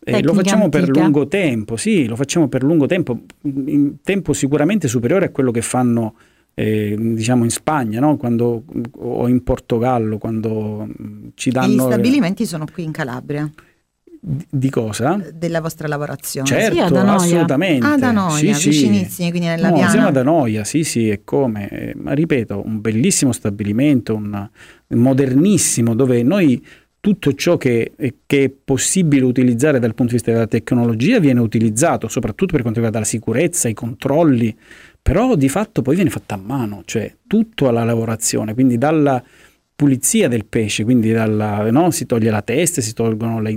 Eh, 0.03 0.21
lo 0.21 0.33
facciamo 0.33 0.65
antica. 0.65 0.85
per 0.85 0.97
lungo 0.97 1.25
tempo, 1.29 1.77
sì, 1.77 2.05
lo 2.05 2.17
facciamo 2.17 2.49
per 2.49 2.61
lungo 2.61 2.85
tempo, 2.85 3.21
in 3.43 4.01
tempo 4.03 4.33
sicuramente 4.33 4.89
superiore 4.89 5.27
a 5.27 5.29
quello 5.29 5.51
che 5.51 5.61
fanno 5.61 6.15
eh, 6.53 6.97
diciamo 6.97 7.45
in 7.45 7.49
Spagna 7.49 8.01
no? 8.01 8.17
quando, 8.17 8.65
o 8.97 9.29
in 9.29 9.41
Portogallo 9.41 10.17
quando 10.17 10.85
ci 11.35 11.49
danno... 11.49 11.71
Gli 11.71 11.79
stabilimenti 11.79 12.45
sono 12.45 12.65
qui 12.69 12.83
in 12.83 12.91
Calabria? 12.91 13.49
Di 14.21 14.69
cosa? 14.69 15.21
Della 15.33 15.61
vostra 15.61 15.87
lavorazione. 15.87 16.45
Certo, 16.45 16.87
sì, 16.87 16.95
assolutamente. 16.95 17.85
Ah, 17.85 17.97
da 17.97 18.11
Noia, 18.11 18.53
sì, 18.53 18.69
vicinissimi, 18.69 19.05
sì. 19.05 19.29
quindi 19.29 19.47
nella 19.47 19.69
no, 19.69 19.75
piana. 19.75 19.89
siamo 19.89 20.11
da 20.11 20.23
Noia, 20.23 20.63
sì, 20.65 20.83
sì, 20.83 21.09
e 21.09 21.21
come. 21.23 21.93
Ma 21.95 22.11
ripeto, 22.11 22.61
un 22.65 22.81
bellissimo 22.81 23.31
stabilimento, 23.31 24.15
un 24.15 24.49
modernissimo, 24.87 25.95
dove 25.95 26.21
noi 26.23 26.61
tutto 26.99 27.33
ciò 27.33 27.55
che, 27.55 27.93
che, 28.25 28.43
è 28.43 28.49
possibile 28.49 29.23
utilizzare 29.23 29.79
dal 29.79 29.93
punto 29.93 30.11
di 30.11 30.17
vista 30.17 30.31
della 30.31 30.47
tecnologia 30.47 31.19
viene 31.19 31.39
utilizzato, 31.39 32.09
soprattutto 32.09 32.51
per 32.51 32.61
quanto 32.61 32.81
riguarda 32.81 32.99
la 32.99 33.05
sicurezza, 33.05 33.69
i 33.69 33.73
controlli, 33.73 34.55
però 35.01 35.35
di 35.35 35.47
fatto 35.47 35.81
poi 35.81 35.95
viene 35.95 36.09
fatta 36.09 36.35
a 36.35 36.37
mano, 36.43 36.81
cioè 36.85 37.15
tutto 37.25 37.69
alla 37.69 37.85
lavorazione, 37.85 38.53
quindi 38.53 38.77
dalla 38.77 39.23
pulizia 39.79 40.27
del 40.27 40.43
pesce, 40.43 40.83
quindi 40.83 41.13
dalla, 41.13 41.71
no? 41.71 41.89
si 41.89 42.05
toglie 42.05 42.29
la 42.29 42.41
testa, 42.41 42.81
si 42.81 42.93
tolgono 42.93 43.39
le 43.39 43.49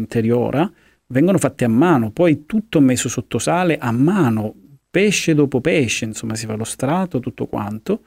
vengono 1.08 1.36
fatte 1.36 1.64
a 1.64 1.68
mano, 1.68 2.12
poi 2.12 2.46
tutto 2.46 2.80
messo 2.80 3.08
sotto 3.08 3.40
sale 3.40 3.76
a 3.76 3.90
mano, 3.90 4.54
pesce 4.88 5.34
dopo 5.34 5.60
pesce, 5.60 6.04
insomma 6.04 6.36
si 6.36 6.46
fa 6.46 6.54
lo 6.54 6.62
strato, 6.62 7.18
tutto 7.18 7.46
quanto. 7.46 8.02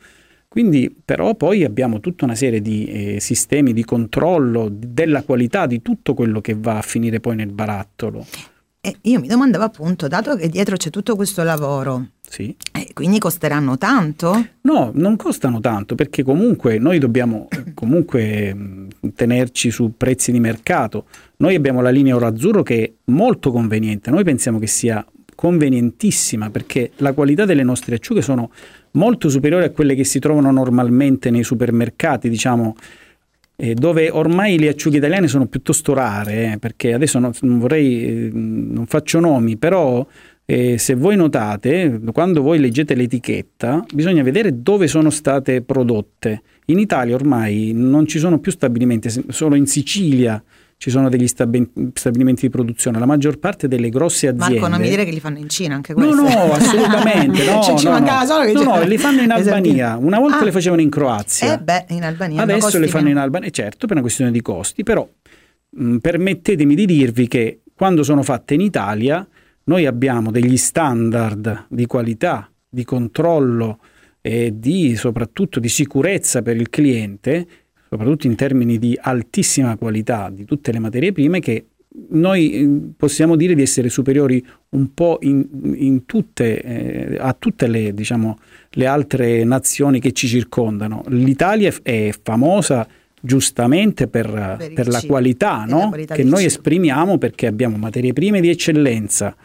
Quindi 0.47 0.95
però 1.03 1.35
poi 1.35 1.65
abbiamo 1.65 1.99
tutta 1.99 2.23
una 2.23 2.35
serie 2.35 2.61
di 2.61 2.85
eh, 2.85 3.19
sistemi 3.19 3.73
di 3.73 3.83
controllo 3.83 4.69
della 4.71 5.23
qualità 5.23 5.65
di 5.65 5.81
tutto 5.81 6.13
quello 6.13 6.39
che 6.39 6.55
va 6.57 6.77
a 6.77 6.81
finire 6.81 7.19
poi 7.19 7.35
nel 7.35 7.51
barattolo. 7.51 8.25
E 8.85 8.97
io 9.01 9.19
mi 9.19 9.25
domandavo 9.25 9.63
appunto, 9.63 10.07
dato 10.07 10.35
che 10.35 10.47
dietro 10.47 10.75
c'è 10.75 10.91
tutto 10.91 11.15
questo 11.15 11.41
lavoro, 11.41 12.09
sì. 12.21 12.55
Eh, 12.71 12.89
quindi 12.93 13.17
costeranno 13.17 13.79
tanto? 13.79 14.45
No, 14.61 14.91
non 14.93 15.15
costano 15.15 15.59
tanto 15.59 15.95
perché 15.95 16.21
comunque 16.21 16.77
noi 16.77 16.99
dobbiamo 16.99 17.47
comunque 17.73 18.55
tenerci 19.15 19.71
su 19.71 19.93
prezzi 19.97 20.31
di 20.31 20.39
mercato. 20.39 21.05
Noi 21.37 21.55
abbiamo 21.55 21.81
la 21.81 21.89
linea 21.89 22.15
oro 22.15 22.27
azzurro 22.27 22.61
che 22.61 22.83
è 22.83 22.91
molto 23.05 23.51
conveniente, 23.51 24.11
noi 24.11 24.23
pensiamo 24.23 24.59
che 24.59 24.67
sia 24.67 25.03
convenientissima 25.33 26.51
perché 26.51 26.91
la 26.97 27.13
qualità 27.13 27.45
delle 27.45 27.63
nostre 27.63 27.95
acciughe 27.95 28.21
sono 28.21 28.51
molto 28.91 29.29
superiori 29.29 29.65
a 29.65 29.71
quelle 29.71 29.95
che 29.95 30.03
si 30.03 30.19
trovano 30.19 30.51
normalmente 30.51 31.31
nei 31.31 31.43
supermercati, 31.43 32.29
diciamo 32.29 32.75
eh, 32.77 33.03
dove 33.55 34.09
ormai 34.09 34.59
le 34.59 34.67
acciughe 34.67 34.97
italiane 34.97 35.27
sono 35.27 35.47
piuttosto 35.47 35.93
rare, 35.93 36.53
eh, 36.53 36.57
perché 36.57 36.93
adesso 36.93 37.19
non, 37.19 37.31
non 37.41 37.59
vorrei, 37.59 38.03
eh, 38.03 38.29
non 38.33 38.85
faccio 38.85 39.19
nomi, 39.19 39.55
però 39.57 40.05
eh, 40.45 40.77
se 40.77 40.93
voi 40.95 41.15
notate, 41.15 41.99
quando 42.13 42.41
voi 42.41 42.59
leggete 42.59 42.93
l'etichetta, 42.95 43.83
bisogna 43.93 44.23
vedere 44.23 44.61
dove 44.61 44.87
sono 44.87 45.09
state 45.09 45.61
prodotte. 45.61 46.41
In 46.65 46.79
Italia 46.79 47.15
ormai 47.15 47.71
non 47.73 48.05
ci 48.07 48.19
sono 48.19 48.39
più 48.39 48.51
stabilimenti, 48.51 49.09
solo 49.29 49.55
in 49.55 49.65
Sicilia 49.67 50.41
ci 50.77 50.89
sono 50.89 51.09
degli 51.09 51.27
stabilimenti 51.27 52.41
di 52.41 52.49
produzione, 52.49 52.99
la 52.99 53.05
maggior 53.05 53.39
parte 53.39 53.67
delle 53.67 53.89
grosse 53.89 54.27
aziende... 54.27 54.59
Marco, 54.59 54.67
non 54.67 54.81
mi 54.81 54.89
dire 54.89 55.05
che 55.05 55.11
li 55.11 55.19
fanno 55.19 55.37
in 55.37 55.49
Cina 55.49 55.75
anche 55.75 55.93
questi. 55.93 56.13
No, 56.13 56.21
no, 56.21 56.51
assolutamente, 56.51 57.45
no, 57.49 57.61
cioè, 57.61 57.77
ci 57.77 57.85
no, 57.85 57.97
no. 57.97 58.25
solo 58.25 58.45
che 58.45 58.51
no, 58.51 58.63
no, 58.63 58.83
li 58.83 58.97
fanno 58.97 59.21
in 59.21 59.31
Albania, 59.31 59.97
una 59.97 60.19
volta 60.19 60.39
ah, 60.39 60.43
le 60.43 60.51
facevano 60.51 60.81
in 60.81 60.89
Croazia. 60.89 61.55
Eh 61.55 61.59
beh, 61.59 61.85
in 61.89 62.03
Albania. 62.03 62.41
Adesso 62.41 62.77
le 62.77 62.87
fanno 62.87 63.05
meno. 63.05 63.17
in 63.17 63.23
Albania, 63.23 63.49
certo, 63.49 63.87
per 63.87 63.91
una 63.91 64.01
questione 64.01 64.31
di 64.31 64.41
costi, 64.41 64.83
però 64.83 65.07
mh, 65.69 65.97
permettetemi 65.97 66.75
di 66.75 66.85
dirvi 66.85 67.27
che 67.27 67.61
quando 67.73 68.03
sono 68.03 68.21
fatte 68.21 68.53
in 68.53 68.61
Italia 68.61 69.27
noi 69.65 69.85
abbiamo 69.85 70.29
degli 70.29 70.57
standard 70.57 71.65
di 71.69 71.85
qualità, 71.85 72.51
di 72.69 72.83
controllo 72.83 73.79
e 74.21 74.53
di, 74.55 74.95
soprattutto 74.95 75.59
di 75.59 75.69
sicurezza 75.69 76.41
per 76.41 76.55
il 76.55 76.69
cliente, 76.69 77.47
soprattutto 77.89 78.27
in 78.27 78.35
termini 78.35 78.77
di 78.77 78.97
altissima 78.99 79.77
qualità 79.77 80.29
di 80.29 80.45
tutte 80.45 80.71
le 80.71 80.79
materie 80.79 81.11
prime 81.11 81.39
che 81.39 81.67
noi 82.09 82.51
eh, 82.51 82.69
possiamo 82.97 83.35
dire 83.35 83.55
di 83.55 83.61
essere 83.61 83.89
superiori 83.89 84.45
un 84.69 84.93
po' 84.93 85.17
in, 85.21 85.47
in 85.75 86.05
tutte, 86.05 86.61
eh, 86.61 87.17
a 87.17 87.33
tutte 87.37 87.67
le, 87.67 87.93
diciamo, 87.93 88.37
le 88.71 88.85
altre 88.85 89.43
nazioni 89.43 89.99
che 89.99 90.11
ci 90.11 90.27
circondano. 90.27 91.03
L'Italia 91.07 91.73
è 91.81 92.11
famosa 92.21 92.87
giustamente 93.21 94.07
per, 94.07 94.55
per, 94.57 94.73
per 94.73 94.87
la 94.87 95.01
qualità 95.01 95.63
no? 95.65 95.87
qualità 95.89 96.13
che 96.13 96.23
noi 96.23 96.41
cibo. 96.41 96.47
esprimiamo 96.47 97.17
perché 97.17 97.47
abbiamo 97.47 97.77
materie 97.77 98.13
prime 98.13 98.41
di 98.41 98.49
eccellenza, 98.49 99.35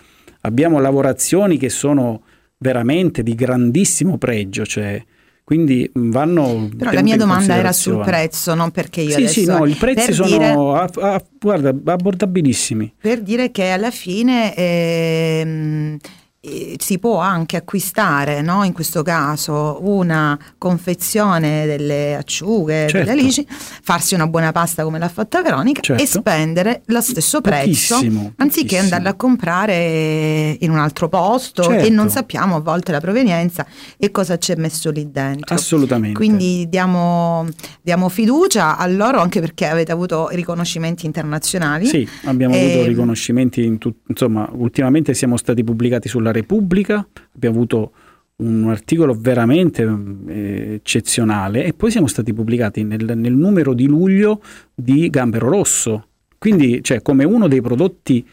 abbiamo 0.43 0.81
lavorazioni 0.81 1.57
che 1.57 1.71
sono 1.71 2.23
veramente 2.59 3.23
di 3.23 3.35
grandissimo 3.35 4.19
pregio, 4.19 4.67
cioè, 4.67 5.03
quindi 5.51 5.91
vanno... 5.95 6.69
Però 6.79 6.93
la 6.93 7.03
mia 7.03 7.17
domanda 7.17 7.57
era 7.57 7.73
sul 7.73 7.99
prezzo, 8.05 8.55
non 8.55 8.71
perché 8.71 9.01
io 9.01 9.11
sì, 9.11 9.17
adesso... 9.17 9.41
Sì, 9.41 9.47
no, 9.47 9.67
i 9.67 9.75
prezzi 9.75 10.13
sono 10.13 10.29
dire, 10.29 10.47
a, 10.51 10.89
a, 10.95 11.23
guarda, 11.41 11.71
abbordabilissimi. 11.71 12.95
Per 13.01 13.21
dire 13.21 13.51
che 13.51 13.71
alla 13.71 13.91
fine... 13.91 14.55
Ehm, 14.55 15.97
si 16.43 16.99
può 16.99 17.19
anche 17.19 17.59
acquistare, 17.59 18.41
no? 18.41 18.65
in 18.65 18.73
questo 18.73 19.03
caso, 19.03 19.79
una 19.83 20.39
confezione 20.57 21.67
delle 21.67 22.17
acciughe, 22.17 22.89
certo. 22.89 22.97
delle 22.97 23.11
alici, 23.11 23.47
farsi 23.47 24.15
una 24.15 24.27
buona 24.27 24.51
pasta 24.51 24.83
come 24.83 24.99
l'ha 24.99 25.11
fatta 25.11 25.43
Veronica 25.43 25.83
certo. 25.83 26.03
e 26.03 26.07
spendere 26.07 26.81
lo 26.87 27.03
stesso 27.03 27.43
prezzo 27.43 27.97
pochissimo, 27.97 28.33
anziché 28.37 28.63
pochissimo. 28.63 28.83
andarla 28.83 29.11
a 29.11 29.15
comprare 29.15 30.57
in 30.59 30.71
un 30.71 30.79
altro 30.79 31.11
posto 31.11 31.63
certo. 31.63 31.85
e 31.85 31.91
non 31.91 32.09
sappiamo 32.09 32.57
a 32.57 32.61
volte 32.61 32.91
la 32.91 33.01
provenienza 33.01 33.67
e 33.99 34.11
cosa 34.11 34.39
c'è 34.39 34.57
messo 34.57 34.91
lì 34.91 35.11
dentro. 35.11 35.55
Assolutamente. 35.55 36.17
Quindi 36.17 36.67
diamo, 36.71 37.47
diamo 37.83 38.09
fiducia 38.09 38.79
a 38.79 38.87
loro 38.87 39.21
anche 39.21 39.41
perché 39.41 39.67
avete 39.67 39.93
avuto 39.93 40.29
riconoscimenti 40.29 41.05
internazionali. 41.05 41.85
Sì, 41.85 42.09
abbiamo 42.25 42.55
e... 42.55 42.73
avuto 42.73 42.87
riconoscimenti, 42.87 43.63
in 43.63 43.77
tu- 43.77 43.95
insomma, 44.07 44.49
ultimamente 44.53 45.13
siamo 45.13 45.37
stati 45.37 45.63
pubblicati 45.63 46.09
sulla 46.09 46.29
Repubblica, 46.33 47.07
abbiamo 47.35 47.57
avuto 47.57 47.93
un 48.41 48.69
articolo 48.69 49.15
veramente 49.15 49.83
eh, 50.29 50.75
eccezionale 50.75 51.65
e 51.65 51.75
poi 51.75 51.91
siamo 51.91 52.07
stati 52.07 52.33
pubblicati 52.33 52.85
nel, 52.85 53.13
nel, 53.17 53.35
numero 53.35 53.75
di 53.75 53.87
luglio 53.87 54.41
di 54.75 55.11
Gambero 55.11 55.49
Rosso, 55.49 56.07
quindi 56.39 56.83
cioè, 56.83 57.03
come 57.03 57.25
uno 57.25 57.49
dei 57.49 57.61
prodotti 57.61 58.27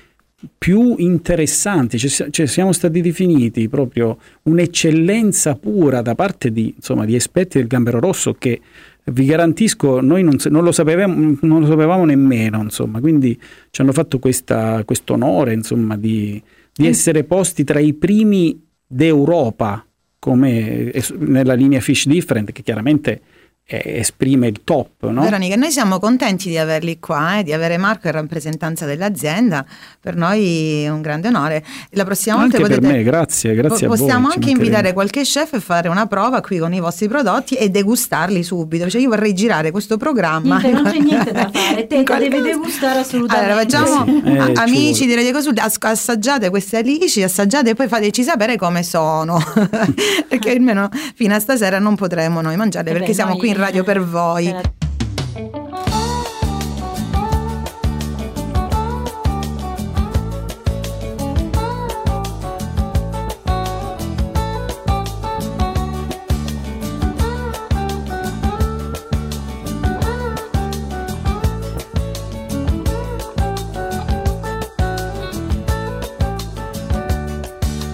più 0.57 0.95
interessanti, 0.97 1.97
cioè, 1.97 2.29
cioè, 2.29 2.45
siamo 2.45 2.71
stati 2.71 3.01
definiti 3.01 3.67
proprio 3.69 4.17
un'eccellenza 4.43 5.55
pura 5.55 6.01
da 6.01 6.15
parte 6.15 6.51
di, 6.51 6.73
insomma, 6.75 7.05
di 7.05 7.15
esperti 7.15 7.57
del 7.57 7.67
Gambero 7.67 7.99
Rosso 7.99 8.33
che 8.33 8.61
vi 9.05 9.25
garantisco, 9.25 10.01
noi 10.01 10.21
non, 10.21 10.35
non, 10.49 10.63
lo, 10.63 10.71
sapevamo, 10.71 11.37
non 11.41 11.61
lo 11.61 11.65
sapevamo 11.65 12.05
nemmeno, 12.05 12.61
insomma, 12.61 12.99
quindi 12.99 13.39
ci 13.71 13.81
hanno 13.81 13.93
fatto 13.93 14.19
questo 14.19 15.13
onore 15.13 15.59
di, 15.97 16.41
di 16.77 16.85
mm. 16.85 16.89
essere 16.89 17.23
posti 17.23 17.63
tra 17.63 17.79
i 17.79 17.93
primi 17.93 18.63
d'Europa, 18.85 19.85
come 20.19 20.93
nella 21.17 21.53
linea 21.53 21.79
Fish 21.79 22.07
Different, 22.07 22.51
che 22.51 22.61
chiaramente 22.63 23.21
esprime 23.67 24.47
il 24.47 24.61
top. 24.63 25.09
No? 25.09 25.21
Veronica, 25.21 25.55
noi 25.55 25.71
siamo 25.71 25.99
contenti 25.99 26.47
di 26.47 26.57
averli 26.57 26.99
qua, 26.99 27.39
eh, 27.39 27.43
di 27.43 27.51
avere 27.51 27.77
Marco 27.77 28.07
in 28.07 28.13
rappresentanza 28.13 28.85
dell'azienda, 28.85 29.65
per 29.99 30.15
noi 30.15 30.83
è 30.83 30.89
un 30.89 31.01
grande 31.01 31.27
onore. 31.27 31.63
La 31.91 32.05
prossima 32.05 32.37
anche 32.37 32.59
volta 32.59 32.75
potete, 32.75 32.87
per 32.87 32.97
me, 32.97 33.03
grazie, 33.03 33.53
grazie 33.55 33.87
Possiamo 33.87 34.29
anche 34.29 34.51
invitare 34.51 34.93
qualche 34.93 35.23
chef 35.23 35.53
e 35.53 35.59
fare 35.59 35.89
una 35.89 36.05
prova 36.05 36.39
qui 36.39 36.59
con 36.59 36.73
i 36.73 36.79
vostri 36.79 37.09
prodotti 37.09 37.55
e 37.55 37.69
degustarli 37.69 38.41
subito. 38.41 38.89
Cioè 38.89 39.01
io 39.01 39.09
vorrei 39.09 39.33
girare 39.33 39.71
questo 39.71 39.97
programma. 39.97 40.59
Niente, 40.59 40.81
non 40.81 40.91
c'è 40.91 40.99
niente 40.99 41.31
da 41.33 41.49
fare, 41.51 41.87
te 41.87 42.03
deve 42.03 42.41
degustare 42.41 42.99
assolutamente. 42.99 43.51
Allora 43.51 43.61
facciamo 43.61 44.05
sì, 44.05 44.21
eh, 44.23 44.51
amici 44.55 45.05
di 45.05 45.13
Radio 45.13 45.33
Consulti, 45.33 45.61
assaggiate 45.61 46.49
queste 46.49 46.77
alici, 46.77 47.21
assaggiate 47.21 47.71
e 47.71 47.73
poi 47.73 47.89
fateci 47.89 48.23
sapere 48.23 48.55
come 48.55 48.83
sono, 48.83 49.41
perché 50.29 50.51
almeno 50.51 50.89
fino 51.15 51.35
a 51.35 51.39
stasera 51.39 51.79
non 51.79 51.95
potremo 51.95 52.39
noi 52.39 52.55
mangiarle 52.55 52.93
perché 52.93 53.13
siamo 53.13 53.35
qui 53.35 53.49
in 53.49 53.56
radio 53.57 53.83
per 53.83 54.03
voi. 54.03 54.53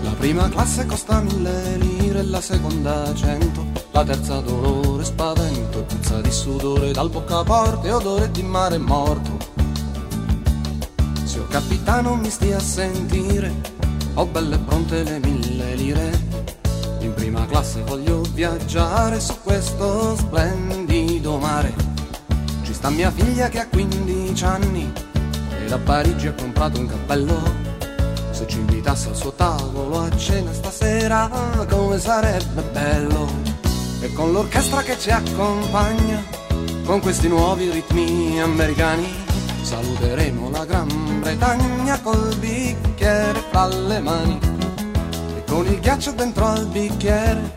La 0.02 0.12
prima 0.20 0.50
classe 0.50 0.86
costa 0.86 1.22
mille 1.22 1.78
lire, 1.78 2.24
la 2.24 2.42
seconda 2.42 3.14
cento, 3.14 3.66
la 3.92 4.04
terza 4.04 4.40
dolore, 4.40 5.04
spavento 5.04 5.42
e 5.44 5.53
puzza 6.14 6.22
di 6.22 6.32
sudore 6.32 6.92
dal 6.92 7.10
boccaporte, 7.10 7.92
odore 7.92 8.30
di 8.30 8.44
mare 8.44 8.78
morto. 8.78 9.38
Signor 11.24 11.48
capitano 11.48 12.16
mi 12.16 12.30
stia 12.30 12.58
a 12.58 12.60
sentire, 12.60 13.52
ho 14.14 14.26
belle 14.26 14.60
pronte 14.60 15.04
le 15.04 15.20
mille 15.20 15.76
lire. 15.76 16.32
In 17.00 17.14
prima 17.14 17.46
classe 17.48 17.82
voglio 17.82 18.22
viaggiare 18.34 19.20
su 19.20 19.34
questo 19.42 20.16
splendido 20.16 21.38
mare. 21.38 21.74
Ci 22.64 22.74
sta 22.74 22.90
mia 22.90 23.12
figlia 23.12 23.50
che 23.50 23.60
ha 23.60 23.68
15 23.68 24.46
anni 24.46 24.92
e 25.64 25.66
da 25.68 25.78
Parigi 25.78 26.28
ha 26.28 26.34
comprato 26.34 26.80
un 26.80 26.88
cappello 26.88 27.72
se 28.32 28.48
ci 28.48 28.58
invitasse 28.58 29.10
al 29.10 29.16
suo 29.16 29.32
tavolo 29.34 30.02
a 30.02 30.18
cena 30.18 30.52
stasera, 30.52 31.30
come 31.70 32.00
sarebbe 32.00 32.62
bello. 32.72 33.53
E 34.04 34.12
con 34.12 34.34
l'orchestra 34.34 34.82
che 34.82 35.00
ci 35.00 35.12
accompagna, 35.12 36.22
con 36.84 37.00
questi 37.00 37.30
nuovi 37.30 37.70
ritmi 37.70 38.42
americani, 38.42 39.08
saluteremo 39.62 40.50
la 40.50 40.66
Gran 40.66 41.22
Bretagna 41.22 41.98
col 42.02 42.36
bicchiere 42.36 43.42
fra 43.50 43.68
le 43.68 44.02
mani. 44.02 44.38
E 45.38 45.44
con 45.46 45.66
il 45.68 45.80
ghiaccio 45.80 46.12
dentro 46.12 46.48
al 46.48 46.66
bicchiere, 46.66 47.56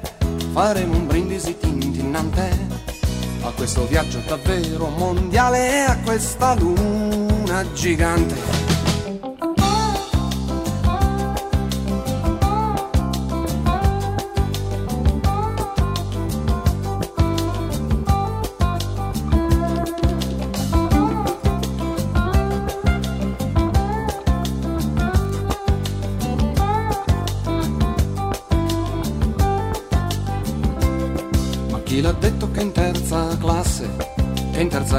faremo 0.52 0.94
un 0.94 1.08
brindisi 1.08 1.58
tintinnante. 1.58 2.56
A 3.42 3.50
questo 3.50 3.84
viaggio 3.88 4.22
davvero 4.24 4.86
mondiale 4.86 5.68
e 5.68 5.80
a 5.80 5.98
questa 6.04 6.54
luna 6.54 7.64
gigante. 7.72 8.65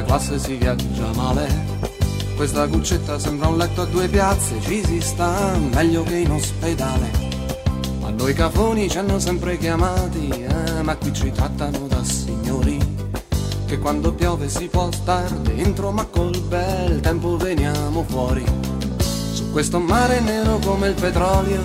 Classe 0.08 0.40
si 0.40 0.56
viaggia 0.56 1.12
male. 1.16 1.48
Questa 2.38 2.66
cuccetta 2.68 3.20
sembra 3.20 3.50
un 3.50 3.58
letto 3.58 3.82
a 3.82 3.86
due 3.86 4.08
piazze, 4.08 4.60
ci 4.62 4.82
si 4.86 5.02
sta 5.02 5.58
meglio 5.74 6.04
che 6.04 6.16
in 6.16 6.32
ospedale. 6.32 7.12
A 8.04 8.10
noi 8.12 8.34
cafoni 8.34 8.90
ci 8.90 8.98
hanno 8.98 9.20
sempre 9.20 9.58
chiamati, 9.58 10.30
eh, 10.30 10.82
ma 10.82 10.96
qui 10.96 11.12
ci 11.12 11.30
trattano 11.32 11.88
da 11.88 12.02
signori. 12.06 12.80
Che 13.66 13.80
quando 13.80 14.14
piove 14.14 14.48
si 14.48 14.68
può 14.68 14.90
star 14.92 15.30
dentro, 15.40 15.92
ma 15.92 16.06
col 16.06 16.40
bel 16.40 17.02
tempo 17.02 17.36
veniamo 17.36 18.06
fuori. 18.08 18.46
Su 19.34 19.52
questo 19.52 19.80
mare 19.80 20.22
nero 20.22 20.58
come 20.60 20.88
il 20.88 20.94
petrolio, 20.94 21.62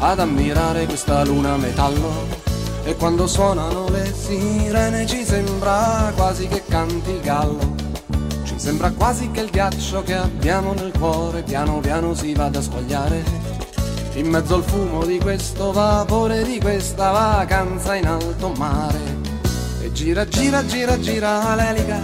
ad 0.00 0.18
ammirare 0.18 0.84
questa 0.84 1.24
luna 1.24 1.56
metallo. 1.56 2.46
E 2.84 2.96
quando 2.96 3.26
suonano 3.26 3.88
le 3.90 4.14
sirene 4.14 5.04
ci 5.06 5.22
sembra 5.22 6.10
quasi 6.16 6.48
che 6.48 6.62
canti 6.66 7.10
il 7.10 7.20
gallo. 7.20 7.77
Sembra 8.58 8.90
quasi 8.90 9.30
che 9.30 9.42
il 9.42 9.50
ghiaccio 9.50 10.02
che 10.02 10.14
abbiamo 10.14 10.72
nel 10.72 10.92
cuore 10.98 11.42
piano 11.42 11.78
piano 11.78 12.12
si 12.12 12.34
vada 12.34 12.58
a 12.58 12.62
squagliare. 12.62 13.22
In 14.14 14.26
mezzo 14.26 14.56
al 14.56 14.64
fumo 14.64 15.04
di 15.04 15.18
questo 15.20 15.70
vapore, 15.70 16.42
di 16.42 16.58
questa 16.60 17.12
vacanza 17.12 17.94
in 17.94 18.08
alto 18.08 18.52
mare. 18.56 18.98
E 19.80 19.92
gira, 19.92 20.26
gira, 20.26 20.66
gira, 20.66 20.98
gira 20.98 21.54
l'elica. 21.54 22.00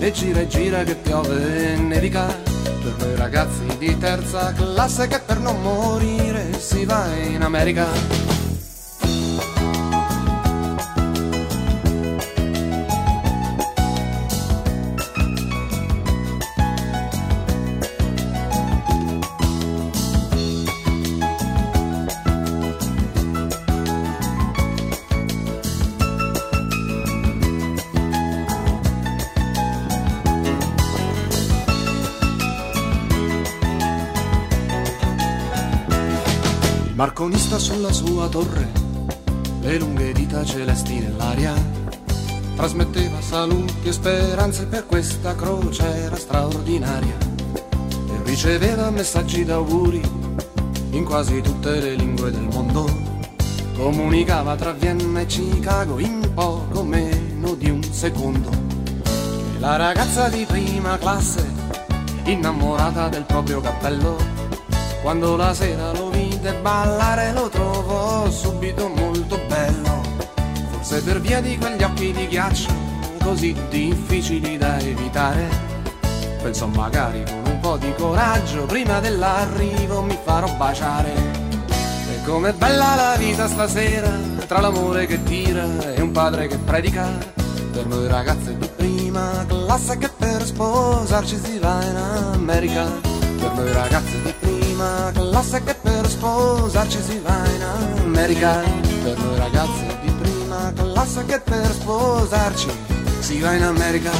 E 0.00 0.10
gira 0.10 0.40
e 0.40 0.48
gira 0.48 0.82
che 0.82 0.96
piove 0.96 1.74
e 1.74 1.76
nevica. 1.76 2.26
Per 2.26 2.94
noi 2.98 3.16
ragazzi 3.16 3.64
di 3.78 3.96
terza 3.96 4.52
classe 4.52 5.06
che 5.06 5.20
per 5.20 5.38
non 5.38 5.62
morire 5.62 6.58
si 6.58 6.84
va 6.84 7.06
in 7.14 7.40
America. 7.40 7.86
Marconista 37.04 37.58
sulla 37.58 37.92
sua 37.92 38.28
torre, 38.28 38.66
le 39.60 39.76
lunghe 39.76 40.12
dita 40.12 40.42
celesti 40.42 41.00
nell'aria, 41.00 41.52
trasmetteva 42.56 43.20
saluti 43.20 43.88
e 43.88 43.92
speranze 43.92 44.64
per 44.64 44.86
questa 44.86 45.34
crociera 45.34 46.16
straordinaria 46.16 47.14
e 48.08 48.22
riceveva 48.24 48.88
messaggi 48.88 49.44
d'auguri 49.44 50.00
in 50.92 51.04
quasi 51.04 51.42
tutte 51.42 51.78
le 51.78 51.94
lingue 51.94 52.30
del 52.30 52.48
mondo. 52.50 52.86
Comunicava 53.76 54.56
tra 54.56 54.72
Vienna 54.72 55.20
e 55.20 55.26
Chicago 55.26 55.98
in 55.98 56.30
poco 56.32 56.82
meno 56.84 57.52
di 57.52 57.68
un 57.68 57.82
secondo. 57.82 58.48
E 59.54 59.58
la 59.58 59.76
ragazza 59.76 60.30
di 60.30 60.46
prima 60.46 60.96
classe, 60.96 61.46
innamorata 62.24 63.08
del 63.08 63.24
proprio 63.24 63.60
cappello, 63.60 64.16
quando 65.02 65.36
la 65.36 65.52
sera 65.52 65.92
lo 65.92 66.03
vide 66.44 66.54
ballare 66.60 67.32
lo 67.32 67.48
trovò 67.48 68.30
subito 68.30 68.88
molto 68.88 69.40
bello. 69.48 70.02
Forse 70.72 71.02
per 71.02 71.18
via 71.20 71.40
di 71.40 71.56
quegli 71.56 71.82
occhi 71.82 72.12
di 72.12 72.28
ghiaccio 72.28 72.70
così 73.22 73.56
difficili 73.70 74.58
da 74.58 74.78
evitare. 74.78 75.48
Pensò 76.42 76.66
magari 76.66 77.24
con 77.24 77.52
un 77.52 77.60
po' 77.60 77.78
di 77.78 77.90
coraggio 77.96 78.66
prima 78.66 79.00
dell'arrivo 79.00 80.02
mi 80.02 80.18
farò 80.22 80.54
baciare. 80.56 81.14
E 82.12 82.22
com'è 82.26 82.52
bella 82.52 82.94
la 82.94 83.16
vita 83.16 83.48
stasera, 83.48 84.10
tra 84.46 84.60
l'amore 84.60 85.06
che 85.06 85.22
tira 85.22 85.94
e 85.94 86.02
un 86.02 86.12
padre 86.12 86.46
che 86.46 86.58
predica. 86.58 87.08
Per 87.72 87.86
noi 87.86 88.06
ragazze 88.06 88.56
di 88.58 88.68
prima 88.76 89.46
classe 89.48 89.96
che 89.96 90.10
per 90.10 90.44
sposarci 90.44 91.40
si 91.42 91.58
va 91.58 91.82
in 91.82 91.96
America. 91.96 92.84
Per 93.38 93.52
noi 93.54 93.72
ragazze 93.72 94.22
di 94.22 94.34
prima 94.38 95.10
classe 95.12 95.62
che 95.64 95.74
per 96.04 96.12
sposarci 96.12 97.00
si 97.00 97.18
va 97.20 97.48
in 97.48 97.62
America. 97.62 98.60
Per 99.02 99.18
noi 99.18 99.38
ragazze 99.38 99.98
di 100.02 100.12
prima 100.12 100.70
classe 100.74 101.24
che 101.24 101.40
per 101.40 101.64
sposarci 101.72 102.68
si 103.20 103.40
va 103.40 103.54
in 103.54 103.62
America. 103.62 104.10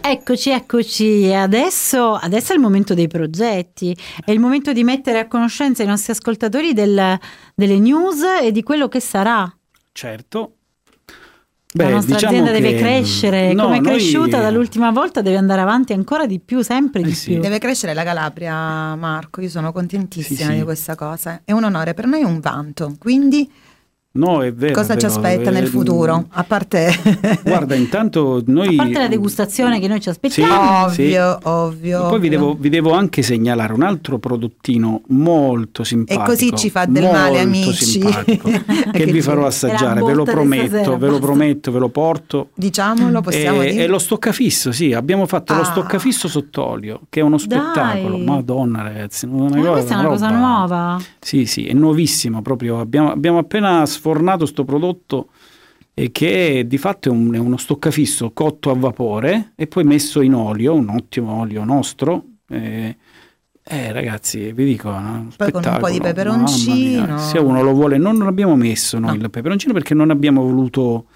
Eccoci, 0.00 0.48
eccoci. 0.48 1.30
Adesso, 1.30 2.14
adesso, 2.14 2.52
è 2.52 2.54
il 2.54 2.62
momento 2.62 2.94
dei 2.94 3.08
progetti, 3.08 3.94
è 4.24 4.30
il 4.30 4.40
momento 4.40 4.72
di 4.72 4.82
mettere 4.84 5.18
a 5.18 5.28
conoscenza 5.28 5.82
i 5.82 5.86
nostri 5.86 6.12
ascoltatori 6.12 6.72
del, 6.72 7.18
delle 7.54 7.78
news 7.78 8.22
e 8.40 8.50
di 8.50 8.62
quello 8.62 8.88
che 8.88 9.00
sarà. 9.00 9.54
Certo, 9.92 10.57
Beh, 11.74 11.84
la 11.84 11.90
nostra 11.90 12.14
diciamo 12.14 12.32
azienda 12.32 12.58
deve 12.58 12.78
crescere, 12.78 13.52
no, 13.52 13.64
come 13.64 13.76
è 13.76 13.80
cresciuta 13.82 14.40
dall'ultima 14.40 14.90
volta 14.90 15.20
deve 15.20 15.36
andare 15.36 15.60
avanti 15.60 15.92
ancora 15.92 16.26
di 16.26 16.40
più, 16.40 16.62
sempre 16.62 17.02
di 17.02 17.10
eh 17.10 17.14
sì. 17.14 17.32
più. 17.32 17.40
Deve 17.40 17.58
crescere 17.58 17.92
la 17.92 18.04
Calabria, 18.04 18.94
Marco, 18.94 19.42
io 19.42 19.50
sono 19.50 19.70
contentissima 19.70 20.38
sì, 20.38 20.44
sì. 20.44 20.54
di 20.54 20.62
questa 20.62 20.94
cosa, 20.94 21.42
è 21.44 21.52
un 21.52 21.64
onore, 21.64 21.92
per 21.92 22.06
noi 22.06 22.22
è 22.22 22.24
un 22.24 22.40
vanto, 22.40 22.94
quindi 22.98 23.50
No, 24.18 24.42
è 24.42 24.52
vero. 24.52 24.74
Cosa 24.74 24.94
è 24.94 24.96
ci 24.96 25.06
aspetta 25.06 25.50
nel 25.50 25.68
futuro? 25.68 26.26
A 26.30 26.42
parte. 26.42 26.92
Guarda, 27.44 27.76
intanto 27.76 28.42
noi. 28.46 28.74
A 28.74 28.82
parte 28.82 28.98
la 28.98 29.08
degustazione 29.08 29.78
che 29.78 29.86
noi 29.86 30.00
ci 30.00 30.08
aspettiamo. 30.08 30.88
Sì, 30.88 31.02
ovvio, 31.02 31.38
sì. 31.40 31.48
ovvio. 31.48 32.06
E 32.06 32.08
poi 32.08 32.20
Vi, 32.20 32.28
devo, 32.28 32.56
vi 32.58 32.68
devo, 32.68 32.92
anche 32.92 33.22
segnalare 33.22 33.72
un 33.72 33.82
altro 33.82 34.18
prodottino 34.18 35.02
molto 35.08 35.84
simpatico. 35.84 36.24
E 36.24 36.26
così 36.26 36.52
ci 36.56 36.68
fa 36.68 36.84
del 36.86 37.04
male, 37.04 37.38
amici. 37.38 38.00
che 38.92 39.06
vi 39.06 39.22
farò 39.22 39.46
assaggiare, 39.46 40.02
ve 40.02 40.14
lo 40.14 40.24
prometto, 40.24 40.98
ve 40.98 41.08
lo 41.08 41.20
prometto, 41.20 41.70
ve 41.70 41.78
lo 41.78 41.88
porto. 41.88 42.48
Diciamolo, 42.54 43.20
possiamo 43.20 43.62
e, 43.62 43.70
dire. 43.70 43.84
È 43.84 43.86
lo 43.86 44.00
stoccafisso, 44.00 44.72
sì. 44.72 44.92
Abbiamo 44.92 45.26
fatto 45.26 45.52
ah. 45.52 45.58
lo 45.58 45.64
stoccafisso 45.64 46.26
sott'olio, 46.26 47.02
che 47.08 47.20
è 47.20 47.22
uno 47.22 47.38
spettacolo. 47.38 48.16
Dai. 48.16 48.24
Madonna, 48.24 48.82
ragazzi. 48.82 49.26
Una 49.26 49.48
Ma 49.48 49.56
cosa, 49.56 49.70
questa 49.70 49.90
è 49.90 49.98
una, 49.98 50.00
una 50.00 50.10
cosa 50.10 50.30
nuova. 50.30 51.00
Sì, 51.20 51.46
sì, 51.46 51.66
è 51.66 51.72
nuovissimo 51.72 52.42
proprio. 52.42 52.80
Abbiamo, 52.80 53.12
abbiamo 53.12 53.38
appena 53.38 53.86
sfornato 54.08 54.46
sto 54.46 54.64
prodotto 54.64 55.28
prodotto 55.92 56.12
che 56.12 56.64
di 56.66 56.78
fatto 56.78 57.08
è, 57.08 57.12
un, 57.12 57.34
è, 57.34 57.38
uno 57.38 57.56
stoccafisso 57.56 58.30
cotto 58.32 58.70
a 58.70 58.74
vapore 58.74 59.52
e 59.56 59.66
poi 59.66 59.82
messo 59.84 60.20
in 60.20 60.34
olio, 60.34 60.74
un 60.74 60.88
ottimo 60.90 61.32
olio 61.40 61.64
nostro. 61.64 62.24
Eh, 62.48 62.96
eh, 63.64 63.92
ragazzi, 63.92 64.52
vi 64.52 64.64
dico, 64.64 64.90
no? 64.90 65.28
poi 65.36 65.50
con 65.50 65.62
un 65.66 65.76
po' 65.78 65.90
di 65.90 66.00
peperoncino. 66.00 67.18
Se 67.18 67.38
uno 67.38 67.62
lo 67.62 67.72
vuole, 67.72 67.98
non, 67.98 68.16
non 68.16 68.28
abbiamo 68.28 68.54
messo 68.54 68.98
noi 68.98 69.18
no. 69.18 69.24
il 69.24 69.30
peperoncino 69.30 69.72
perché 69.72 69.92
non 69.92 70.10
abbiamo 70.10 70.42
voluto 70.42 71.06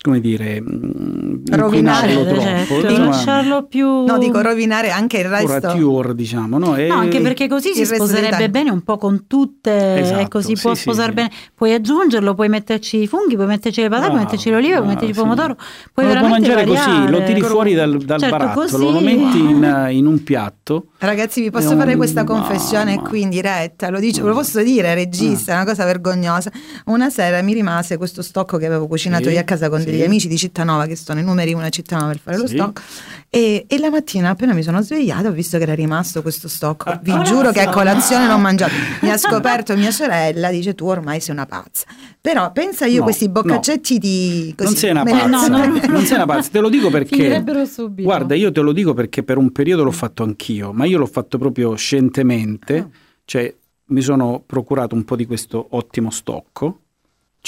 come 0.00 0.20
dire, 0.20 0.60
mm, 0.60 1.46
rovinare 1.50 2.12
troppo, 2.12 2.40
certo, 2.40 3.04
lasciarlo 3.04 3.66
più 3.66 4.04
no 4.04 4.16
dico 4.16 4.40
rovinare 4.40 4.90
anche 4.90 5.18
il 5.18 5.28
resto 5.28 5.58
Rature, 5.58 6.14
diciamo 6.14 6.56
no? 6.56 6.76
E... 6.76 6.86
no 6.86 6.94
anche 6.94 7.20
perché 7.20 7.48
così 7.48 7.74
si 7.74 7.84
sposerebbe 7.84 8.48
bene 8.48 8.70
un 8.70 8.82
po' 8.82 8.96
con 8.96 9.26
tutte 9.26 9.98
esatto, 9.98 10.20
ecco 10.20 10.40
si 10.40 10.54
può 10.54 10.72
sì, 10.74 10.82
sposare 10.82 11.08
sì, 11.08 11.14
bene 11.14 11.30
sì. 11.32 11.50
puoi 11.52 11.74
aggiungerlo 11.74 12.34
puoi 12.34 12.48
metterci 12.48 13.02
i 13.02 13.06
funghi 13.08 13.34
puoi 13.34 13.48
metterci 13.48 13.80
le 13.80 13.88
patate 13.88 14.10
puoi 14.10 14.22
metterci 14.22 14.50
l'oliva 14.50 14.76
puoi 14.76 14.88
metterci 14.88 15.10
il 15.10 15.16
pomodoro 15.16 15.56
puoi 15.92 16.06
lo 16.06 16.16
puoi 16.16 16.30
mangiare 16.30 16.64
variare. 16.64 17.00
così 17.00 17.10
lo 17.10 17.22
tiri 17.24 17.40
fuori 17.40 17.74
dal, 17.74 17.96
dal 17.98 18.20
certo, 18.20 18.36
barattolo 18.36 18.66
così. 18.68 18.92
lo 18.92 19.00
metti 19.00 19.38
in, 19.38 19.86
in 19.90 20.06
un 20.06 20.22
piatto 20.22 20.86
ragazzi 20.98 21.40
vi 21.40 21.50
posso 21.50 21.76
fare 21.76 21.96
questa 21.96 22.22
confessione 22.22 22.94
mamma. 22.94 23.08
qui 23.08 23.22
in 23.22 23.30
diretta 23.30 23.90
lo, 23.90 23.98
dice, 23.98 24.22
lo 24.22 24.32
posso 24.32 24.62
dire 24.62 24.94
regista 24.94 25.52
è 25.52 25.54
una 25.56 25.64
cosa 25.64 25.84
vergognosa 25.84 26.52
una 26.84 27.10
sera 27.10 27.42
mi 27.42 27.52
rimase 27.52 27.96
questo 27.96 28.22
stocco 28.22 28.58
che 28.58 28.66
avevo 28.66 28.86
cucinato 28.86 29.28
io 29.28 29.40
a 29.40 29.42
casa 29.42 29.68
con 29.68 29.86
degli 29.90 30.02
amici 30.02 30.28
di 30.28 30.36
città 30.36 30.58
Cittanova, 30.58 30.86
che 30.86 30.96
sono 30.96 31.20
i 31.20 31.22
numeri 31.22 31.52
una 31.52 31.68
Cittanova 31.68 32.08
per 32.08 32.18
fare 32.18 32.36
sì. 32.36 32.42
lo 32.42 32.48
stock. 32.48 32.82
E, 33.30 33.66
e, 33.68 33.78
la 33.78 33.90
mattina 33.90 34.30
appena 34.30 34.54
mi 34.54 34.62
sono 34.62 34.80
svegliata 34.80 35.28
ho 35.28 35.32
visto 35.32 35.58
che 35.58 35.64
era 35.64 35.74
rimasto 35.74 36.22
questo 36.22 36.48
stock. 36.48 37.00
Vi 37.00 37.10
ah, 37.10 37.22
giuro 37.22 37.50
che 37.52 37.60
a 37.60 37.70
colazione 37.70 38.26
non 38.26 38.36
ho 38.36 38.38
mangiato. 38.38 38.72
Mi 39.02 39.10
ha 39.10 39.16
scoperto 39.16 39.76
mia 39.76 39.90
sorella, 39.90 40.50
dice 40.50 40.74
tu 40.74 40.86
ormai 40.86 41.20
sei 41.20 41.34
una 41.34 41.46
pazza. 41.46 41.86
Però 42.20 42.50
pensa 42.52 42.86
io 42.86 42.98
no, 42.98 43.04
questi 43.04 43.28
boccaccetti 43.28 43.94
no. 43.94 43.98
di... 44.00 44.54
Così, 44.56 44.68
non 44.68 44.78
sei 44.78 44.90
una 44.90 45.04
pazza, 45.04 45.26
no, 45.26 45.66
no. 45.66 45.80
non 45.88 46.04
sei 46.04 46.16
una 46.16 46.26
pazza, 46.26 46.48
te 46.50 46.60
lo 46.60 46.68
dico 46.68 46.90
perché... 46.90 47.44
subito. 47.66 48.02
Guarda, 48.02 48.34
io 48.34 48.50
te 48.50 48.60
lo 48.60 48.72
dico 48.72 48.94
perché 48.94 49.22
per 49.22 49.36
un 49.36 49.52
periodo 49.52 49.84
l'ho 49.84 49.92
fatto 49.92 50.22
anch'io, 50.22 50.72
ma 50.72 50.86
io 50.86 50.98
l'ho 50.98 51.06
fatto 51.06 51.38
proprio 51.38 51.74
scientemente, 51.76 52.78
ah. 52.78 52.88
cioè 53.24 53.54
mi 53.90 54.00
sono 54.00 54.42
procurato 54.44 54.94
un 54.94 55.04
po' 55.04 55.16
di 55.16 55.26
questo 55.26 55.66
ottimo 55.70 56.10
stocco, 56.10 56.80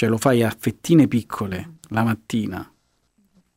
cioè 0.00 0.08
lo 0.08 0.16
fai 0.16 0.42
a 0.42 0.56
fettine 0.58 1.06
piccole 1.08 1.74
la 1.90 2.02
mattina, 2.02 2.66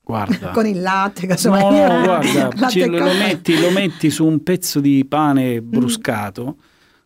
Guarda. 0.04 0.50
con 0.52 0.66
il 0.66 0.82
latte, 0.82 1.26
casomai. 1.26 1.62
No, 1.62 1.70
no, 1.70 2.04
guarda, 2.04 2.52
ci, 2.68 2.86
lo, 2.86 3.02
metti, 3.14 3.58
lo, 3.58 3.72
metti, 3.72 4.10
su 4.10 4.26
un 4.26 4.44
pezzo 4.44 4.82
di 4.82 5.06
pane 5.08 5.62
mm. 5.62 5.70
bruscato 5.70 6.58
mm. 6.58 6.62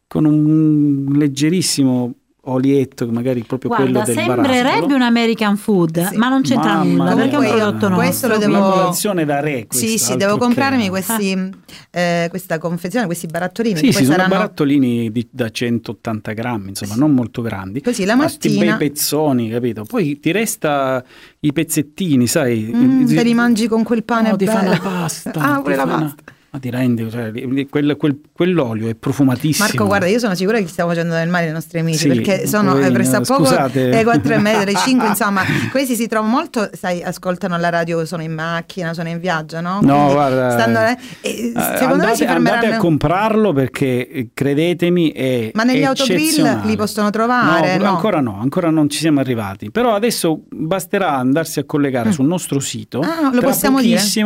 con 0.08 0.26
un 0.26 1.14
leggerissimo 1.16 2.16
olietto, 2.50 3.08
magari 3.08 3.44
proprio 3.44 3.70
Guarda, 3.70 4.04
quello 4.04 4.06
del 4.06 4.16
sembrerebbe 4.16 4.94
un 4.94 5.02
American 5.02 5.58
food, 5.58 6.10
sì. 6.10 6.18
ma 6.18 6.30
non 6.30 6.42
c'entra 6.42 6.76
Mamma 6.76 7.14
nulla 7.14 7.16
perché 7.16 7.36
è 7.36 7.40
un 7.40 7.48
prodotto 7.48 7.90
nostro. 7.90 7.96
Questo 7.96 8.28
lo 8.28 8.38
devo... 8.38 8.96
Una 9.08 9.24
da 9.24 9.40
re. 9.40 9.68
Questa, 9.68 9.86
sì, 9.86 9.98
sì, 9.98 10.16
devo 10.16 10.38
comprarmi 10.38 10.84
che... 10.84 10.90
questi, 10.90 11.32
ah. 11.34 12.00
eh, 12.00 12.28
questa 12.30 12.58
confezione, 12.58 13.06
questi 13.06 13.28
barattolini. 13.28 13.78
Sì, 13.78 13.92
sì, 13.92 14.06
saranno... 14.06 14.24
sono 14.24 14.28
barattolini 14.28 15.12
di, 15.12 15.28
da 15.32 15.50
180 15.50 16.34
grammi, 16.34 16.70
insomma, 16.70 16.94
sì. 16.94 17.00
non 17.00 17.12
molto 17.12 17.42
grandi. 17.42 17.82
Così 17.82 18.06
la 18.06 18.16
mattina... 18.16 18.76
bei 18.76 18.90
pezzoni, 18.90 19.50
capito? 19.50 19.84
Poi 19.84 20.20
ti 20.20 20.32
resta 20.32 21.04
i 21.40 21.54
pezzettini, 21.54 22.28
sai? 22.28 22.72
Mm, 22.74 23.06
te 23.06 23.24
li 23.24 23.34
mangi 23.34 23.68
con 23.68 23.84
quel 23.84 24.04
pane 24.04 24.32
no, 24.32 24.36
ti 24.36 24.46
fa 24.46 24.64
la 24.64 24.80
pasta. 24.80 25.32
ah, 25.36 25.62
pure 25.62 25.76
la 25.76 25.86
pasta. 25.86 26.36
Ma 26.50 26.60
ti 26.60 26.70
rendi, 26.70 27.10
cioè, 27.12 27.32
quel, 27.70 27.98
quel, 27.98 28.22
quell'olio 28.32 28.88
è 28.88 28.96
profumatissimo. 28.96 29.68
Marco, 29.68 29.86
guarda, 29.86 30.08
io 30.08 30.18
sono 30.18 30.34
sicura 30.34 30.60
che 30.60 30.68
stiamo 30.68 30.92
facendo 30.92 31.14
del 31.14 31.28
male 31.28 31.48
ai 31.48 31.52
nostri 31.52 31.80
amici 31.80 31.98
sì, 31.98 32.08
perché 32.08 32.48
sono 32.48 32.72
poverino, 32.72 32.94
presta 32.94 33.20
poco 33.20 33.50
le 33.74 34.04
4 34.04 34.34
e 34.34 34.38
mezza, 34.38 34.64
le 34.64 34.74
5, 34.80 35.08
insomma, 35.08 35.42
questi 35.70 35.96
si 35.96 36.08
trovano 36.08 36.32
molto, 36.32 36.70
sai, 36.72 37.04
ascoltano 37.04 37.58
la 37.58 37.68
radio, 37.68 38.06
sono 38.06 38.24
in 38.24 38.32
macchina, 38.32 38.94
sono 38.94 39.10
in 39.10 39.20
viaggio, 39.20 39.60
no? 39.60 39.80
No, 39.82 39.94
Quindi 39.94 40.14
guarda, 40.14 40.52
stanno, 40.52 40.80
eh, 41.22 41.52
secondo 41.54 41.94
andate, 41.94 42.08
me 42.08 42.16
si 42.16 42.26
fermeranno. 42.26 42.64
Andate 42.64 42.76
a 42.76 42.78
comprarlo 42.78 43.52
perché 43.52 44.08
eh, 44.08 44.30
credetemi 44.34 45.12
è 45.12 45.52
Ma 45.54 45.64
negli 45.64 45.84
autogrill 45.84 46.62
li 46.64 46.78
possono 46.78 47.10
trovare? 47.10 47.76
No, 47.76 47.84
no, 47.84 47.90
ancora 47.90 48.22
no, 48.22 48.40
ancora 48.40 48.70
non 48.70 48.90
ci 48.90 49.00
siamo 49.00 49.20
arrivati. 49.20 49.70
Però 49.70 49.94
adesso 49.94 50.44
basterà 50.50 51.18
andarsi 51.18 51.60
a 51.60 51.66
collegare 51.66 52.08
mm. 52.08 52.14
sul 52.14 52.26
nostro 52.26 52.62
sito. 52.62 53.02
Ah, 53.02 53.32
lo 53.34 53.42
possiamo 53.42 53.82
dire? 53.82 54.00
Sì, 54.00 54.24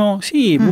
mm. 0.59 0.69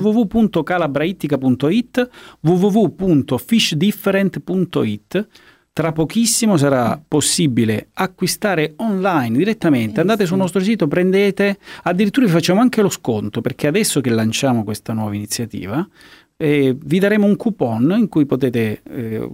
www.calabraittica.it 1.39 2.09
www.fishdifferent.it 2.41 5.27
tra 5.71 5.91
pochissimo 5.93 6.57
sarà 6.57 6.99
possibile 7.07 7.89
acquistare 7.93 8.73
online 8.77 9.37
direttamente. 9.37 10.01
Andate 10.01 10.25
sul 10.25 10.35
nostro 10.35 10.59
sito, 10.59 10.89
prendete, 10.89 11.57
addirittura 11.83 12.25
vi 12.25 12.33
facciamo 12.33 12.59
anche 12.59 12.81
lo 12.81 12.89
sconto 12.89 13.39
perché 13.39 13.67
adesso 13.67 14.01
che 14.01 14.09
lanciamo 14.09 14.65
questa 14.65 14.91
nuova 14.91 15.15
iniziativa 15.15 15.87
eh, 16.35 16.75
vi 16.77 16.99
daremo 16.99 17.25
un 17.25 17.37
coupon 17.37 17.95
in 17.97 18.09
cui 18.09 18.25
potete 18.25 18.81
eh, 18.83 19.29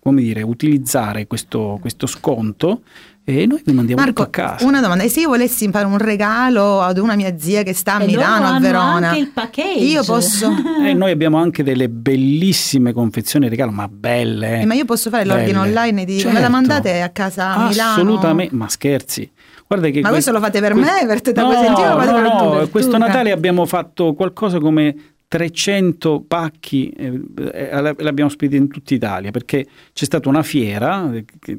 come 0.00 0.22
dire, 0.22 0.42
utilizzare 0.42 1.26
questo, 1.26 1.78
questo 1.80 2.06
sconto 2.06 2.82
e 3.28 3.44
noi 3.44 3.60
vi 3.64 3.72
mandiamo 3.72 4.00
Marco, 4.02 4.22
tutto 4.24 4.40
a 4.40 4.46
casa. 4.46 4.64
Una 4.64 4.80
domanda, 4.80 5.02
e 5.02 5.08
se 5.08 5.18
io 5.18 5.28
volessi 5.28 5.68
fare 5.72 5.84
un 5.84 5.98
regalo 5.98 6.80
ad 6.80 6.96
una 6.96 7.16
mia 7.16 7.36
zia 7.36 7.64
che 7.64 7.74
sta 7.74 7.96
a 7.96 8.02
e 8.02 8.06
Milano, 8.06 8.46
a 8.46 8.60
Verona, 8.60 9.08
anche 9.08 9.18
il 9.18 9.30
package. 9.30 9.80
io 9.80 10.04
posso... 10.04 10.48
e 10.86 10.94
noi 10.94 11.10
abbiamo 11.10 11.36
anche 11.36 11.64
delle 11.64 11.88
bellissime 11.88 12.92
confezioni 12.92 13.48
regalo, 13.48 13.72
ma 13.72 13.88
belle. 13.88 14.60
Eh, 14.60 14.64
ma 14.64 14.74
io 14.74 14.84
posso 14.84 15.10
fare 15.10 15.24
belle. 15.24 15.38
l'ordine 15.38 15.58
online 15.58 16.04
di 16.04 16.20
certo. 16.20 16.34
me 16.36 16.40
la 16.40 16.48
mandate 16.48 17.02
a 17.02 17.08
casa 17.08 17.52
a 17.52 17.66
Milano? 17.66 17.90
Assolutamente, 17.90 18.54
ma 18.54 18.68
scherzi. 18.68 19.28
Guarda 19.66 19.88
che 19.88 20.00
ma 20.02 20.10
questo, 20.10 20.30
questo 20.30 20.32
lo 20.32 20.38
fate 20.38 20.60
per 20.60 20.72
questo, 20.74 20.92
me, 20.92 21.06
per 21.08 21.20
te 21.20 21.32
da 21.32 21.42
no, 21.42 22.04
no, 22.04 22.20
no, 22.20 22.60
tu, 22.60 22.70
questo 22.70 22.96
Natale 22.96 23.32
abbiamo 23.32 23.66
fatto 23.66 24.14
qualcosa 24.14 24.60
come 24.60 25.15
300 25.28 26.24
pacchi 26.26 26.90
eh, 26.90 27.20
eh 27.52 27.80
l'abbiamo 27.80 28.30
spedito 28.30 28.56
in 28.62 28.68
tutta 28.68 28.94
Italia 28.94 29.30
perché 29.30 29.66
c'è 29.92 30.04
stata 30.04 30.28
una 30.28 30.42
fiera, 30.42 31.10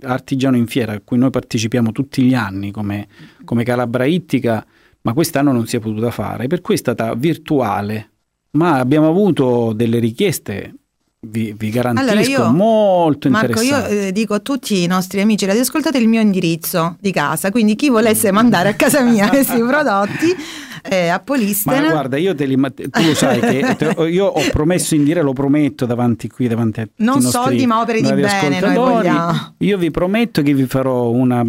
Artigiano 0.03 0.56
in 0.56 0.67
Fiera, 0.67 0.93
a 0.93 1.01
cui 1.03 1.17
noi 1.17 1.30
partecipiamo 1.30 1.91
tutti 1.91 2.23
gli 2.23 2.34
anni 2.34 2.71
come, 2.71 3.08
come 3.44 3.63
Calabra 3.63 4.06
Ittica, 4.06 4.65
ma 5.02 5.13
quest'anno 5.13 5.52
non 5.52 5.67
si 5.67 5.75
è 5.75 5.79
potuta 5.79 6.12
fare, 6.12 6.48
per 6.48 6.62
cui 6.62 6.75
è 6.75 6.77
stata 6.77 7.13
virtuale, 7.13 8.12
ma 8.52 8.79
abbiamo 8.79 9.08
avuto 9.10 9.73
delle 9.73 10.00
richieste 10.00 10.73
vi, 11.19 11.53
vi, 11.57 11.69
garantisco 11.71 12.11
allora 12.11 12.25
io, 12.25 12.51
molto 12.51 13.29
Marco, 13.29 13.61
io 13.61 13.85
eh, 13.85 14.11
dico 14.11 14.35
a 14.35 14.39
tutti 14.39 14.83
i 14.83 14.87
nostri 14.87 15.19
amici 15.19 15.45
radioascoltate 15.47 15.97
il 15.97 16.07
mio 16.07 16.21
indirizzo 16.21 16.95
di 16.99 17.11
casa, 17.11 17.49
quindi 17.49 17.75
chi 17.75 17.89
volesse 17.89 18.31
mandare 18.31 18.69
a 18.69 18.73
casa 18.75 19.01
mia 19.01 19.27
questi 19.29 19.59
prodotti 19.59 20.35
eh, 20.83 21.07
a 21.07 21.19
Polistena. 21.19 21.81
Ma 21.81 21.89
guarda, 21.89 22.17
io 22.17 22.35
te 22.35 22.45
li, 22.45 22.55
tu 22.55 23.01
lo 23.03 23.15
sai 23.15 23.39
che 23.39 23.75
te, 23.75 23.95
io 24.09 24.25
ho 24.25 24.41
promesso 24.51 24.93
in 24.93 25.03
dire, 25.03 25.21
lo 25.21 25.33
prometto 25.33 25.87
davanti 25.87 26.29
qui, 26.29 26.47
davanti 26.47 26.81
a 26.81 26.87
Non 26.97 27.21
soldi 27.21 27.65
ma 27.65 27.81
opere 27.81 28.01
di 28.01 28.13
bene, 28.13 28.59
noi 28.59 28.75
vogliamo. 28.75 29.55
Io 29.57 29.77
vi 29.77 29.89
prometto 29.89 30.43
che 30.43 30.53
vi 30.53 30.67
farò 30.67 31.09
una, 31.09 31.43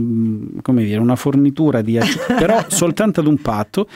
come 0.62 0.82
dire, 0.82 0.98
una 0.98 1.16
fornitura 1.16 1.82
di 1.82 1.98
però 2.26 2.64
soltanto 2.68 3.20
ad 3.20 3.26
un 3.26 3.36
patto 3.40 3.86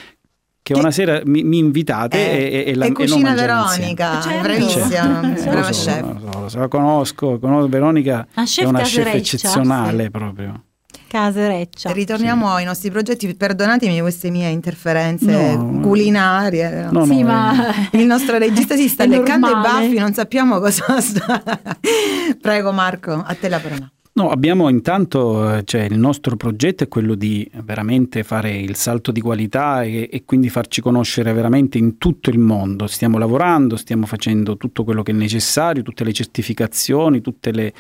che, 0.63 0.75
una 0.75 0.93
sera 0.93 1.21
mi, 1.25 1.43
mi 1.43 1.59
invitate 1.59 2.17
eh, 2.17 2.65
e, 2.67 2.71
e, 2.71 2.75
la, 2.77 2.87
e 2.87 2.93
cucina 2.93 3.35
Veronica, 3.35 4.21
certo. 4.21 4.43
bravissima, 4.43 4.87
certo. 4.89 5.51
brava 5.51 5.71
chef. 5.71 6.01
Lo, 6.01 6.31
so, 6.33 6.49
so, 6.49 6.69
conosco, 6.69 7.39
conosco 7.41 7.69
Veronica 7.69 8.27
è 8.33 8.65
una 8.65 8.83
chef 8.83 9.15
eccezionale 9.15 10.11
proprio. 10.11 10.65
Casereccia. 11.09 11.91
Ritorniamo 11.93 12.47
sì. 12.47 12.53
ai 12.55 12.65
nostri 12.65 12.91
progetti, 12.91 13.35
perdonatemi 13.35 14.01
queste 14.01 14.31
mie 14.31 14.49
interferenze 14.49 15.57
no, 15.57 15.81
culinarie. 15.81 16.89
No, 16.91 17.05
sì, 17.05 17.21
no, 17.21 17.27
ma 17.27 17.75
il 17.93 18.07
nostro 18.07 18.39
regista 18.39 18.77
si 18.77 18.89
sta 18.89 19.05
leccando 19.05 19.49
i 19.49 19.53
baffi, 19.53 19.99
non 19.99 20.15
sappiamo 20.15 20.59
cosa 20.59 21.01
sta. 21.03 21.43
Prego 22.41 22.73
Marco, 22.73 23.13
a 23.13 23.35
te 23.35 23.49
la 23.51 23.59
parola. 23.59 23.93
No, 24.15 24.29
abbiamo 24.29 24.69
intanto, 24.69 25.55
eh, 25.57 25.65
cioè, 25.65 25.83
il 25.83 25.99
nostro 25.99 26.37
progetto 26.37 26.85
è 26.85 26.89
quello 26.89 27.15
di 27.15 27.51
veramente 27.65 28.23
fare 28.25 28.55
il 28.55 28.77
salto 28.77 29.11
di 29.11 29.23
qualità 29.23 29.85
e, 29.85 30.07
e, 30.13 30.25
quindi 30.27 30.51
farci 30.51 30.83
conoscere 30.83 31.33
veramente 31.33 31.79
in 31.79 31.97
tutto 31.97 32.29
il 32.29 32.39
mondo. 32.39 32.87
Stiamo 32.87 33.17
lavorando, 33.17 33.75
stiamo 33.77 34.05
facendo 34.05 34.59
tutto 34.59 34.85
quello 34.85 35.03
che 35.03 35.13
è 35.13 35.15
necessario, 35.15 35.83
tutte 35.83 36.05
le 36.05 36.13
certificazioni, 36.13 37.23
tutte 37.23 37.53
le, 37.53 37.73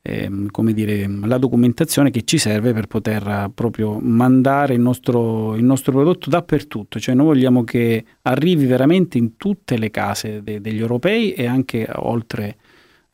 eh, 0.00 0.30
come 0.50 0.72
dire, 0.72 1.06
la 1.06 1.36
documentazione 1.36 2.10
che 2.10 2.24
ci 2.24 2.38
serve 2.38 2.72
per 2.72 2.86
poter 2.86 3.50
proprio 3.52 3.98
mandare 4.00 4.72
il 4.72 4.80
nostro, 4.80 5.54
il 5.54 5.64
nostro 5.64 5.92
prodotto 5.92 6.30
dappertutto. 6.30 6.98
Cioè 6.98 7.14
noi 7.14 7.26
vogliamo 7.26 7.62
che 7.62 8.02
arrivi 8.22 8.64
veramente 8.64 9.18
in 9.18 9.36
tutte 9.36 9.76
le 9.76 9.90
case 9.90 10.42
de, 10.42 10.62
degli 10.62 10.80
europei 10.80 11.32
e 11.32 11.44
anche 11.44 11.86
oltre 11.96 12.56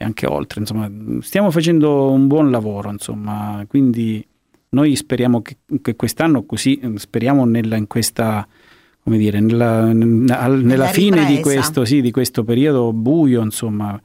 e 0.00 0.04
anche 0.06 0.26
oltre. 0.26 0.60
Insomma, 0.60 0.90
stiamo 1.20 1.50
facendo 1.50 2.10
un 2.10 2.26
buon 2.26 2.50
lavoro, 2.50 2.90
insomma, 2.90 3.62
quindi 3.68 4.26
noi 4.70 4.96
speriamo 4.96 5.42
che, 5.42 5.58
che 5.82 5.94
quest'anno 5.94 6.44
così, 6.44 6.80
speriamo 6.94 7.44
nella, 7.44 7.76
in 7.76 7.86
questa, 7.86 8.48
come 9.02 9.18
dire, 9.18 9.40
nella, 9.40 9.92
nella, 9.92 10.46
nella 10.46 10.86
fine 10.86 11.26
di 11.26 11.40
questo, 11.40 11.84
sì, 11.84 12.00
di 12.00 12.10
questo 12.10 12.44
periodo 12.44 12.94
buio, 12.94 13.42
insomma, 13.42 14.00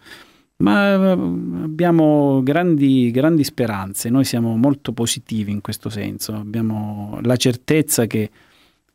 ma 0.58 1.12
abbiamo 1.12 2.43
grandi, 2.43 3.10
grandi 3.12 3.46
speranze, 3.46 4.10
noi 4.10 4.26
siamo 4.26 4.58
molto 4.58 4.91
positivi 4.91 5.54
in 5.54 5.62
questo 5.62 5.89
senso, 5.89 6.34
abbiamo 6.34 7.20
la 7.22 7.38
certezza 7.38 8.06
che, 8.06 8.30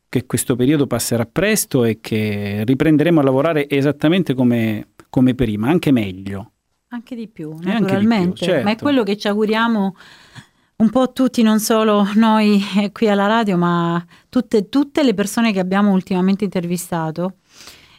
che 0.07 0.25
questo 0.27 0.55
periodo 0.55 0.85
passerà 0.85 1.25
presto 1.25 1.83
e 1.83 1.97
che 1.99 2.61
riprenderemo 2.63 3.19
a 3.19 3.23
lavorare 3.23 3.67
esattamente 3.67 4.35
come, 4.35 4.89
come 5.09 5.33
prima, 5.33 5.67
anche 5.67 5.91
meglio. 5.91 6.50
Anche 6.93 7.15
di 7.15 7.29
più, 7.29 7.55
naturalmente, 7.61 8.27
di 8.27 8.33
più, 8.33 8.45
certo. 8.47 8.63
ma 8.65 8.71
è 8.71 8.75
quello 8.75 9.03
che 9.03 9.15
ci 9.17 9.29
auguriamo 9.29 9.95
un 10.75 10.89
po' 10.89 11.13
tutti, 11.13 11.41
non 11.41 11.59
solo 11.59 12.05
noi 12.15 12.61
qui 12.91 13.07
alla 13.07 13.27
radio, 13.27 13.55
ma 13.55 14.03
tutte, 14.27 14.67
tutte 14.67 15.01
le 15.01 15.13
persone 15.13 15.53
che 15.53 15.59
abbiamo 15.59 15.91
ultimamente 15.91 16.43
intervistato 16.43 17.35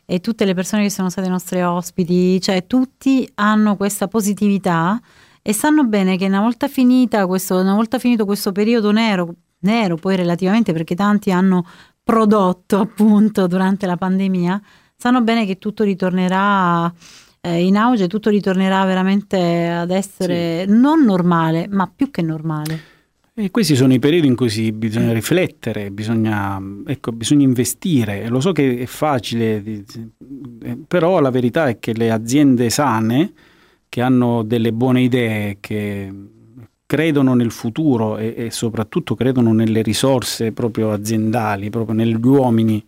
e 0.05 0.21
tutte 0.21 0.45
le 0.45 0.53
persone 0.53 0.83
che 0.83 0.91
sono 0.91 1.09
state 1.09 1.29
nostre 1.29 1.65
ospiti, 1.65 2.39
cioè 2.41 2.67
tutti 2.67 3.27
hanno 3.37 3.77
questa 3.77 4.09
positività 4.09 5.01
e 5.41 5.55
sanno 5.55 5.85
bene 5.85 6.19
che 6.19 6.27
una 6.27 6.41
volta, 6.41 6.69
finita 6.69 7.27
questo, 7.27 7.59
una 7.61 7.75
volta 7.75 7.99
finito 7.99 8.27
questo 8.27 8.53
periodo 8.53 8.91
nero, 8.91 9.35
nero 9.61 9.97
poi 9.97 10.17
relativamente 10.17 10.75
perché 10.75 10.95
tanti 10.95 11.31
hanno 11.31 11.65
prodotto 12.05 12.81
appunto 12.81 13.47
durante 13.47 13.87
la 13.87 13.97
pandemia, 13.97 14.61
sanno 14.97 15.23
bene 15.23 15.47
che 15.47 15.57
tutto 15.57 15.83
ritornerà 15.83 16.93
eh, 17.45 17.65
in 17.65 17.77
auge 17.77 18.07
tutto 18.07 18.31
ritornerà 18.31 18.85
veramente 18.85 19.67
ad 19.69 19.91
essere 19.91 20.65
sì. 20.65 20.73
non 20.73 21.05
normale, 21.05 21.67
ma 21.69 21.91
più 21.95 22.11
che 22.11 22.23
normale. 22.23 22.91
E 23.35 23.51
questi 23.51 23.75
sono 23.75 23.93
i 23.93 23.99
periodi 23.99 24.29
in 24.29 24.37
cui 24.37 24.49
si, 24.49 24.71
bisogna 24.73 25.13
riflettere, 25.13 25.91
bisogna, 25.91 26.61
ecco, 26.87 27.11
bisogna, 27.11 27.45
investire. 27.45 28.29
Lo 28.29 28.41
so 28.41 28.53
che 28.53 28.79
è 28.79 28.87
facile, 28.87 29.57
eh, 29.65 30.79
però 30.87 31.19
la 31.19 31.31
verità 31.31 31.67
è 31.67 31.79
che 31.81 31.95
le 31.95 32.13
aziende 32.13 32.71
sane, 32.71 33.33
che 33.89 34.01
hanno 34.03 34.43
delle 34.43 34.73
buone 34.73 35.01
idee, 35.01 35.57
che 35.59 36.13
credono 36.87 37.35
nel 37.35 37.51
futuro 37.51 38.19
e, 38.19 38.35
e 38.37 38.51
soprattutto 38.51 39.15
credono 39.15 39.53
nelle 39.53 39.83
risorse 39.83 40.53
proprio 40.53 40.93
aziendali, 40.93 41.71
proprio 41.71 41.97
negli 41.97 42.15
uomini, 42.23 42.85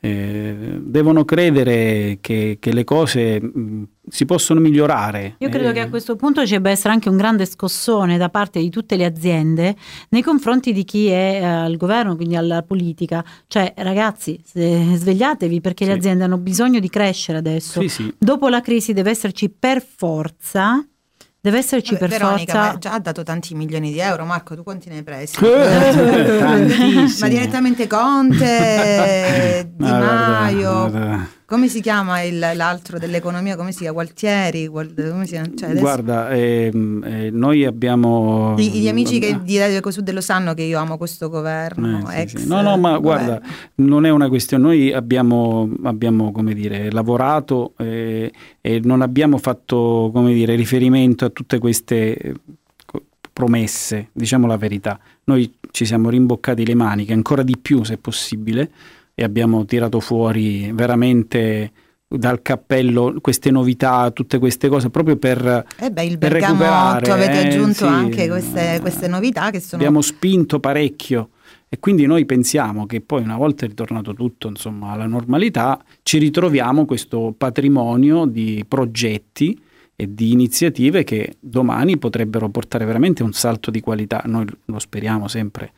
eh, 0.00 0.78
devono 0.80 1.24
credere 1.24 2.18
che, 2.20 2.58
che 2.60 2.72
le 2.72 2.84
cose 2.84 3.40
mh, 3.40 3.82
si 4.08 4.24
possono 4.24 4.60
migliorare. 4.60 5.36
Io 5.38 5.48
credo 5.48 5.70
eh. 5.70 5.72
che 5.72 5.80
a 5.80 5.88
questo 5.88 6.16
punto 6.16 6.46
ci 6.46 6.52
debba 6.52 6.70
essere 6.70 6.92
anche 6.92 7.08
un 7.08 7.16
grande 7.16 7.44
scossone 7.46 8.16
da 8.16 8.28
parte 8.28 8.60
di 8.60 8.70
tutte 8.70 8.96
le 8.96 9.04
aziende 9.04 9.76
nei 10.10 10.22
confronti 10.22 10.72
di 10.72 10.84
chi 10.84 11.06
è 11.08 11.40
eh, 11.40 11.44
al 11.44 11.76
governo, 11.76 12.16
quindi 12.16 12.36
alla 12.36 12.62
politica. 12.62 13.24
Cioè, 13.46 13.74
ragazzi, 13.76 14.40
svegliatevi 14.44 15.60
perché 15.60 15.84
sì. 15.84 15.90
le 15.90 15.96
aziende 15.96 16.24
hanno 16.24 16.38
bisogno 16.38 16.78
di 16.80 16.88
crescere 16.88 17.38
adesso. 17.38 17.80
Sì, 17.80 17.88
sì. 17.88 18.14
Dopo 18.16 18.48
la 18.48 18.60
crisi 18.60 18.92
deve 18.92 19.10
esserci 19.10 19.50
per 19.50 19.82
forza 19.82 20.86
Deve 21.40 21.58
esserci 21.58 21.92
Vabbè, 21.94 22.08
per 22.08 22.18
Veronica, 22.18 22.52
forza. 22.52 22.72
Ma 22.72 22.78
già 22.78 22.92
ha 22.94 22.98
dato 22.98 23.22
tanti 23.22 23.54
milioni 23.54 23.92
di 23.92 24.00
euro, 24.00 24.24
Marco, 24.24 24.56
tu 24.56 24.64
quanti 24.64 24.88
ne 24.88 24.96
hai 24.96 25.02
presi? 25.04 25.36
Ma 27.20 27.28
direttamente 27.28 27.86
Conte, 27.86 29.70
Di 29.76 29.84
Maio. 29.84 30.70
Guarda, 30.70 30.98
guarda. 30.98 31.37
Come 31.48 31.68
si 31.68 31.80
chiama 31.80 32.20
il, 32.20 32.38
l'altro 32.38 32.98
dell'economia? 32.98 33.56
Come 33.56 33.72
si 33.72 33.78
chiama? 33.78 33.94
Gualtieri? 33.94 34.66
Come 34.66 35.24
si 35.24 35.30
chiama? 35.30 35.48
Cioè, 35.56 35.70
adesso... 35.70 35.80
Guarda, 35.80 36.28
ehm, 36.28 37.02
eh, 37.02 37.30
noi 37.30 37.64
abbiamo... 37.64 38.54
Gli, 38.58 38.70
gli 38.80 38.86
amici 38.86 39.18
che 39.18 39.40
di 39.42 39.56
Radio 39.56 39.80
Cosud 39.80 40.12
lo 40.12 40.20
sanno 40.20 40.52
che 40.52 40.64
io 40.64 40.78
amo 40.78 40.98
questo 40.98 41.30
governo. 41.30 42.06
Eh, 42.10 42.28
sì, 42.28 42.36
sì. 42.36 42.48
No, 42.48 42.60
no, 42.60 42.76
ma 42.76 42.98
guarda, 42.98 43.40
non 43.76 44.04
è 44.04 44.10
una 44.10 44.28
questione. 44.28 44.62
Noi 44.62 44.92
abbiamo, 44.92 45.72
abbiamo 45.84 46.32
come 46.32 46.52
dire, 46.52 46.90
lavorato 46.90 47.72
eh, 47.78 48.30
e 48.60 48.80
non 48.84 49.00
abbiamo 49.00 49.38
fatto 49.38 50.10
come 50.12 50.34
dire, 50.34 50.54
riferimento 50.54 51.24
a 51.24 51.30
tutte 51.30 51.58
queste 51.58 52.14
eh, 52.14 52.34
promesse, 53.32 54.10
diciamo 54.12 54.46
la 54.46 54.58
verità. 54.58 55.00
Noi 55.24 55.50
ci 55.70 55.86
siamo 55.86 56.10
rimboccati 56.10 56.66
le 56.66 56.74
maniche 56.74 57.14
ancora 57.14 57.42
di 57.42 57.56
più 57.56 57.84
se 57.84 57.96
possibile 57.96 58.70
e 59.18 59.24
abbiamo 59.24 59.64
tirato 59.64 59.98
fuori 59.98 60.70
veramente 60.72 61.72
dal 62.06 62.40
cappello 62.40 63.16
queste 63.20 63.50
novità, 63.50 64.12
tutte 64.12 64.38
queste 64.38 64.68
cose 64.68 64.90
proprio 64.90 65.16
per, 65.16 65.64
eh 65.76 65.90
beh, 65.90 66.04
il 66.04 66.18
per 66.18 66.30
recuperare. 66.30 67.10
avete 67.10 67.32
eh, 67.32 67.46
aggiunto 67.48 67.74
sì. 67.78 67.84
anche 67.84 68.28
queste, 68.28 68.78
queste, 68.80 69.08
novità 69.08 69.50
che 69.50 69.58
sono... 69.58 69.82
Abbiamo 69.82 70.02
spinto 70.02 70.60
parecchio 70.60 71.30
e 71.68 71.80
quindi 71.80 72.06
noi 72.06 72.26
pensiamo 72.26 72.86
che 72.86 73.00
poi 73.00 73.22
una 73.22 73.36
volta 73.36 73.66
ritornato 73.66 74.14
tutto 74.14 74.46
insomma, 74.46 74.92
alla 74.92 75.06
normalità 75.06 75.82
ci 76.04 76.18
ritroviamo 76.18 76.84
questo 76.84 77.34
patrimonio 77.36 78.24
di 78.24 78.64
progetti 78.68 79.60
e 79.96 80.14
di 80.14 80.30
iniziative 80.30 81.02
che 81.02 81.38
domani 81.40 81.98
potrebbero 81.98 82.48
portare 82.50 82.84
veramente 82.84 83.24
un 83.24 83.32
salto 83.32 83.72
di 83.72 83.80
qualità, 83.80 84.22
noi 84.26 84.46
lo 84.66 84.78
speriamo 84.78 85.26
sempre 85.26 85.72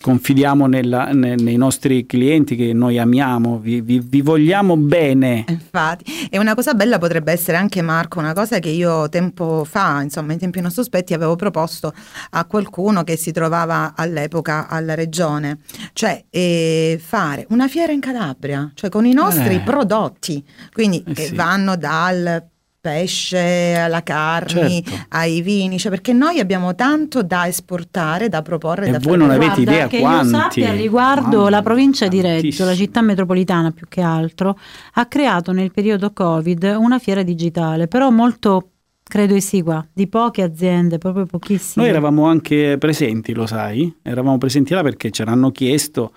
confidiamo 0.00 0.66
nella, 0.66 1.06
ne, 1.12 1.34
nei 1.36 1.56
nostri 1.56 2.06
clienti 2.06 2.54
che 2.54 2.72
noi 2.72 2.98
amiamo, 2.98 3.58
vi, 3.58 3.80
vi, 3.80 4.00
vi, 4.00 4.20
vogliamo 4.20 4.76
bene. 4.76 5.44
Infatti, 5.48 6.28
e 6.30 6.38
una 6.38 6.54
cosa 6.54 6.74
bella 6.74 6.98
potrebbe 6.98 7.32
essere 7.32 7.56
anche 7.56 7.82
Marco, 7.82 8.18
una 8.18 8.32
cosa 8.32 8.58
che 8.58 8.68
io 8.68 9.08
tempo 9.08 9.64
fa, 9.64 10.02
insomma 10.02 10.32
in 10.32 10.38
tempi 10.38 10.60
non 10.60 10.70
sospetti, 10.70 11.14
avevo 11.14 11.34
proposto 11.36 11.92
a 12.30 12.44
qualcuno 12.44 13.04
che 13.04 13.16
si 13.16 13.32
trovava 13.32 13.94
all'epoca 13.96 14.68
alla 14.68 14.94
regione, 14.94 15.58
cioè 15.92 16.24
eh, 16.30 17.00
fare 17.02 17.46
una 17.50 17.68
fiera 17.68 17.92
in 17.92 18.00
Calabria, 18.00 18.70
cioè 18.74 18.90
con 18.90 19.06
i 19.06 19.12
nostri 19.12 19.56
eh. 19.56 19.60
prodotti, 19.60 20.44
quindi 20.72 21.02
eh 21.06 21.12
che 21.12 21.24
sì. 21.26 21.34
vanno 21.34 21.76
dal 21.76 22.44
pesce, 22.86 23.74
alla 23.74 24.02
carne, 24.02 24.82
certo. 24.82 25.06
ai 25.08 25.42
vini, 25.42 25.78
cioè 25.78 25.90
perché 25.90 26.12
noi 26.12 26.38
abbiamo 26.38 26.74
tanto 26.76 27.22
da 27.22 27.48
esportare, 27.48 28.28
da 28.28 28.42
proporre. 28.42 28.86
E 28.86 28.90
da 28.92 28.98
voi 29.00 29.18
non 29.18 29.30
avete 29.30 29.62
Guarda, 29.62 29.72
idea 29.72 29.86
che 29.88 29.98
quanti. 29.98 30.26
Io 30.26 30.40
sappia, 30.40 30.72
riguardo 30.72 31.48
la 31.48 31.62
provincia 31.62 32.06
di 32.06 32.20
Reggio, 32.20 32.64
la 32.64 32.74
città 32.74 33.02
metropolitana 33.02 33.72
più 33.72 33.86
che 33.88 34.00
altro, 34.00 34.56
ha 34.94 35.06
creato 35.06 35.50
nel 35.52 35.72
periodo 35.72 36.12
Covid 36.12 36.76
una 36.78 36.98
fiera 36.98 37.22
digitale, 37.22 37.88
però 37.88 38.10
molto 38.10 38.70
credo 39.02 39.34
esigua, 39.34 39.84
di 39.92 40.06
poche 40.06 40.42
aziende, 40.42 40.98
proprio 40.98 41.26
pochissime. 41.26 41.84
Noi 41.84 41.94
eravamo 41.94 42.26
anche 42.26 42.76
presenti, 42.78 43.34
lo 43.34 43.46
sai, 43.46 43.92
eravamo 44.02 44.38
presenti 44.38 44.74
là 44.74 44.82
perché 44.82 45.10
ci 45.10 45.22
hanno 45.22 45.50
chiesto 45.50 46.12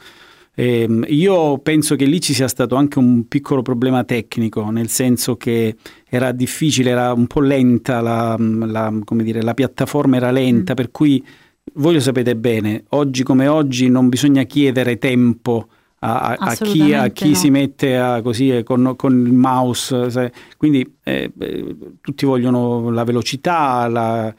eh, 0.59 0.89
io 1.07 1.57
penso 1.59 1.95
che 1.95 2.03
lì 2.03 2.19
ci 2.19 2.33
sia 2.33 2.49
stato 2.49 2.75
anche 2.75 2.99
un 2.99 3.29
piccolo 3.29 3.61
problema 3.61 4.03
tecnico, 4.03 4.69
nel 4.71 4.89
senso 4.89 5.37
che 5.37 5.77
era 6.05 6.33
difficile, 6.33 6.89
era 6.89 7.13
un 7.13 7.27
po' 7.27 7.39
lenta, 7.39 8.01
la, 8.01 8.35
la, 8.37 8.93
dire, 9.05 9.41
la 9.41 9.53
piattaforma 9.53 10.17
era 10.17 10.31
lenta, 10.31 10.73
mm. 10.73 10.75
per 10.75 10.91
cui 10.91 11.25
voi 11.75 11.93
lo 11.93 12.01
sapete 12.01 12.35
bene, 12.35 12.83
oggi 12.89 13.23
come 13.23 13.47
oggi 13.47 13.87
non 13.87 14.09
bisogna 14.09 14.43
chiedere 14.43 14.97
tempo 14.97 15.69
a, 15.99 16.35
a 16.37 16.53
chi, 16.55 16.93
a 16.93 17.07
chi 17.07 17.29
no. 17.29 17.35
si 17.35 17.49
mette 17.51 17.97
a, 17.97 18.21
così 18.21 18.57
eh, 18.57 18.63
con, 18.63 18.95
con, 18.97 19.13
il 19.13 19.31
mouse, 19.31 20.29
quindi 20.57 20.85
eh, 21.05 21.31
eh, 21.39 21.75
tutti 22.01 22.25
vogliono 22.25 22.89
la 22.89 23.05
velocità, 23.05 23.87
la, 23.87 24.35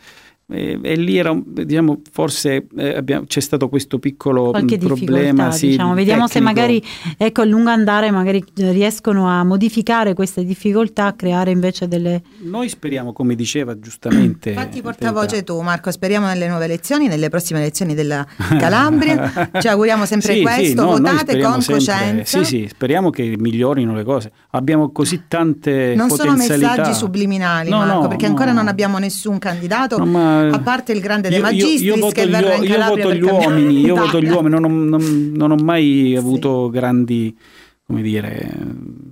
e, 0.51 0.79
e, 0.83 0.97
lì 0.97 1.17
era, 1.17 1.39
diciamo, 1.45 2.01
forse 2.11 2.67
eh, 2.77 2.97
abbiamo, 2.97 3.27
c'è 3.27 3.41
stato 3.41 3.69
questo 3.69 3.99
piccolo 3.99 4.51
Qualche 4.51 4.79
problema. 4.79 5.51
Sì, 5.53 5.69
diciamo. 5.69 5.95
Vediamo 5.95 6.27
tecnico. 6.27 6.49
se 6.49 6.55
magari 6.55 6.85
ecco, 7.17 7.43
a 7.43 7.45
lungo 7.45 7.71
andare 7.71 8.11
magari 8.11 8.43
riescono 8.55 9.29
a 9.29 9.45
modificare 9.45 10.15
queste 10.15 10.45
difficoltà, 10.45 11.07
a 11.07 11.13
creare 11.13 11.51
invece 11.51 11.89
delle... 11.89 12.23
Noi 12.39 12.69
speriamo, 12.69 13.13
come 13.13 13.35
diceva 13.35 13.79
giustamente... 13.79 14.51
Infatti 14.51 14.83
portavoce 14.83 15.45
tu 15.45 15.61
Marco, 15.61 15.91
speriamo 15.91 16.27
nelle 16.27 16.49
nuove 16.49 16.65
elezioni, 16.65 17.07
nelle 17.07 17.29
prossime 17.29 17.61
elezioni 17.61 17.95
della 17.95 18.27
Calabria, 18.59 19.51
ci 19.61 19.69
auguriamo 19.69 20.05
sempre 20.05 20.35
sì, 20.35 20.43
questo, 20.43 20.63
sì, 20.63 20.75
no, 20.75 20.87
votate 20.87 21.41
con 21.41 21.63
sempre, 21.63 21.75
coscienza. 21.75 22.39
Sì, 22.39 22.45
sì, 22.45 22.69
speriamo 22.69 23.11
che 23.11 23.35
migliorino 23.39 23.95
le 23.95 24.05
cose. 24.05 24.33
Abbiamo 24.51 24.91
così 24.91 25.23
tante 25.29 25.95
non 25.95 26.09
potenzialità. 26.09 26.45
sono 26.45 26.67
messaggi 26.67 26.95
subliminali, 26.95 27.71
no, 27.71 27.79
Marco, 27.79 28.03
no, 28.03 28.09
perché 28.09 28.27
no. 28.27 28.33
ancora 28.33 28.53
non 28.53 28.69
abbiamo 28.69 28.99
nessun 28.99 29.39
candidato. 29.39 29.97
No, 29.99 30.05
ma 30.49 30.57
a 30.57 30.61
parte 30.61 30.93
il 30.93 31.01
grande 31.01 31.29
De 31.29 31.37
io, 31.37 31.43
Magistris 31.43 31.81
io, 31.81 31.95
io 31.95 32.01
voto 32.01 32.15
che 32.15 32.27
gli, 32.27 32.31
verrà 32.31 32.55
in 32.55 32.63
io 32.63 32.69
Calabria 32.69 33.05
voto 33.05 33.17
gli 33.17 33.23
uomini, 33.23 33.81
io 33.81 33.95
voto 33.95 34.21
gli 34.21 34.29
uomini, 34.29 34.55
non 34.55 34.65
ho, 34.65 34.69
non, 34.69 35.33
non 35.35 35.51
ho 35.51 35.57
mai 35.57 36.09
Sì. 36.11 36.17
avuto 36.17 36.71
grandi 36.71 37.37
come 37.91 38.03
dire, 38.03 38.49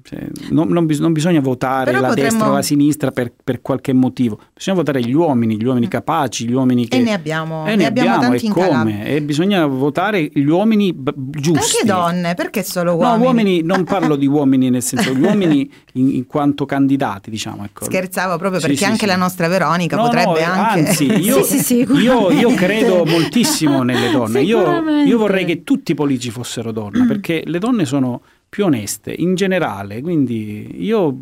cioè, 0.05 0.24
non, 0.51 0.68
non 0.68 0.87
bis- 0.87 1.01
non 1.01 1.12
bisogna 1.12 1.41
votare 1.41 1.87
Però 1.87 2.01
la 2.01 2.09
potremmo- 2.09 2.29
destra 2.31 2.49
o 2.49 2.53
la 2.53 2.62
sinistra 2.62 3.11
per, 3.11 3.33
per 3.43 3.61
qualche 3.61 3.93
motivo, 3.93 4.39
bisogna 4.55 4.76
votare 4.76 5.01
gli 5.01 5.12
uomini, 5.12 5.57
gli 5.57 5.64
uomini 5.64 5.89
capaci, 5.89 6.47
gli 6.47 6.53
uomini 6.53 6.87
che... 6.87 6.99
E 6.99 7.01
ne 7.03 7.12
abbiamo, 7.12 7.66
Eh, 7.66 7.74
ne 7.74 7.87
abbiamo 7.87 8.20
tanti 8.20 8.47
e 8.47 8.51
come? 8.51 9.05
E 9.05 9.20
bisogna 9.20 9.66
votare 9.66 10.31
gli 10.33 10.47
uomini 10.47 10.93
b- 10.93 11.12
giusti. 11.31 11.81
Anche 11.81 11.85
donne, 11.85 12.35
perché 12.35 12.62
solo 12.62 12.95
uomini? 12.95 13.18
No, 13.18 13.24
uomini, 13.24 13.62
non 13.62 13.83
parlo 13.83 14.14
di 14.14 14.29
uomini 14.29 14.70
nel 14.70 14.83
senso, 14.83 15.12
gli 15.12 15.22
uomini 15.22 15.68
in, 15.95 16.14
in 16.14 16.26
quanto 16.26 16.64
candidati, 16.64 17.31
diciamo. 17.31 17.64
Ecco. 17.64 17.85
Scherzavo 17.85 18.39
proprio 18.39 18.61
perché 18.61 18.76
sì, 18.76 18.85
anche 18.85 18.99
sì. 18.99 19.07
la 19.07 19.16
nostra 19.16 19.49
Veronica 19.49 19.97
No, 19.97 20.03
potrebbe 20.05 20.47
no, 20.47 20.53
anche... 20.53 20.87
Anzi, 20.87 21.05
io, 21.18 21.43
Sì, 21.43 21.59
sì, 21.59 21.87
io, 22.01 22.31
io 22.31 22.55
credo 22.55 23.05
moltissimo 23.05 23.83
nelle 23.83 24.12
donne. 24.12 24.43
Io, 24.43 24.89
io 25.05 25.18
vorrei 25.18 25.45
che 25.45 25.64
tutti 25.64 25.91
i 25.91 25.95
politici 25.97 26.31
fossero 26.31 26.70
donne, 26.70 27.07
perché 27.07 27.43
le 27.45 27.59
donne 27.59 27.85
sono 27.85 28.20
più 28.49 28.64
oneste 28.64 29.12
in 29.16 29.34
generale. 29.34 30.01
Quindi 30.01 30.82
io 30.84 31.18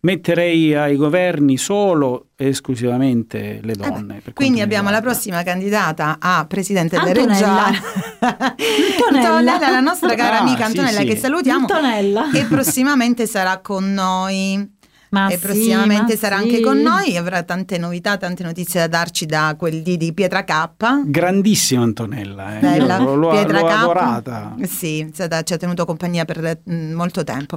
metterei 0.00 0.74
ai 0.74 0.96
governi 0.96 1.56
solo 1.56 2.26
e 2.36 2.48
esclusivamente 2.48 3.60
le 3.62 3.72
Eh 3.72 3.76
beh, 3.76 3.88
donne. 3.88 4.20
per 4.22 4.32
Quindi 4.34 4.60
abbiamo 4.60 4.90
la 4.90 5.00
prossima 5.00 5.42
candidata 5.42 6.18
a 6.20 6.44
presidente 6.46 6.98
della 6.98 7.12
regione. 7.12 7.80
Antonella. 8.20 9.52
Antonella, 9.54 9.70
la 9.70 9.80
nostra 9.80 10.14
cara 10.14 10.38
Ah, 10.38 10.42
amica 10.42 10.64
Antonella 10.66 11.00
sì. 11.00 11.06
che 11.06 11.16
salutiamo 11.16 11.66
Antonella. 11.66 12.30
e 12.32 12.44
prossimamente 12.44 13.26
sarà 13.26 13.58
con 13.60 13.92
noi. 13.94 14.73
Ma 15.14 15.28
e 15.28 15.36
sì, 15.36 15.46
prossimamente 15.46 16.14
ma 16.14 16.18
sarà 16.18 16.38
sì. 16.38 16.42
anche 16.42 16.60
con 16.60 16.78
noi, 16.80 17.16
avrà 17.16 17.42
tante 17.44 17.78
novità, 17.78 18.16
tante 18.16 18.42
notizie 18.42 18.80
da 18.80 18.88
darci 18.88 19.26
da 19.26 19.54
quel 19.56 19.82
di, 19.82 19.96
di 19.96 20.12
Pietra 20.12 20.44
K. 20.44 21.02
Grandissima 21.06 21.82
Antonella, 21.82 22.56
eh. 22.56 22.60
Bella, 22.60 22.98
Io 22.98 23.14
l'ho, 23.14 23.30
Pietra 23.30 23.60
l'ho 23.60 23.66
K. 23.66 23.70
adorata. 23.70 24.54
Sì, 24.62 25.10
ci 25.14 25.22
ha 25.22 25.56
tenuto 25.56 25.84
compagnia 25.84 26.24
per 26.24 26.60
mm, 26.68 26.92
molto 26.92 27.22
tempo. 27.22 27.56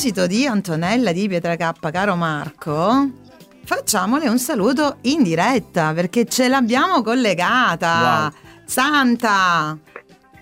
Proposito 0.00 0.26
di 0.26 0.46
Antonella 0.46 1.12
di 1.12 1.28
Pietra 1.28 1.56
K, 1.56 1.90
caro 1.90 2.16
Marco, 2.16 3.10
facciamole 3.66 4.28
un 4.30 4.38
saluto 4.38 4.96
in 5.02 5.22
diretta 5.22 5.92
perché 5.92 6.24
ce 6.24 6.48
l'abbiamo 6.48 7.02
collegata. 7.02 8.32
Santa, 8.64 9.76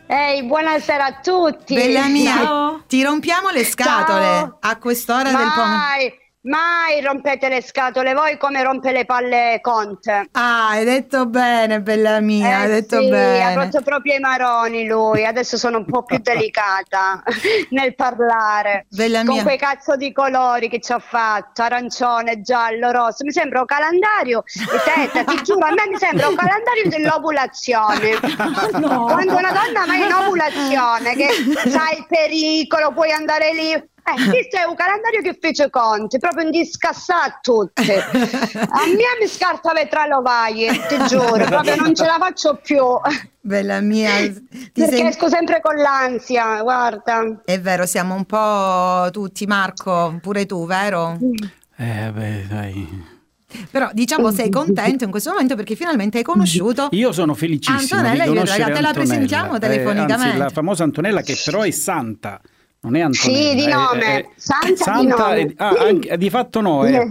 Ehi, 0.07 0.45
buonasera 0.45 1.07
a 1.07 1.21
tutti. 1.21 1.75
bella 1.75 2.07
mia, 2.07 2.37
Ciao. 2.37 2.83
ti 2.87 3.03
rompiamo 3.03 3.51
le 3.51 3.65
scatole 3.65 4.25
Ciao. 4.25 4.57
a 4.61 4.77
quest'ora 4.77 5.25
del 5.33 5.53
pomeriggio. 5.53 6.17
Mai, 6.43 7.01
rompete 7.03 7.49
le 7.49 7.61
scatole 7.61 8.15
voi 8.15 8.39
come 8.39 8.63
rompe 8.63 8.93
le 8.93 9.05
palle 9.05 9.59
Conte. 9.61 10.29
Ah, 10.33 10.69
hai 10.69 10.85
detto 10.85 11.27
bene, 11.27 11.83
bella 11.83 12.21
mia, 12.21 12.61
hai 12.61 12.65
Eh 12.65 12.69
detto 12.81 13.01
sì, 13.01 13.07
ha 13.07 13.11
bene. 13.11 13.55
rotto 13.57 13.81
proprio 13.83 14.15
i 14.15 14.21
maroni 14.21 14.87
lui, 14.87 15.27
adesso 15.27 15.57
sono 15.57 15.79
un 15.79 15.85
po' 15.85 16.05
più 16.05 16.19
delicata 16.23 17.23
nel 17.71 17.95
parlare. 17.97 18.87
Bella 18.89 19.25
Con 19.25 19.35
mia. 19.35 19.43
quei 19.43 19.59
cazzo 19.59 19.97
di 19.97 20.13
colori 20.13 20.69
che 20.69 20.79
ci 20.81 20.93
ha 20.93 21.01
fatto, 21.01 21.61
arancione, 21.63 22.41
giallo, 22.41 22.93
rosso, 22.93 23.25
mi 23.25 23.33
sembra 23.33 23.59
un 23.59 23.67
calendario, 23.67 24.45
tetta, 24.85 25.25
ti 25.25 25.43
giuro, 25.43 25.67
a 25.67 25.71
me 25.71 25.89
mi 25.91 25.99
sembra 25.99 26.29
un 26.29 26.37
calendario 26.37 26.89
dell'ovulazione. 26.89 28.15
Quando 28.71 29.37
una 29.37 29.51
donna 29.53 29.85
va 29.87 29.95
in 29.97 30.13
ovulazione, 30.13 31.15
che 31.17 31.29
sai 31.69 31.99
il 31.99 32.07
pericolo, 32.09 32.93
puoi 32.93 33.11
andare 33.11 33.53
lì, 33.53 33.89
Eh, 34.09 34.31
questo 34.31 34.57
è 34.57 34.65
un 34.65 34.75
calendario 34.75 35.21
che 35.21 35.37
fece 35.39 35.69
Conte, 35.69 36.19
proprio 36.19 36.47
un 36.47 36.51
discassato 36.51 37.17
a 37.19 37.39
tutti. 37.43 37.91
A 37.91 38.87
me 38.87 39.19
mi 39.21 39.27
scarta 39.29 39.73
le 39.75 39.87
tre 39.89 40.09
lovaie, 40.09 40.71
ti 40.89 40.97
giuro, 41.09 41.45
proprio 41.47 41.77
non 41.77 41.95
ce 41.95 42.05
la 42.05 42.17
faccio 42.19 42.59
più. 42.63 42.85
Bella 43.41 43.81
mia, 43.81 44.11
perché 44.73 44.97
sei... 44.97 45.07
esco 45.07 45.29
sempre 45.29 45.61
con 45.61 45.77
l'ansia, 45.77 46.63
guarda. 46.63 47.41
È 47.45 47.61
vero, 47.61 47.85
siamo 47.85 48.15
un 48.15 48.25
po' 48.25 49.11
tutti, 49.11 49.47
Marco, 49.47 50.19
pure 50.23 50.47
tu, 50.47 50.65
vero? 50.67 51.19
Eh, 51.77 52.11
beh, 52.11 52.47
dai. 52.49 53.17
Però 53.71 53.89
diciamo 53.93 54.31
sei 54.33 54.51
contento 54.51 55.05
in 55.05 55.11
questo 55.11 55.31
momento 55.31 55.55
perché 55.55 55.75
finalmente 55.75 56.19
hai 56.19 56.23
conosciuto 56.23 56.89
Io 56.91 57.13
sono 57.13 57.33
felicissimo 57.33 57.99
Antonella 57.99 58.25
di 58.25 58.29
conoscere 58.29 58.73
Te 58.75 58.81
la 58.83 58.93
presentiamo 58.93 59.57
eh, 59.57 59.59
telefonicamente. 59.59 60.25
anzi, 60.27 60.37
la 60.37 60.51
famosa 60.51 60.85
Antonella 60.85 61.23
che 61.23 61.35
però 61.43 61.63
è 61.63 61.71
santa. 61.71 62.41
Non 62.89 62.97
è 62.97 63.01
Antonella. 63.01 63.51
Sì, 63.51 63.55
di 63.55 63.67
nome. 63.67 64.01
È, 64.01 64.19
è, 64.21 64.29
Santa, 64.37 64.77
Santa, 64.77 65.35
di 65.35 65.43
nome. 65.43 65.55
Ah, 65.57 65.75
anche, 65.87 66.17
di 66.17 66.31
fatto 66.31 66.61
no. 66.63 66.85
Eh. 66.87 66.93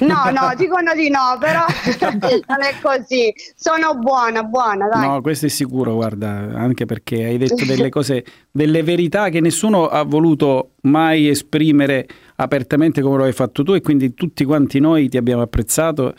no, 0.00 0.30
no, 0.30 0.54
dicono 0.56 0.92
di 0.94 1.08
no, 1.08 1.36
però 1.38 1.64
non 2.48 2.62
è 2.62 2.74
così. 2.82 3.32
Sono 3.54 3.96
buona, 3.96 4.42
buona, 4.42 4.88
dai. 4.88 5.06
No, 5.06 5.20
questo 5.20 5.46
è 5.46 5.48
sicuro, 5.48 5.94
guarda, 5.94 6.50
anche 6.54 6.84
perché 6.84 7.24
hai 7.24 7.38
detto 7.38 7.64
delle 7.64 7.90
cose, 7.90 8.24
delle 8.50 8.82
verità 8.82 9.28
che 9.28 9.40
nessuno 9.40 9.86
ha 9.86 10.02
voluto 10.02 10.72
mai 10.82 11.28
esprimere 11.28 12.08
apertamente 12.36 13.02
come 13.02 13.18
lo 13.18 13.24
hai 13.24 13.32
fatto 13.32 13.62
tu 13.62 13.74
e 13.74 13.80
quindi 13.80 14.14
tutti 14.14 14.44
quanti 14.44 14.80
noi 14.80 15.08
ti 15.08 15.16
abbiamo 15.16 15.42
apprezzato 15.42 16.12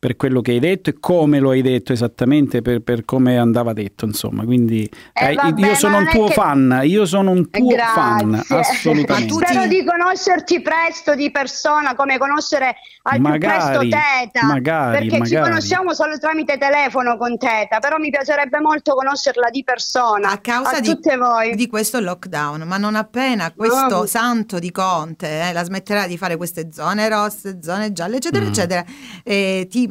per 0.00 0.14
quello 0.14 0.40
che 0.40 0.52
hai 0.52 0.60
detto 0.60 0.90
e 0.90 0.96
come 1.00 1.40
lo 1.40 1.50
hai 1.50 1.60
detto 1.60 1.92
esattamente 1.92 2.62
per, 2.62 2.82
per 2.82 3.04
come 3.04 3.36
andava 3.36 3.72
detto 3.72 4.04
insomma 4.04 4.44
quindi 4.44 4.88
eh, 5.12 5.30
eh, 5.30 5.34
vabbè, 5.34 5.66
io 5.66 5.74
sono 5.74 5.96
un 5.98 6.06
tuo 6.08 6.26
che... 6.28 6.34
fan 6.34 6.80
io 6.84 7.04
sono 7.04 7.32
un 7.32 7.50
tuo 7.50 7.66
Grazie. 7.66 7.92
fan 7.94 8.44
assolutamente 8.60 9.32
spero 9.34 9.66
di 9.66 9.84
conoscerti 9.84 10.62
presto 10.62 11.16
di 11.16 11.32
persona 11.32 11.96
come 11.96 12.16
conoscere 12.16 12.76
al 13.02 13.20
magari, 13.20 13.38
più 13.40 13.48
presto 13.48 13.96
Teta 13.98 14.46
magari, 14.46 14.92
perché 15.08 15.18
magari. 15.18 15.28
ci 15.28 15.50
conosciamo 15.50 15.92
solo 15.94 16.16
tramite 16.18 16.58
telefono 16.58 17.16
con 17.16 17.36
Teta 17.36 17.80
però 17.80 17.98
mi 17.98 18.10
piacerebbe 18.10 18.60
molto 18.60 18.94
conoscerla 18.94 19.50
di 19.50 19.64
persona 19.64 20.30
a 20.30 20.38
causa 20.38 20.76
a 20.76 20.80
di, 20.80 20.88
tutte 20.90 21.16
voi. 21.16 21.56
di 21.56 21.66
questo 21.66 21.98
lockdown 21.98 22.62
ma 22.62 22.76
non 22.76 22.94
appena 22.94 23.52
questo 23.52 23.76
Oh. 23.98 24.06
santo 24.06 24.60
di 24.60 24.70
Conte 24.70 25.48
eh, 25.48 25.52
la 25.52 25.64
smetterà 25.64 26.06
di 26.06 26.16
fare 26.16 26.36
queste 26.36 26.68
zone 26.72 27.08
rosse 27.08 27.58
zone 27.62 27.90
gialle 27.92 28.16
eccetera 28.18 28.44
Mm. 28.44 28.48
eccetera 28.48 28.84
eh, 29.24 29.66
ti 29.68 29.86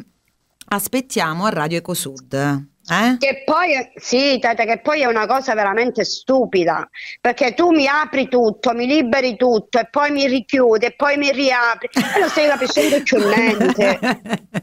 aspettiamo 0.68 1.46
a 1.46 1.50
Radio 1.50 1.78
Ecosud 1.78 2.66
eh? 2.90 3.16
Che 3.18 3.42
poi, 3.44 3.74
sì, 3.96 4.38
Teta, 4.40 4.64
che 4.64 4.80
poi 4.80 5.02
è 5.02 5.04
una 5.04 5.26
cosa 5.26 5.54
veramente 5.54 6.04
stupida, 6.04 6.88
perché 7.20 7.52
tu 7.52 7.70
mi 7.70 7.86
apri 7.86 8.28
tutto, 8.28 8.72
mi 8.72 8.86
liberi 8.86 9.36
tutto 9.36 9.78
e 9.78 9.88
poi 9.90 10.10
mi 10.10 10.26
richiudi 10.26 10.86
e 10.86 10.94
poi 10.96 11.18
mi 11.18 11.30
riapri 11.30 11.88
e 11.92 12.18
non 12.18 12.28
stai 12.30 12.48
capiscendo 12.48 13.02
più 13.02 13.18
niente. 13.28 13.98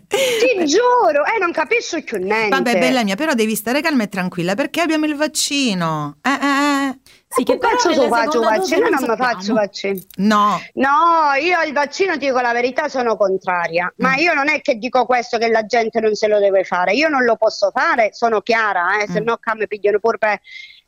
Ti 0.07 0.65
giuro, 0.65 1.23
e 1.23 1.37
non 1.39 1.51
capisco 1.51 2.01
più 2.01 2.17
niente. 2.17 2.49
Vabbè, 2.49 2.79
bella 2.79 3.03
mia, 3.03 3.15
però 3.15 3.33
devi 3.33 3.55
stare 3.55 3.81
calma 3.81 4.03
e 4.03 4.09
tranquilla 4.09 4.55
perché 4.55 4.81
abbiamo 4.81 5.05
il 5.05 5.15
vaccino. 5.15 6.17
Eh, 6.23 6.29
eh, 6.29 6.87
eh. 6.87 6.99
Sì, 7.35 7.43
che 7.43 7.57
però 7.57 7.71
cazzo 7.75 7.91
so 7.93 8.07
faccio 8.07 8.39
vaccino? 8.39 8.87
Non 8.89 8.99
mi 9.01 9.05
sappiamo. 9.07 9.15
faccio 9.33 9.53
vaccino. 9.53 9.99
No, 10.17 10.61
No, 10.73 11.33
io 11.41 11.57
al 11.59 11.71
vaccino 11.73 12.13
ti 12.13 12.25
dico 12.27 12.39
la 12.39 12.53
verità, 12.53 12.87
sono 12.87 13.17
contraria, 13.17 13.91
ma 13.97 14.11
Mm. 14.13 14.17
io 14.19 14.33
non 14.33 14.47
è 14.49 14.61
che 14.61 14.75
dico 14.75 15.05
questo 15.05 15.37
che 15.37 15.49
la 15.49 15.65
gente 15.65 15.99
non 15.99 16.15
se 16.15 16.27
lo 16.27 16.39
deve 16.39 16.63
fare, 16.63 16.93
io 16.93 17.09
non 17.09 17.23
lo 17.23 17.35
posso 17.35 17.71
fare, 17.73 18.09
sono 18.13 18.41
chiara, 18.41 19.01
eh, 19.01 19.07
se 19.09 19.19
Mm. 19.21 19.25
no 19.25 19.37
qua 19.41 19.53
mi 19.55 19.67
pigliano 19.67 19.99
pure 19.99 20.17
per- 20.17 20.39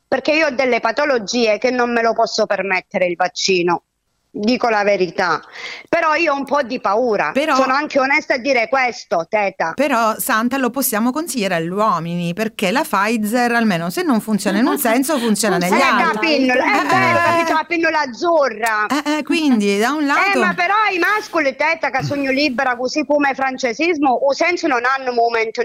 perché 0.08 0.32
io 0.32 0.46
ho 0.46 0.50
delle 0.50 0.80
patologie 0.80 1.58
che 1.58 1.70
non 1.70 1.92
me 1.92 2.00
lo 2.00 2.14
posso 2.14 2.46
permettere 2.46 3.04
il 3.06 3.14
vaccino. 3.14 3.82
Dico 4.30 4.68
la 4.68 4.84
verità, 4.84 5.40
però 5.88 6.14
io 6.14 6.34
ho 6.34 6.36
un 6.36 6.44
po' 6.44 6.62
di 6.62 6.80
paura. 6.80 7.30
Però- 7.32 7.54
Sono 7.56 7.72
anche 7.72 7.98
onesta 7.98 8.34
a 8.34 8.36
dire 8.36 8.68
questo, 8.68 9.26
Teta. 9.28 9.72
però 9.74 10.14
Santa 10.18 10.58
lo 10.58 10.68
possiamo 10.70 11.10
consigliare 11.10 11.54
agli 11.56 11.68
uomini 11.70 12.34
perché 12.34 12.70
la 12.70 12.82
Pfizer, 12.82 13.52
almeno 13.52 13.88
se 13.90 14.02
non 14.02 14.20
funziona 14.20 14.58
in 14.58 14.66
un 14.66 14.78
senso, 14.78 15.18
funziona 15.18 15.56
Eh, 15.56 15.58
negli 15.60 15.78
la 15.78 15.96
altri. 15.96 16.26
pinnola, 16.36 16.62
è 16.62 16.78
Eh, 16.78 16.84
vero, 16.86 17.18
eh, 17.18 17.22
capito? 17.22 17.52
La 17.54 17.64
pinnola 17.66 18.00
azzurra. 18.00 18.86
eh, 18.86 19.16
eh, 19.18 19.22
quindi 19.22 19.78
da 19.78 19.92
un 19.92 20.02
Eh, 20.02 20.06
lato 20.06 20.38
ma 20.40 20.54
però 20.54 20.74
i 20.94 20.98
mascoli 20.98 21.56
teta 21.56 21.90
che 21.90 22.04
sono 22.04 22.30
libera 22.30 22.76
così 22.76 23.04
come 23.06 23.30
il 23.30 23.34
francesismo 23.34 24.10
o 24.10 24.32
senso 24.34 24.66
non 24.66 24.82
hanno 24.84 25.12
momento 25.12 25.62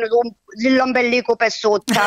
l'ombelico 0.69 1.35
per 1.35 1.51
sotto 1.51 1.93
eh, 1.93 1.97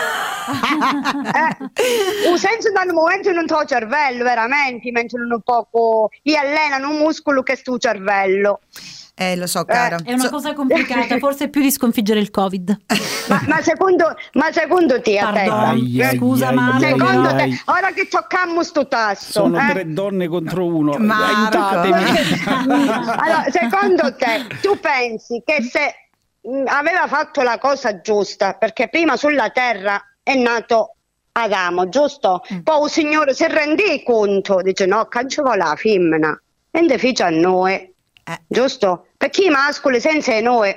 o 2.28 2.36
senso 2.36 2.68
non 2.68 2.82
hanno 2.82 2.92
momento 2.92 3.32
non 3.32 3.46
tuo 3.46 3.64
cervello 3.64 4.24
veramente 4.24 4.90
mentre 4.92 5.20
un 5.20 5.40
poco 5.42 6.10
gli 6.22 6.34
allenano 6.34 6.90
un 6.90 6.98
muscolo 6.98 7.42
che 7.42 7.52
è 7.54 7.56
sto 7.56 7.78
cervello 7.78 8.60
eh, 9.18 9.34
lo 9.34 9.46
so, 9.46 9.64
cara. 9.64 9.96
È 10.04 10.12
una 10.12 10.24
So- 10.24 10.28
cosa 10.28 10.52
complicata, 10.52 11.16
forse 11.18 11.48
più 11.48 11.62
di 11.62 11.70
sconfiggere 11.70 12.20
il 12.20 12.30
Covid. 12.30 12.78
ma, 13.28 13.42
ma 13.46 13.62
secondo 13.62 14.14
ma 14.34 14.52
secondo 14.52 15.00
te 15.00 15.18
Pardon. 15.18 15.58
ai, 15.58 16.16
Scusa, 16.16 16.48
ai, 16.48 16.80
secondo 16.80 17.34
te 17.34 17.62
ora 17.64 17.92
che 17.92 18.08
toccammo 18.08 18.62
sto 18.62 18.86
tasto 18.86 19.32
sono 19.32 19.58
eh? 19.58 19.72
tre 19.72 19.90
donne 19.90 20.28
contro 20.28 20.66
uno 20.66 20.96
Marco. 20.98 21.58
aiutatemi 21.58 22.18
allora, 23.16 23.46
secondo 23.50 24.14
te, 24.16 24.46
tu 24.60 24.78
pensi 24.78 25.42
che 25.44 25.62
se 25.62 25.94
aveva 26.66 27.06
fatto 27.08 27.42
la 27.42 27.58
cosa 27.58 28.00
giusta, 28.00 28.54
perché 28.54 28.88
prima 28.88 29.16
sulla 29.16 29.50
terra 29.50 30.00
è 30.22 30.34
nato 30.34 30.94
Adamo, 31.32 31.88
giusto? 31.88 32.42
Poi 32.62 32.84
il 32.84 32.90
Signore 32.90 33.34
si 33.34 33.46
rende 33.46 34.02
conto, 34.02 34.62
dice 34.62 34.86
no, 34.86 35.06
vuole 35.42 35.58
la 35.58 35.74
femmina, 35.76 36.40
e 36.70 36.98
fece 36.98 37.24
a 37.24 37.30
noi, 37.30 37.72
Eh. 37.74 38.40
giusto? 38.46 39.08
Perché 39.16 39.44
i 39.44 39.50
mascoli 39.50 40.00
senza 40.00 40.38
noi 40.40 40.74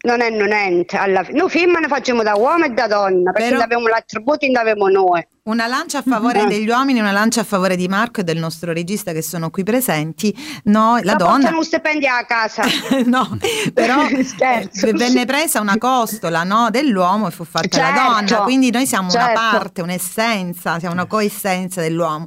non 0.00 0.20
hanno 0.20 0.44
niente, 0.44 0.96
alla 0.96 1.24
fine. 1.24 1.38
Noi 1.38 1.50
femmine 1.50 1.88
facciamo 1.88 2.22
da 2.22 2.34
uomo 2.34 2.64
e 2.64 2.70
da 2.70 2.86
donna, 2.86 3.32
perché 3.32 3.48
Però- 3.50 3.62
abbiamo 3.62 3.86
l'attributo 3.88 4.38
che 4.38 4.52
abbiamo 4.58 4.88
noi. 4.88 5.26
Una 5.48 5.66
lancia 5.66 5.98
a 5.98 6.02
favore 6.06 6.44
degli 6.46 6.68
uomini, 6.68 7.00
una 7.00 7.10
lancia 7.10 7.40
a 7.40 7.44
favore 7.44 7.74
di 7.74 7.88
Marco 7.88 8.20
e 8.20 8.24
del 8.24 8.36
nostro 8.36 8.70
regista 8.74 9.12
che 9.12 9.22
sono 9.22 9.48
qui 9.48 9.62
presenti. 9.62 10.34
Noi, 10.64 11.02
la 11.04 11.12
Ma 11.12 11.16
donna. 11.16 11.56
un 11.56 11.64
stipendio 11.64 12.10
a 12.12 12.24
casa. 12.24 12.64
no, 13.06 13.38
però 13.72 14.04
eh, 14.08 14.92
venne 14.92 15.24
presa 15.24 15.60
una 15.60 15.78
costola 15.78 16.44
no, 16.44 16.68
dell'uomo 16.70 17.28
e 17.28 17.30
fu 17.30 17.44
fatta 17.44 17.78
la 17.80 17.86
Certo, 17.94 18.34
donna, 18.34 18.42
quindi 18.44 18.70
noi 18.70 18.86
siamo 18.86 19.08
una 19.10 19.24
certo. 19.24 19.40
parte, 19.40 19.80
un'essenza, 19.80 20.78
siamo 20.78 20.94
una 20.94 21.06
coessenza 21.06 21.80
dell'uomo. 21.80 22.26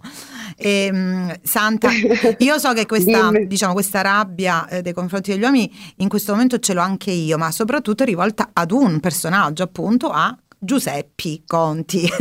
Ehm, 0.62 1.34
Santa, 1.42 1.90
io 2.38 2.58
so 2.60 2.74
che 2.74 2.86
questa, 2.86 3.32
diciamo, 3.32 3.74
questa 3.74 4.02
rabbia 4.02 4.68
eh, 4.68 4.82
nei 4.82 4.94
confronti 4.94 5.32
degli 5.32 5.42
uomini 5.42 5.72
in 5.98 6.08
questo 6.08 6.34
momento 6.34 6.60
ce 6.60 6.74
l'ho 6.74 6.82
anche 6.82 7.12
io, 7.12 7.38
ma 7.38 7.52
soprattutto 7.52 8.04
rivolta 8.04 8.50
ad 8.54 8.72
un 8.72 9.00
personaggio, 9.00 9.64
appunto 9.64 10.10
a 10.12 10.38
Giuseppi 10.64 11.44
Conti. 11.48 12.08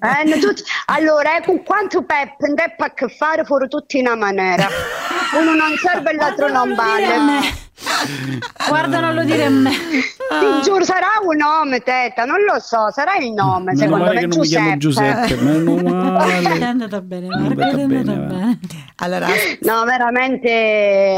Eh, 0.00 0.24
no, 0.24 0.38
tutti- 0.38 0.62
allora, 0.86 1.36
eh, 1.36 1.42
con 1.44 1.62
quanto 1.64 2.02
Pep 2.04 2.40
e 2.42 2.54
Pep 2.54 2.80
a 2.80 2.92
che 2.92 3.08
fare 3.08 3.44
furono 3.44 3.68
tutti 3.68 3.98
in 3.98 4.06
una 4.06 4.16
maniera. 4.16 4.66
Uno 5.38 5.54
non 5.54 5.74
serve 5.76 6.10
e 6.10 6.14
l'altro 6.14 6.48
Guarda, 6.48 6.58
non 6.66 6.74
vale. 6.74 7.58
Guarda, 8.68 9.00
non 9.00 9.14
lo 9.14 9.24
dire 9.24 9.44
a 9.44 9.50
me. 9.50 9.70
Ti 9.70 10.62
giuro, 10.62 10.84
sarà 10.84 11.08
un 11.22 11.36
nome, 11.36 11.80
Teta, 11.80 12.24
non 12.24 12.42
lo 12.44 12.58
so, 12.60 12.90
sarà 12.92 13.16
il 13.16 13.32
nome, 13.32 13.72
meno 13.72 13.78
secondo 13.78 14.04
male 14.04 14.14
me 14.14 14.20
che 14.20 14.26
non 14.26 14.38
mi 14.38 14.46
chiamo 14.46 14.76
Giuseppe. 14.76 15.26
Giuseppe 15.26 15.42
meno 15.42 15.76
È 16.28 16.40
male 16.40 16.64
andata 16.64 17.00
bene, 17.00 17.26
È 17.26 17.28
Marco, 17.28 17.46
andata 17.62 17.80
è 17.82 17.86
bene. 17.86 18.58
allora, 18.96 19.26
No, 19.62 19.84
veramente 19.84 20.48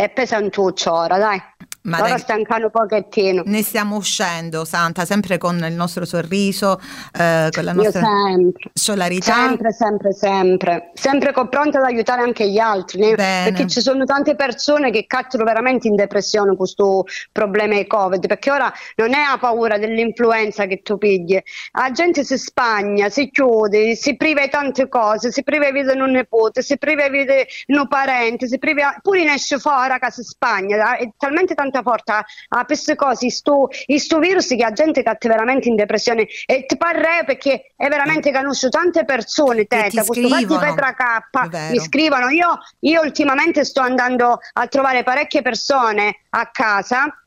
è 0.02 0.10
pesantuccio 0.14 0.92
ora, 0.92 1.18
dai. 1.18 1.40
Ma 1.82 1.98
ora 1.98 2.10
dai. 2.10 2.18
stancano 2.18 2.66
un 2.66 2.70
pochettino. 2.70 3.42
ne 3.44 3.62
stiamo 3.62 3.96
uscendo, 3.96 4.64
Santa, 4.64 5.04
sempre 5.04 5.38
con 5.38 5.58
il 5.58 5.74
nostro 5.74 6.04
sorriso, 6.04 6.80
eh, 7.18 7.48
con 7.50 7.64
la 7.64 7.72
nostra 7.72 8.02
sempre. 8.02 8.70
solarità. 8.72 9.32
Sempre, 9.32 9.72
sempre, 9.72 10.12
sempre, 10.12 10.90
sempre 10.94 11.32
pronta 11.32 11.78
ad 11.78 11.84
aiutare 11.84 12.22
anche 12.22 12.48
gli 12.48 12.58
altri, 12.58 13.00
né? 13.00 13.14
Perché 13.14 13.66
ci 13.66 13.80
sono 13.80 14.04
tante 14.04 14.34
persone 14.36 14.90
che 14.90 15.06
catturano 15.06 15.48
veramente 15.48 15.88
in 15.88 15.96
depressione 15.96 16.54
questo 16.56 17.04
problema 17.32 17.74
di 17.74 17.86
Covid, 17.86 18.26
perché 18.26 18.50
ora 18.50 18.72
non 18.96 19.14
è 19.14 19.22
la 19.28 19.38
paura 19.38 19.78
dell'influenza 19.78 20.66
che 20.66 20.82
tu 20.82 20.98
pigli, 20.98 21.40
la 21.72 21.90
gente 21.90 22.24
si 22.24 22.38
spagna, 22.38 23.08
si 23.08 23.30
chiude, 23.30 23.96
si 23.96 24.16
priva 24.16 24.42
di 24.42 24.50
tante 24.50 24.88
cose, 24.88 25.32
si 25.32 25.42
priva 25.42 25.66
di 25.66 25.72
vedere 25.72 26.00
un 26.00 26.10
nipote, 26.10 26.62
si 26.62 26.78
priva 26.78 27.08
di 27.08 27.18
vedere 27.18 27.46
un 27.68 27.88
parente, 27.88 28.46
si 28.46 28.58
priva, 28.58 28.96
pure 29.02 29.24
ne 29.24 29.34
esce 29.34 29.58
fuori 29.58 29.98
che 29.98 30.10
si 30.10 30.22
spagna, 30.22 30.96
è 30.96 31.10
talmente 31.16 31.54
tanta 31.54 31.71
forte 31.80 32.12
a, 32.12 32.24
a 32.48 32.64
queste 32.66 32.94
cose, 32.94 33.30
sto, 33.30 33.68
sto 33.96 34.18
virus 34.18 34.48
che 34.48 34.56
la 34.56 34.72
gente 34.72 35.02
catta 35.02 35.28
veramente 35.28 35.68
in 35.68 35.76
depressione. 35.76 36.26
E 36.44 36.66
ti 36.66 36.76
parrei 36.76 37.24
perché 37.24 37.72
è 37.76 37.88
veramente 37.88 38.32
conosco 38.32 38.68
tante 38.68 39.04
persone, 39.04 39.66
Che 39.84 39.90
ti 39.90 39.98
questo. 40.56 40.74
Petra 40.74 40.94
È 40.94 40.94
K 40.94 41.70
mi 41.70 41.78
scrivono, 41.78 42.28
io, 42.28 42.58
io 42.80 43.00
ultimamente 43.00 43.64
sto 43.64 43.80
andando 43.80 44.38
a 44.52 44.66
trovare 44.66 45.02
parecchie 45.02 45.42
persone 45.42 46.24
a 46.30 46.50
casa 46.50 47.21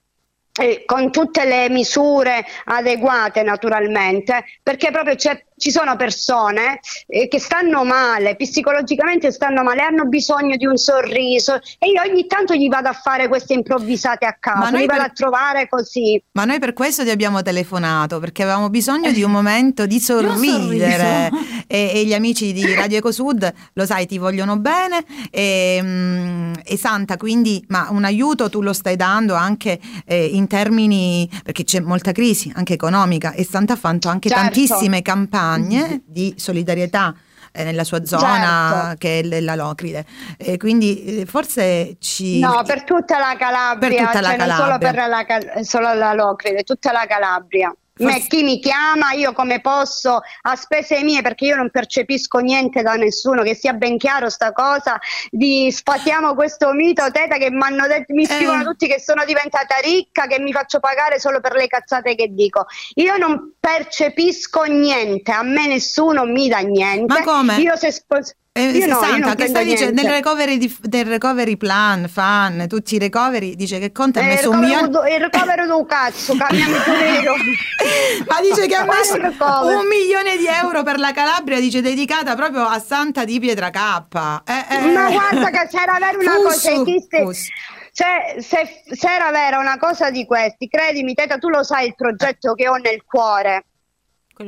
eh, 0.59 0.83
con 0.85 1.11
tutte 1.11 1.45
le 1.45 1.69
misure 1.69 2.45
adeguate 2.65 3.43
naturalmente, 3.43 4.45
perché 4.63 4.91
proprio 4.91 5.15
c'è 5.15 5.43
ci 5.57 5.71
sono 5.71 5.95
persone 5.95 6.79
eh, 7.07 7.27
che 7.27 7.39
stanno 7.39 7.83
male, 7.83 8.35
psicologicamente 8.35 9.31
stanno 9.31 9.63
male, 9.63 9.81
hanno 9.81 10.05
bisogno 10.05 10.57
di 10.57 10.65
un 10.65 10.75
sorriso 10.75 11.55
e 11.79 11.89
io 11.89 12.01
ogni 12.01 12.27
tanto 12.27 12.53
gli 12.55 12.67
vado 12.67 12.89
a 12.89 12.93
fare 12.93 13.27
queste 13.27 13.53
improvvisate 13.53 14.25
a 14.25 14.35
casa, 14.37 14.77
li 14.77 14.85
vado 14.85 15.01
per... 15.01 15.09
a 15.09 15.13
trovare 15.13 15.69
così. 15.69 16.21
Ma 16.33 16.43
noi 16.45 16.59
per 16.59 16.73
questo 16.73 17.03
ti 17.03 17.09
abbiamo 17.09 17.41
telefonato, 17.41 18.19
perché 18.19 18.43
avevamo 18.43 18.69
bisogno 18.69 19.11
di 19.11 19.23
un 19.23 19.31
momento 19.35 19.85
di 19.85 19.99
sorridere 19.99 21.29
e, 21.67 21.91
e, 21.93 22.05
gli 22.05 22.13
amici 22.13 22.53
di 22.53 22.73
Radio 22.73 22.97
Ecosud, 22.97 23.53
lo 23.73 23.85
sai, 23.85 24.05
ti 24.05 24.17
vogliono 24.17 24.57
bene 24.57 25.03
e, 25.31 25.79
mm, 25.81 26.53
e, 26.63 26.77
Santa, 26.77 27.17
quindi 27.17 27.63
ma 27.69 27.87
un 27.91 28.03
aiuto 28.03 28.49
tu 28.49 28.61
lo 28.61 28.73
stai 28.73 28.95
dando 28.95 29.35
anche 29.35 29.79
eh, 30.05 30.25
in 30.25 30.47
termini, 30.47 31.29
perché 31.43 31.63
c'è 31.63 31.79
molta 31.79 32.11
crisi 32.11 32.51
anche 32.55 32.73
economica 32.73 33.33
e 33.33 33.45
Santa 33.45 33.73
ha 33.73 33.77
fatto 33.77 34.09
anche 34.09 34.29
certo. 34.29 34.43
tantissime 34.43 35.01
campagne 35.01 35.33
campagne 35.35 36.01
di 36.05 36.33
solidarietà 36.37 37.13
eh, 37.51 37.63
nella 37.63 37.83
sua 37.83 38.05
zona 38.05 38.71
certo. 38.71 38.97
che 38.97 39.19
è 39.19 39.41
la 39.41 39.55
Locride 39.55 40.05
e 40.37 40.57
quindi 40.57 41.21
eh, 41.21 41.25
forse 41.25 41.97
ci 41.99 42.39
no 42.39 42.63
per 42.65 42.83
tutta 42.83 43.17
la 43.17 43.35
Calabria, 43.37 43.89
per 43.89 44.07
tutta 44.07 44.11
cioè 44.11 44.21
la 44.21 44.35
Calabria. 44.35 44.55
non 44.55 44.65
solo 44.65 44.77
per 44.77 44.95
la, 44.95 45.63
solo 45.63 45.93
la 45.93 46.13
Locride 46.13 46.63
tutta 46.63 46.91
la 46.91 47.05
Calabria 47.07 47.73
me, 47.97 48.19
chi 48.27 48.43
mi 48.43 48.59
chiama, 48.59 49.11
io 49.11 49.31
come 49.31 49.61
posso, 49.61 50.19
a 50.41 50.55
spese 50.55 51.01
mie, 51.03 51.21
perché 51.21 51.45
io 51.45 51.55
non 51.55 51.69
percepisco 51.69 52.39
niente 52.39 52.81
da 52.81 52.95
nessuno, 52.95 53.43
che 53.43 53.55
sia 53.55 53.73
ben 53.73 53.97
chiaro 53.97 54.29
sta 54.29 54.51
cosa, 54.51 54.99
di 55.29 55.71
sfatiamo 55.71 56.35
questo 56.35 56.73
mito, 56.73 57.09
teta, 57.11 57.37
che 57.37 57.49
detto, 57.49 58.13
mi 58.13 58.25
scrivono 58.25 58.61
eh. 58.61 58.65
tutti 58.65 58.87
che 58.87 58.99
sono 58.99 59.23
diventata 59.25 59.75
ricca, 59.81 60.27
che 60.27 60.39
mi 60.39 60.51
faccio 60.51 60.79
pagare 60.79 61.19
solo 61.19 61.39
per 61.39 61.53
le 61.53 61.67
cazzate 61.67 62.15
che 62.15 62.27
dico. 62.31 62.65
Io 62.95 63.17
non 63.17 63.53
percepisco 63.59 64.63
niente, 64.63 65.31
a 65.31 65.43
me 65.43 65.67
nessuno 65.67 66.25
mi 66.25 66.49
dà 66.49 66.59
niente. 66.59 67.13
Ma 67.13 67.23
come? 67.23 67.57
Io 67.57 67.75
se 67.75 67.91
sposo 67.91 68.33
eh, 68.57 68.69
io 68.69 68.87
no, 68.87 68.99
Santa, 69.01 69.27
io 69.27 69.35
che 69.35 69.47
stai 69.47 69.65
dicendo 69.65 70.01
del 70.01 70.09
recovery, 70.09 70.57
di, 70.57 70.73
del 70.79 71.05
recovery 71.05 71.57
plan, 71.57 72.07
fan, 72.07 72.67
tutti 72.69 72.95
i 72.95 72.99
recovery, 72.99 73.53
dice 73.55 73.79
che 73.79 73.91
conta 73.91 74.21
ha 74.21 74.23
eh, 74.23 74.27
messo 74.27 74.49
un 74.49 74.59
milione. 74.59 74.87
il 75.13 75.19
recovery 75.19 75.69
un 75.69 75.85
cazzo, 75.85 76.37
cambiami 76.37 76.73
io. 77.21 77.33
Ma 78.25 78.39
dice 78.39 78.65
che 78.67 78.75
ha 78.75 78.85
messo 78.85 79.15
un 79.15 79.87
milione 79.89 80.37
di 80.37 80.45
euro 80.47 80.83
per 80.83 80.99
la 80.99 81.11
Calabria, 81.11 81.59
dice 81.59 81.81
dedicata 81.81 82.33
proprio 82.35 82.63
a 82.63 82.79
Santa 82.79 83.25
di 83.25 83.41
Pietra 83.41 83.69
K. 83.71 84.41
Eh, 84.45 84.65
eh. 84.69 84.79
Ma 84.93 85.11
guarda 85.11 85.49
che 85.49 85.67
c'era 85.69 85.97
vera 85.99 86.17
una 86.17 86.35
cosa, 86.37 86.71
esiste. 86.71 87.25
Cioè, 87.91 88.35
se, 88.39 88.83
se 88.89 89.07
era 89.09 89.31
vera 89.31 89.59
una 89.59 89.77
cosa 89.77 90.09
di 90.09 90.25
questi, 90.25 90.69
credimi, 90.69 91.13
Teta, 91.13 91.37
tu 91.37 91.49
lo 91.49 91.61
sai 91.61 91.87
il 91.87 91.95
progetto 91.95 92.53
che 92.53 92.69
ho 92.69 92.75
nel 92.75 93.03
cuore 93.03 93.65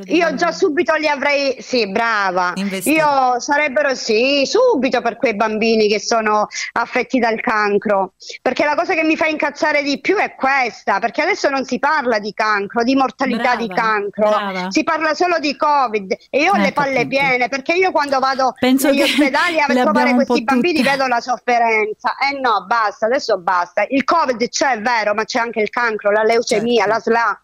io 0.05 0.35
già 0.35 0.51
subito 0.51 0.95
li 0.95 1.07
avrei, 1.07 1.61
sì, 1.61 1.89
brava. 1.89 2.51
Investito. 2.55 2.97
Io 2.97 3.39
sarebbero, 3.39 3.95
sì, 3.95 4.43
subito 4.45 5.01
per 5.01 5.15
quei 5.15 5.35
bambini 5.35 5.87
che 5.87 5.99
sono 5.99 6.47
affetti 6.73 7.19
dal 7.19 7.39
cancro. 7.39 8.13
Perché 8.41 8.65
la 8.65 8.75
cosa 8.75 8.93
che 8.93 9.03
mi 9.03 9.15
fa 9.15 9.27
incazzare 9.27 9.83
di 9.83 9.99
più 10.01 10.17
è 10.17 10.35
questa, 10.35 10.99
perché 10.99 11.21
adesso 11.21 11.49
non 11.49 11.63
si 11.63 11.79
parla 11.79 12.19
di 12.19 12.33
cancro, 12.33 12.83
di 12.83 12.95
mortalità 12.95 13.55
brava, 13.55 13.61
di 13.61 13.67
cancro, 13.69 14.29
brava. 14.29 14.71
si 14.71 14.83
parla 14.83 15.13
solo 15.13 15.39
di 15.39 15.55
Covid 15.55 16.15
e 16.29 16.41
io 16.41 16.51
ho 16.51 16.55
ecco 16.55 16.63
le 16.63 16.71
palle 16.73 16.99
appunto. 16.99 17.07
piene 17.07 17.47
perché 17.47 17.73
io 17.73 17.91
quando 17.91 18.19
vado 18.19 18.53
Penso 18.59 18.89
negli 18.89 19.01
ospedali 19.01 19.59
a 19.59 19.65
trovare 19.65 20.13
questi 20.13 20.43
bambini 20.43 20.79
tutte. 20.79 20.89
vedo 20.89 21.07
la 21.07 21.21
sofferenza. 21.21 22.15
Eh 22.17 22.39
no, 22.39 22.65
basta, 22.67 23.05
adesso 23.05 23.37
basta. 23.39 23.85
Il 23.89 24.03
Covid 24.03 24.47
c'è, 24.49 24.73
è 24.73 24.81
vero, 24.81 25.13
ma 25.13 25.23
c'è 25.23 25.39
anche 25.39 25.61
il 25.61 25.69
cancro, 25.69 26.11
la 26.11 26.23
leucemia, 26.23 26.83
certo. 26.83 26.89
la 26.93 26.99
SLA 26.99 27.41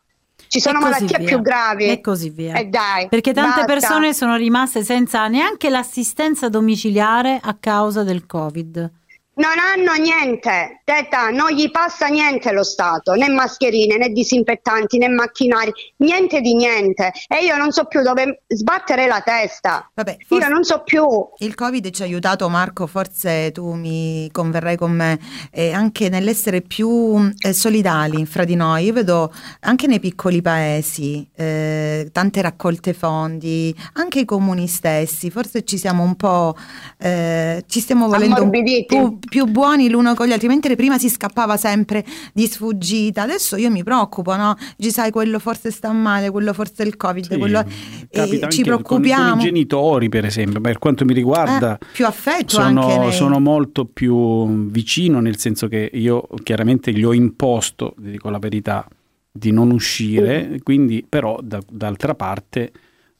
ci 0.53 0.59
sono 0.59 0.79
malattie 0.81 1.17
via. 1.17 1.27
più 1.27 1.41
gravi. 1.41 1.87
E 1.87 1.99
così 1.99 2.29
via. 2.29 2.53
E 2.53 2.65
dai, 2.65 3.07
Perché 3.09 3.33
tante 3.33 3.61
basta. 3.61 3.65
persone 3.65 4.13
sono 4.13 4.35
rimaste 4.35 4.83
senza 4.83 5.27
neanche 5.27 5.71
l'assistenza 5.71 6.47
domiciliare 6.47 7.39
a 7.41 7.57
causa 7.59 8.03
del 8.03 8.27
Covid. 8.27 8.91
Non 9.35 9.57
hanno 9.57 9.93
niente, 9.99 10.81
teta, 10.83 11.29
non 11.29 11.49
gli 11.49 11.71
passa 11.71 12.05
niente 12.05 12.51
lo 12.51 12.63
Stato, 12.63 13.13
né 13.13 13.29
mascherine, 13.29 13.97
né 13.97 14.09
disinfettanti, 14.09 14.99
né 14.99 15.07
macchinari, 15.07 15.71
niente 15.97 16.39
di 16.39 16.53
niente. 16.53 17.11
E 17.27 17.43
io 17.43 17.57
non 17.57 17.71
so 17.71 17.85
più 17.85 18.03
dove 18.03 18.43
sbattere 18.47 19.07
la 19.07 19.21
testa. 19.21 19.89
Vabbè, 19.91 20.17
io 20.29 20.47
non 20.49 20.63
so 20.63 20.83
più. 20.83 21.03
Il 21.39 21.55
Covid 21.55 21.89
ci 21.89 22.03
ha 22.03 22.05
aiutato, 22.05 22.47
Marco, 22.47 22.85
forse 22.85 23.51
tu 23.51 23.73
mi 23.73 24.29
converrai 24.31 24.77
con 24.77 24.91
me, 24.91 25.19
eh, 25.51 25.71
anche 25.71 26.09
nell'essere 26.09 26.61
più 26.61 27.17
eh, 27.39 27.53
solidali 27.53 28.27
fra 28.27 28.43
di 28.43 28.53
noi. 28.53 28.85
Io 28.85 28.93
vedo 28.93 29.33
anche 29.61 29.87
nei 29.87 29.99
piccoli 29.99 30.43
paesi 30.43 31.27
eh, 31.35 32.07
tante 32.11 32.39
raccolte 32.39 32.93
fondi, 32.93 33.75
anche 33.93 34.19
i 34.19 34.25
comuni 34.25 34.67
stessi, 34.67 35.31
forse 35.31 35.63
ci 35.63 35.79
siamo 35.79 36.03
un 36.03 36.15
po', 36.15 36.55
eh, 36.99 37.63
ci 37.65 37.79
stiamo 37.79 38.07
volendo 38.07 38.43
un 38.43 38.85
po' 38.85 39.17
più 39.29 39.45
buoni 39.45 39.89
l'uno 39.89 40.13
con 40.13 40.27
gli 40.27 40.31
altri, 40.31 40.47
mentre 40.47 40.75
prima 40.75 40.97
si 40.97 41.09
scappava 41.09 41.57
sempre 41.57 42.03
di 42.33 42.47
sfuggita. 42.47 43.23
Adesso 43.23 43.55
io 43.57 43.69
mi 43.69 43.83
preoccupo, 43.83 44.35
no? 44.35 44.55
Ci 44.77 44.91
sai, 44.91 45.11
quello 45.11 45.39
forse 45.39 45.71
sta 45.71 45.91
male, 45.91 46.29
quello 46.29 46.53
forse 46.53 46.83
è 46.83 46.85
il 46.85 46.97
Covid, 46.97 47.31
sì, 47.31 47.37
quello... 47.37 47.63
e 48.09 48.47
ci 48.49 48.63
preoccupiamo. 48.63 49.23
Con, 49.23 49.31
con 49.31 49.39
i 49.39 49.43
genitori, 49.43 50.09
per 50.09 50.25
esempio, 50.25 50.61
per 50.61 50.79
quanto 50.79 51.05
mi 51.05 51.13
riguarda, 51.13 51.77
eh, 51.77 51.85
più 51.91 52.05
affetto 52.05 52.61
sono, 52.61 53.11
sono 53.11 53.39
molto 53.39 53.85
più 53.85 54.69
vicino, 54.69 55.19
nel 55.19 55.37
senso 55.37 55.67
che 55.67 55.89
io 55.93 56.27
chiaramente 56.43 56.91
gli 56.91 57.03
ho 57.03 57.13
imposto, 57.13 57.95
dico 57.97 58.29
la 58.29 58.39
verità, 58.39 58.87
di 59.31 59.51
non 59.51 59.71
uscire, 59.71 60.59
quindi 60.61 61.03
però 61.07 61.39
da, 61.41 61.59
d'altra 61.67 62.13
parte 62.13 62.71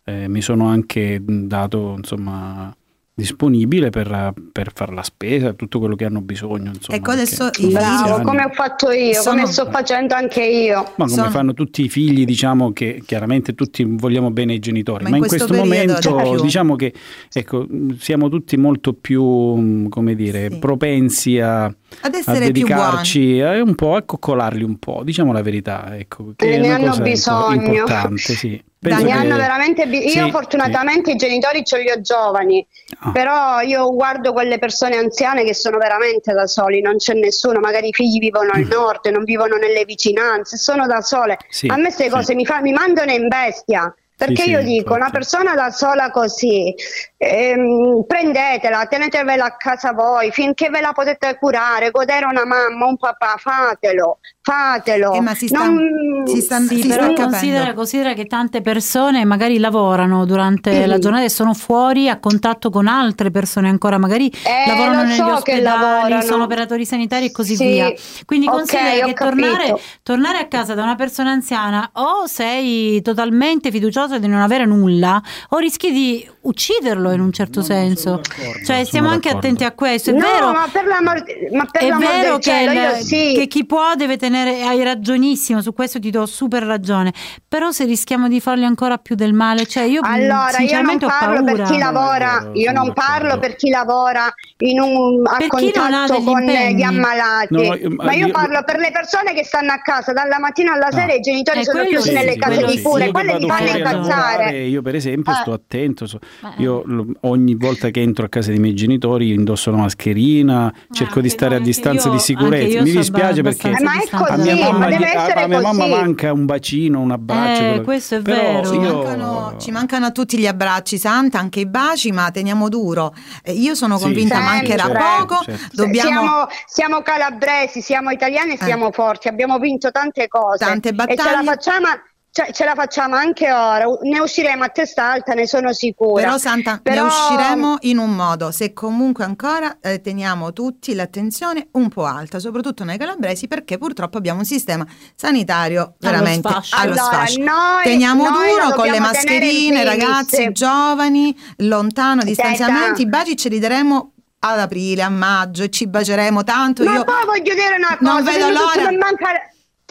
eh, 0.04 0.28
mi 0.28 0.41
sono 0.41 0.68
anche 0.68 1.20
dato, 1.24 1.95
insomma 1.97 2.76
disponibile 3.16 3.91
per, 3.91 4.34
per 4.51 4.72
fare 4.74 4.93
la 4.93 5.03
spesa, 5.03 5.53
tutto 5.53 5.78
quello 5.78 5.95
che 5.95 6.05
hanno 6.05 6.22
bisogno. 6.22 6.72
Insomma, 6.74 6.97
ecco 6.97 7.11
adesso 7.11 7.49
i 7.59 7.68
bravo, 7.68 8.24
come 8.24 8.43
ho 8.43 8.49
fatto 8.49 8.89
io, 8.89 9.22
sono... 9.22 9.41
come 9.41 9.51
sto 9.51 9.70
facendo 9.70 10.16
anche 10.16 10.43
io. 10.43 10.78
Ma 10.95 11.05
come 11.05 11.09
sono... 11.09 11.30
fanno 11.30 11.53
tutti 11.53 11.84
i 11.84 11.89
figli, 11.89 12.26
diciamo 12.26 12.74
che 12.74 13.03
chiaramente 13.05 13.53
tutti 13.53 13.84
vogliamo 13.84 14.32
bene 14.32 14.53
ai 14.53 14.59
genitori, 14.59 15.03
ma, 15.03 15.11
ma 15.11 15.18
in, 15.18 15.28
questo, 15.28 15.45
questo 15.47 15.64
momento 15.64 16.41
diciamo 16.41 16.76
che 16.76 16.91
ecco, 17.32 17.68
siamo 17.99 18.30
tutti 18.30 18.57
molto 18.57 18.93
più, 18.93 19.88
come 19.89 20.16
dire, 20.16 20.49
sì. 20.49 20.57
propensi 20.57 21.39
a, 21.39 21.66
a 21.66 22.38
dedicarci 22.39 23.41
a 23.41 23.61
un 23.61 23.76
po' 23.76 23.95
a 23.95 24.01
coccolarli 24.01 24.64
un 24.64 24.80
po', 24.80 25.01
diciamo 25.03 25.32
la 25.32 25.43
verità, 25.43 25.95
ecco, 25.97 26.34
che 26.36 26.53
e 26.53 26.57
ne 26.57 26.70
hanno 26.70 26.97
bisogno. 26.97 27.61
importante, 27.61 28.18
sì. 28.18 28.64
Penso 28.84 29.05
che... 29.05 29.11
hanno 29.11 29.38
veramente 29.38 29.84
io 29.84 30.29
fortunatamente 30.29 31.11
sì. 31.11 31.15
i 31.15 31.17
genitori 31.17 31.63
ce 31.63 31.79
li 31.79 31.89
ho 31.89 32.01
giovani, 32.01 32.65
oh. 33.05 33.11
però 33.11 33.61
io 33.61 33.93
guardo 33.93 34.34
quelle 34.34 34.59
persone 34.59 34.97
anziane 34.97 35.45
che 35.45 35.53
sono 35.53 35.77
veramente 35.77 36.34
da 36.34 36.47
soli, 36.47 36.81
non 36.81 36.97
c'è 36.97 37.13
nessuno, 37.13 37.59
magari 37.59 37.88
i 37.88 37.93
figli 37.93 38.19
vivono 38.19 38.51
al 38.51 38.65
mm. 38.65 38.69
nord, 38.69 39.07
non 39.07 39.23
vivono 39.23 39.55
nelle 39.55 39.86
vicinanze, 39.86 40.57
sono 40.57 40.86
da 40.86 41.01
sole. 41.01 41.38
Sì, 41.47 41.67
A 41.67 41.77
me 41.77 41.84
queste 41.84 42.09
cose 42.09 42.36
mi, 42.36 42.45
fa- 42.45 42.61
mi 42.61 42.73
mandano 42.73 43.11
in 43.11 43.27
bestia. 43.29 43.93
Perché 44.15 44.43
sì, 44.43 44.49
io 44.51 44.61
dico, 44.61 44.93
una 44.93 45.09
persona 45.09 45.53
da 45.55 45.71
sola 45.71 46.11
così, 46.11 46.73
ehm, 47.17 48.05
prendetela, 48.05 48.86
tenetevela 48.86 49.45
a 49.45 49.57
casa 49.57 49.91
voi 49.91 50.31
finché 50.31 50.69
ve 50.69 50.81
la 50.81 50.93
potete 50.93 51.36
curare, 51.38 51.89
godere 51.89 52.25
una 52.25 52.45
mamma, 52.45 52.86
un 52.86 52.95
papà, 52.95 53.36
fatelo 53.38 54.19
fatelo. 54.43 55.13
Eh, 55.13 55.21
ma 55.21 55.33
si 55.33 55.47
sta, 55.47 55.69
non... 55.69 56.27
si 56.27 56.41
sta, 56.41 56.59
sì, 56.59 56.81
si 56.81 56.87
però 56.87 57.13
sta 57.13 57.27
considera, 57.27 57.73
considera, 57.73 58.13
che 58.13 58.25
tante 58.25 58.61
persone 58.61 59.23
magari 59.23 59.57
lavorano 59.57 60.25
durante 60.25 60.81
sì. 60.81 60.85
la 60.85 60.99
giornata 60.99 61.23
e 61.23 61.29
sono 61.29 61.53
fuori 61.53 62.09
a 62.09 62.19
contatto 62.19 62.69
con 62.69 62.87
altre 62.87 63.31
persone 63.31 63.69
ancora, 63.69 63.97
magari 63.97 64.27
eh, 64.27 64.67
lavorano 64.67 65.03
negli 65.03 65.15
so 65.15 65.33
ospedali, 65.33 66.21
sono 66.23 66.43
operatori 66.43 66.85
sanitari 66.85 67.27
e 67.27 67.31
così 67.31 67.55
sì. 67.55 67.65
via. 67.65 67.93
Quindi 68.25 68.47
okay, 68.47 68.57
considera 68.57 69.05
che 69.05 69.13
tornare, 69.13 69.79
tornare, 70.03 70.37
a 70.39 70.47
casa 70.47 70.73
da 70.73 70.83
una 70.83 70.95
persona 70.95 71.31
anziana 71.31 71.91
o 71.93 72.25
sei 72.25 73.01
totalmente 73.01 73.71
fiducioso 73.71 74.19
di 74.19 74.27
non 74.27 74.41
avere 74.41 74.65
nulla 74.65 75.21
o 75.49 75.57
rischi 75.57 75.91
di 75.93 76.29
ucciderlo 76.41 77.11
in 77.11 77.21
un 77.21 77.31
certo 77.31 77.59
non 77.59 77.67
senso. 77.67 78.21
Cioè 78.65 78.83
stiamo 78.83 79.07
anche 79.07 79.29
attenti 79.29 79.63
a 79.63 79.71
questo. 79.71 80.09
È 80.09 80.13
no, 80.13 80.19
vero, 80.19 80.51
ma 80.51 80.67
per 80.69 80.85
l'amor, 80.85 81.23
ma 81.53 81.65
per 81.65 81.81
è 81.81 81.93
vero 81.93 82.37
che, 82.39 82.41
cielo, 82.41 82.97
il, 82.97 83.37
che 83.37 83.47
chi 83.47 83.65
può 83.65 83.95
deve 83.95 84.17
tenere 84.17 84.31
tenere, 84.34 84.63
hai 84.63 84.84
ragionissimo, 84.84 85.61
su 85.61 85.73
questo 85.73 85.99
ti 85.99 86.09
do 86.09 86.25
super 86.25 86.63
ragione, 86.63 87.13
però 87.47 87.71
se 87.71 87.86
rischiamo 87.86 88.27
di 88.27 88.39
fargli 88.39 88.63
ancora 88.63 88.97
più 88.97 89.15
del 89.15 89.34
male, 89.34 89.65
cioè 89.67 89.84
io 89.84 90.01
allora, 90.03 90.57
io 90.59 90.81
non 90.81 90.97
parlo 90.97 91.43
per 91.43 91.61
chi 91.61 91.77
lavora, 91.77 92.49
io 92.53 92.71
non 92.71 92.93
parlo 92.93 93.38
per 93.38 93.55
chi 93.55 93.69
lavora 93.69 94.34
in 94.57 94.79
un, 94.79 95.21
a 95.25 95.38
per 95.38 95.47
contatto 95.47 96.21
con 96.23 96.41
impegni. 96.41 96.75
gli 96.77 96.81
ammalati, 96.81 97.53
no, 97.53 97.95
ma 98.03 98.13
io, 98.13 98.25
io 98.27 98.31
parlo 98.31 98.63
per 98.63 98.77
le 98.79 98.89
persone 98.91 99.34
che 99.34 99.43
stanno 99.43 99.71
a 99.71 99.77
casa 99.81 100.13
dalla 100.13 100.39
mattina 100.39 100.73
alla 100.73 100.89
sera, 100.89 101.05
no. 101.07 101.13
i 101.13 101.19
genitori 101.21 101.59
eh, 101.59 101.63
sono 101.63 101.84
chiusi 101.84 102.07
sì, 102.09 102.13
nelle 102.15 102.36
case 102.38 102.65
di 102.65 102.81
cure, 102.81 103.11
quelle 103.11 103.38
mi 103.38 103.47
fanno 103.47 103.69
ammazzare. 103.71 104.61
Io 104.63 104.81
per 104.81 104.95
esempio 104.95 105.31
Eh. 105.31 105.36
sto 105.36 105.53
attento, 105.53 106.07
so- 106.07 106.19
Ma- 106.39 106.53
io 106.57 106.84
ogni 107.21 107.53
volta 107.55 107.89
che 107.89 108.01
entro 108.01 108.25
a 108.25 108.29
casa 108.29 108.49
dei 108.49 108.59
miei 108.59 108.73
genitori 108.73 109.31
indosso 109.31 109.69
la 109.69 109.77
mascherina, 109.77 110.73
cerco 110.91 111.21
di 111.21 111.29
stare 111.29 111.55
a 111.55 111.59
distanza 111.59 112.07
io- 112.07 112.13
di 112.15 112.19
sicurezza. 112.19 112.77
io 112.77 112.84
Mi 112.84 112.91
dispiace 112.91 113.41
perché 113.43 113.69
Eh, 113.69 113.84
ma 113.84 113.93
è 114.01 114.07
distanza. 114.26 114.34
a 114.34 114.38
così, 114.38 114.53
mia 114.53 114.65
mamma, 114.71 114.78
ma 114.78 114.86
deve 114.88 114.97
gli- 114.97 115.03
a- 115.03 115.24
essere 115.24 115.41
a 115.43 115.47
mia 115.47 115.61
mamma 115.61 115.84
così. 115.86 115.89
manca 115.89 116.34
un 116.34 116.45
bacino, 116.45 116.99
un 116.99 117.11
abbraccio. 117.11 117.61
Eh, 117.61 117.67
quello- 117.67 117.82
questo 117.84 118.15
è 118.15 118.21
Però 118.21 118.41
vero. 118.41 118.67
Ci, 118.69 118.74
io- 118.76 118.93
mancano, 119.03 119.55
ci 119.59 119.71
mancano 119.71 120.11
tutti 120.11 120.38
gli 120.38 120.47
abbracci, 120.47 120.97
Santa, 120.97 121.39
anche 121.39 121.59
i 121.61 121.65
baci, 121.67 122.11
ma 122.11 122.32
teniamo 122.32 122.69
duro. 122.69 123.13
Eh, 123.43 123.53
io 123.53 123.76
sono 123.76 123.97
Sì, 123.97 124.03
convinta, 124.03 124.36
certo, 124.36 124.49
mancherà 124.49 124.84
certo, 124.86 125.26
poco. 125.26 125.43
certo. 125.43 125.67
Dobbiamo 125.74 126.09
Siamo, 126.09 126.47
siamo 126.65 127.01
calabresi, 127.01 127.82
siamo 127.82 128.09
italiani 128.11 128.53
e 128.53 128.57
siamo 128.57 128.91
forti, 128.91 129.28
abbiamo 129.28 129.57
vinto 129.59 129.91
tante 129.91 130.28
cose. 130.28 130.63
Tante 130.65 130.89
E 130.89 130.91
ce 130.91 130.95
la 130.97 131.05
battaglie. 131.05 131.43
facciamo, 131.45 131.88
ce, 132.34 132.51
ce 132.51 132.65
la 132.65 132.73
facciamo 132.73 133.15
anche 133.15 133.51
ora, 133.51 133.86
ne 134.01 134.19
usciremo 134.19 134.63
a 134.63 134.69
testa 134.69 135.11
alta, 135.11 135.34
ne 135.34 135.45
sono 135.45 135.71
sicura. 135.71 136.23
Però 136.23 136.38
Santa, 136.39 136.79
Però- 136.81 137.03
ne 137.03 137.07
usciremo 137.07 137.77
in 137.81 137.99
un 137.99 138.15
modo, 138.15 138.49
se 138.49 138.73
comunque 138.73 139.23
ancora 139.23 139.77
eh, 139.79 140.01
teniamo 140.01 140.51
tutti 140.51 140.95
l'attenzione 140.95 141.67
un 141.73 141.89
po' 141.89 142.05
alta, 142.05 142.39
soprattutto 142.39 142.84
noi 142.84 142.97
calabresi, 142.97 143.47
perché 143.47 143.77
purtroppo 143.77 144.17
abbiamo 144.17 144.39
un 144.39 144.45
sistema 144.45 144.84
sanitario 145.15 145.93
veramente 145.99 146.49
sfascio. 146.49 146.75
allo 146.75 146.93
Allora, 146.93 147.05
sfascio. 147.05 147.39
noi- 147.43 147.84
Teniamo 147.84 148.27
noi 148.27 148.49
duro 148.49 148.73
con 148.73 148.88
le 148.89 148.99
mascherine, 148.99 149.84
ragazzi 149.84 150.51
giovani, 150.51 151.38
lontano, 151.57 152.21
Senta. 152.21 152.25
distanziamenti, 152.25 153.03
i 153.03 153.07
baci 153.07 153.38
ce 153.38 153.49
li 153.49 153.59
daremo 153.59 154.11
ad 154.39 154.57
aprile, 154.59 155.03
a 155.03 155.09
maggio 155.09 155.61
e 155.61 155.69
ci 155.69 155.86
baceremo 155.88 156.43
tanto. 156.43 156.84
Ma 156.84 156.95
io 156.95 157.03
poi 157.03 157.25
voglio 157.25 157.53
dire 157.53 157.75
una 157.77 157.95
cosa, 157.95 158.11
non 158.11 158.23
vedo 158.23 158.49
l'ora. 158.49 158.89
mi 158.89 158.97
manca... 158.97 159.27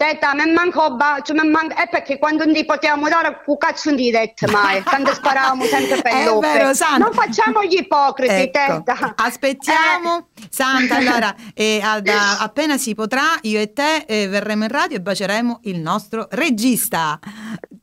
Teta, 0.03 0.33
mi 0.35 0.51
manca 0.51 0.85
un 0.85 0.97
bacio, 0.97 1.33
mi 1.33 1.47
manca... 1.49 1.75
È 1.75 1.87
perché 1.87 2.17
quando 2.19 2.43
non 2.43 2.65
potevamo 2.65 3.07
dare, 3.07 3.39
un 3.45 3.57
cazzo 3.57 3.87
non 3.87 3.97
ti 3.97 4.11
detto 4.11 4.51
mai, 4.51 4.83
quando 4.83 5.13
sparavamo 5.13 5.63
sempre 5.63 6.01
per 6.01 6.11
È 6.11 6.25
l'ope. 6.25 6.45
vero, 6.47 6.73
Santa. 6.73 6.97
Non 6.97 7.13
facciamo 7.13 7.63
gli 7.63 7.77
ipocriti, 7.77 8.33
Ecco, 8.33 8.83
Teta. 8.83 9.13
aspettiamo, 9.15 10.27
Eh. 10.35 10.47
Santa. 10.49 10.97
Allora, 10.97 11.33
eh, 11.55 11.79
ad- 11.81 12.09
a- 12.09 12.39
appena 12.39 12.77
si 12.77 12.93
potrà, 12.95 13.21
io 13.43 13.61
e 13.61 13.71
te 13.71 14.03
eh, 14.05 14.27
verremo 14.27 14.65
in 14.65 14.71
radio 14.71 14.97
e 14.97 15.01
baceremo 15.01 15.61
il 15.63 15.79
nostro 15.79 16.27
regista. 16.31 17.17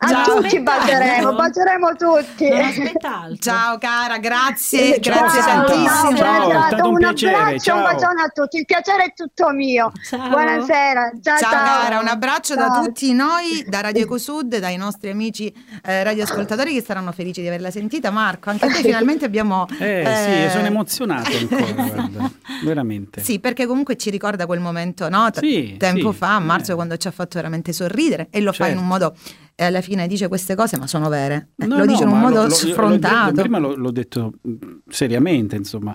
A 0.03 0.09
Ciao. 0.09 0.25
tutti 0.41 0.61
baceremo, 0.61 1.35
baceremo 1.35 1.95
tutti. 1.97 2.49
Ciao 3.39 3.77
cara, 3.79 4.17
grazie, 4.17 4.99
Ciao, 5.01 5.15
grazie 5.15 5.43
ciao, 5.43 5.65
tantissimo. 5.67 6.17
Ciao, 6.17 6.49
è 6.49 6.53
ciao, 6.53 6.67
stato 6.69 6.89
un 6.89 6.97
piacere, 6.97 7.35
abbraccio, 7.35 7.75
un 7.75 7.83
ciao. 7.83 7.93
bacione 7.93 8.23
a 8.23 8.29
tutti, 8.29 8.57
il 8.59 8.65
piacere 8.65 9.05
è 9.05 9.13
tutto 9.15 9.51
mio. 9.51 9.93
Ciao. 10.03 10.29
Buonasera, 10.31 11.11
ciao, 11.23 11.37
Ciao 11.39 11.51
ciao. 11.51 11.65
cara, 11.65 11.99
abbraccio 12.11 12.55
da 12.55 12.69
Ciao. 12.73 12.85
tutti 12.85 13.13
noi, 13.13 13.65
da 13.67 13.81
Radio 13.81 14.03
Ecosud, 14.05 14.59
dai 14.59 14.77
nostri 14.77 15.11
amici 15.11 15.53
eh, 15.85 16.03
radioascoltatori 16.03 16.73
che 16.75 16.83
saranno 16.83 17.13
felici 17.13 17.41
di 17.41 17.47
averla 17.47 17.71
sentita. 17.71 18.11
Marco, 18.11 18.51
anche 18.51 18.67
te 18.69 18.83
finalmente 18.83 19.25
abbiamo... 19.25 19.67
Eh, 19.79 20.03
eh, 20.03 20.49
sì, 20.49 20.51
sono 20.57 20.67
emozionato 20.67 21.31
ancora, 21.37 21.73
guarda, 21.73 22.31
veramente. 22.65 23.23
Sì, 23.23 23.39
perché 23.39 23.67
comunque 23.67 23.97
ci 23.97 24.11
ricorda 24.11 24.47
quel 24.47 24.61
momento, 24.61 25.09
no? 25.09 25.31
T- 25.31 25.39
Sì, 25.41 25.77
tempo 25.79 26.13
sì, 26.13 26.19
fa, 26.19 26.35
a 26.37 26.41
marzo, 26.41 26.73
eh. 26.73 26.75
quando 26.75 26.97
ci 26.97 27.09
ha 27.09 27.13
fatto 27.13 27.37
veramente 27.37 27.73
sorridere 27.73 28.29
e 28.31 28.41
lo 28.41 28.53
fa 28.53 28.65
in 28.67 28.71
Certo. 28.71 28.83
un 28.83 28.89
modo, 28.89 29.15
e 29.55 29.65
alla 29.65 29.81
fine 29.81 30.07
dice 30.07 30.29
queste 30.29 30.55
cose, 30.55 30.79
ma 30.79 30.87
sono 30.87 31.09
vere. 31.09 31.51
Eh, 31.57 31.67
No, 31.67 31.77
lo 31.79 31.85
no, 31.85 31.91
dice 31.93 32.03
in 32.05 32.09
un 32.09 32.19
modo 32.21 32.43
lo- 32.43 32.49
lo- 32.49 32.55
sfrontato. 32.55 33.31
detto- 33.31 33.41
prima 33.43 33.59
l'ho, 33.59 33.75
l'ho 33.77 33.91
detto 33.91 34.33
seriamente, 34.89 35.57
insomma. 35.57 35.95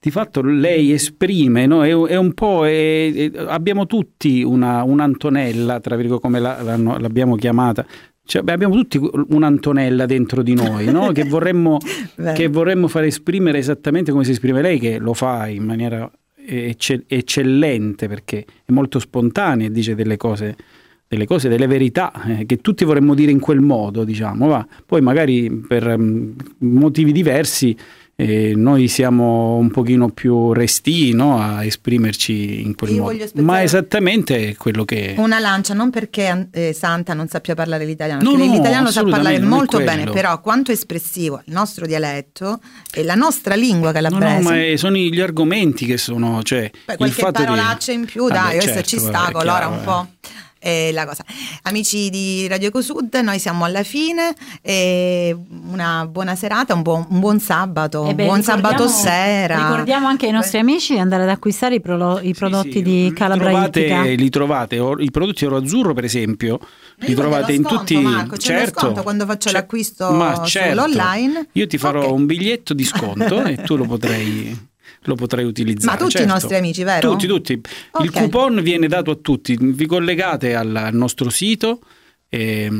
Di 0.00 0.10
fatto 0.12 0.42
lei 0.42 0.92
esprime, 0.92 1.66
no? 1.66 1.84
è, 1.84 1.88
è 1.88 2.16
un 2.16 2.32
po', 2.32 2.64
è- 2.64 3.12
è- 3.12 3.30
abbiamo 3.48 3.86
tutti 3.86 4.42
una, 4.42 4.84
un'Antonella, 4.84 5.80
tra 5.80 5.96
virgolette 5.96 6.22
come 6.24 6.38
la- 6.38 6.62
l'hanno- 6.62 6.98
l'abbiamo 6.98 7.34
chiamata, 7.34 7.84
Cioè, 8.24 8.42
beh, 8.42 8.52
abbiamo 8.52 8.74
tutti 8.74 9.00
un'Antonella 9.30 10.04
dentro 10.04 10.42
di 10.42 10.52
noi, 10.54 10.84
no? 10.92 11.12
che, 11.12 11.24
vorremmo, 11.24 11.78
che 12.34 12.48
vorremmo 12.48 12.86
far 12.86 13.04
esprimere 13.04 13.56
esattamente 13.58 14.12
come 14.12 14.22
si 14.24 14.32
esprime 14.32 14.60
lei, 14.60 14.78
che 14.78 14.98
lo 14.98 15.14
fa 15.14 15.48
in 15.48 15.64
maniera 15.64 16.08
ecce- 16.46 17.04
eccellente 17.06 18.06
perché 18.06 18.44
è 18.66 18.70
molto 18.72 18.98
spontanea 18.98 19.66
e 19.66 19.70
dice 19.70 19.94
delle 19.94 20.16
cose, 20.18 20.56
delle 21.08 21.24
cose, 21.26 21.48
delle 21.48 21.66
verità 21.66 22.12
eh, 22.26 22.44
che 22.46 22.58
tutti 22.58 22.84
vorremmo 22.84 23.14
dire 23.14 23.32
in 23.32 23.40
quel 23.40 23.60
modo, 23.60 24.04
diciamo. 24.04 24.46
Va. 24.46 24.66
Poi 24.84 25.00
magari 25.00 25.50
per 25.66 25.98
mm, 25.98 26.30
motivi 26.58 27.12
diversi 27.12 27.74
eh, 28.20 28.52
noi 28.56 28.88
siamo 28.88 29.54
un 29.58 29.70
pochino 29.70 30.08
più 30.08 30.52
resti 30.52 31.12
no, 31.12 31.40
a 31.40 31.64
esprimerci 31.64 32.62
in 32.62 32.74
quel 32.74 32.90
Io 32.90 33.02
modo. 33.02 33.24
Ma 33.34 33.62
esattamente 33.62 34.56
quello 34.56 34.84
che... 34.84 35.14
Una 35.18 35.38
lancia, 35.38 35.72
non 35.72 35.90
perché 35.90 36.48
eh, 36.50 36.72
Santa 36.72 37.14
non 37.14 37.28
sappia 37.28 37.54
parlare 37.54 37.84
l'italiano, 37.84 38.20
No, 38.20 38.30
perché 38.32 38.46
no, 38.46 38.52
l'italiano 38.54 38.90
sa 38.90 39.04
parlare 39.04 39.38
molto 39.38 39.78
bene, 39.78 40.02
però 40.10 40.40
quanto 40.40 40.72
espressivo 40.72 41.40
il 41.44 41.52
nostro 41.52 41.86
dialetto 41.86 42.58
e 42.92 43.04
la 43.04 43.14
nostra 43.14 43.54
lingua 43.54 43.92
No, 43.92 43.94
calabrese. 43.94 44.34
no, 44.34 44.42
ma 44.42 44.64
è- 44.64 44.76
sono 44.76 44.96
gli 44.96 45.20
argomenti 45.20 45.86
che 45.86 45.96
sono... 45.96 46.42
Cioè, 46.42 46.62
il 46.88 46.96
qualche 46.96 47.22
fatto 47.22 47.38
di- 47.38 47.46
parolaccia 47.46 47.92
in 47.92 48.04
più, 48.04 48.22
Vabbè, 48.26 48.34
dai, 48.34 48.56
adesso 48.56 48.66
certo, 48.72 48.88
ci 48.88 48.98
sta, 48.98 49.10
vabbè, 49.10 49.32
colora 49.32 49.68
un 49.68 49.78
eh. 49.78 49.84
po'. 49.84 50.06
Eh, 50.68 50.90
la 50.92 51.06
cosa. 51.06 51.24
Amici 51.62 52.10
di 52.10 52.46
Radio 52.46 52.68
Ecosud, 52.68 53.14
noi 53.22 53.38
siamo 53.38 53.64
alla 53.64 53.82
fine. 53.82 54.34
e 54.62 55.34
una 55.70 56.06
buona 56.06 56.34
serata, 56.34 56.74
un 56.74 56.82
buon, 56.82 57.06
un 57.08 57.20
buon 57.20 57.40
sabato, 57.40 58.04
Eh 58.04 58.08
un 58.10 58.14
beh, 58.14 58.24
buon 58.24 58.42
sabato 58.42 58.86
sera. 58.88 59.56
Ricordiamo 59.68 60.06
anche 60.08 60.26
ai 60.26 60.32
nostri 60.32 60.58
amici 60.58 60.92
di 60.94 60.98
andare 61.00 61.22
ad 61.22 61.28
acquistare 61.30 61.76
i, 61.76 61.80
prolo- 61.80 62.18
i 62.20 62.26
Sì, 62.26 62.32
prodotti 62.34 62.72
sì, 62.72 62.82
di 62.82 63.02
li 63.04 63.12
Calabra 63.12 63.50
trovate, 63.50 64.14
li 64.14 64.28
trovate, 64.30 64.78
or- 64.78 65.02
i 65.02 65.10
prodotti 65.10 65.44
oro 65.46 65.56
azzurro 65.56 65.94
per 65.94 66.04
esempio, 66.04 66.58
li 66.96 67.14
trovate 67.14 67.52
in 67.52 67.62
sconto, 67.62 67.78
tutti 67.78 67.96
Marco, 67.98 68.36
c'è 68.36 68.52
lo 68.52 68.58
certo, 68.60 68.80
sconto 68.80 69.02
quando 69.02 69.24
faccio 69.26 69.48
c'è- 69.48 69.54
l'acquisto 69.54 70.10
ma 70.10 70.44
certo. 70.44 70.82
sull'online? 70.82 71.48
Io 71.52 71.66
ti 71.66 71.78
farò 71.78 72.04
Ok. 72.04 72.12
un 72.12 72.26
biglietto 72.26 72.74
di 72.74 72.84
sconto 72.84 73.42
e 73.44 73.56
tu 73.62 73.76
lo 73.76 73.84
potrai 73.84 74.67
lo 75.02 75.14
potrai 75.14 75.44
utilizzare. 75.44 75.96
Ma 75.96 75.98
tutti 75.98 76.16
i 76.16 76.18
certo. 76.20 76.32
nostri 76.32 76.56
amici, 76.56 76.82
vero? 76.82 77.10
Tutti, 77.10 77.26
tutti. 77.26 77.52
Il 77.52 77.60
Ok. 77.90 78.12
coupon 78.12 78.60
viene 78.62 78.88
dato 78.88 79.10
a 79.10 79.16
tutti. 79.16 79.56
Vi 79.60 79.86
collegate 79.86 80.54
al, 80.54 80.74
al 80.74 80.94
nostro 80.94 81.30
sito 81.30 81.80
e, 82.28 82.70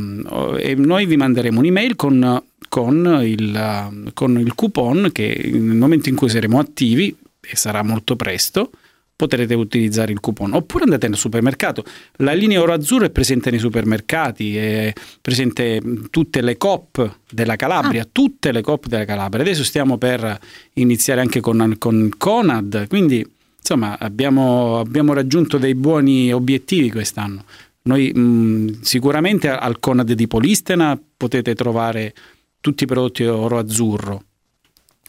e 0.59 0.75
noi 0.75 1.07
vi 1.07 1.17
manderemo 1.17 1.59
un'email 1.59 1.97
con, 1.97 2.43
con, 2.69 3.21
il, 3.23 4.11
con 4.13 4.39
il 4.39 4.55
coupon 4.55 5.11
che 5.13 5.51
nel 5.53 5.77
momento 5.77 6.09
in 6.09 6.17
cui 6.17 6.29
saremo 6.29 6.59
attivi, 6.59 7.17
e 7.41 7.57
sarà 7.57 7.83
molto 7.83 8.15
presto, 8.17 8.71
potrete 9.19 9.55
utilizzare 9.55 10.13
il 10.13 10.21
coupon. 10.21 10.55
Oppure 10.55 10.85
andate 10.85 11.07
al 11.07 11.17
supermercato. 11.17 11.83
La 12.19 12.33
linea 12.33 12.63
oro 12.63 12.73
azzurro 12.73 13.05
è 13.05 13.11
presente 13.11 13.51
nei 13.51 13.59
supermercati, 13.59 14.57
è 14.57 14.93
presente 15.21 15.81
tutte 16.09 16.41
le 16.41 16.57
COP 16.57 17.19
della 17.29 17.57
Calabria, 17.57 18.03
Ah. 18.03 18.09
tutte 18.11 18.53
le 18.53 18.61
COP 18.61 18.87
della 18.87 19.05
Calabria. 19.05 19.43
Adesso 19.43 19.65
stiamo 19.65 19.99
per 19.99 20.39
iniziare 20.75 21.21
anche 21.21 21.41
con, 21.41 21.75
con 21.79 22.11
Conad, 22.17 22.87
quindi 22.87 23.27
insomma 23.59 23.99
abbiamo, 23.99 24.79
abbiamo 24.79 25.13
raggiunto 25.15 25.59
dei 25.59 25.75
buoni 25.75 26.33
obiettivi 26.33 26.89
quest'anno. 26.89 27.45
Noi 27.83 28.13
mh, 28.13 28.83
sicuramente 28.83 29.49
al 29.49 29.81
Conad 29.81 30.13
di 30.13 30.29
Polistena 30.29 30.97
potete 31.17 31.57
trovare 31.57 32.15
tutti 32.61 32.85
i 32.85 32.87
prodotti 32.87 33.25
oro 33.25 33.59
azzurro. 33.59 34.23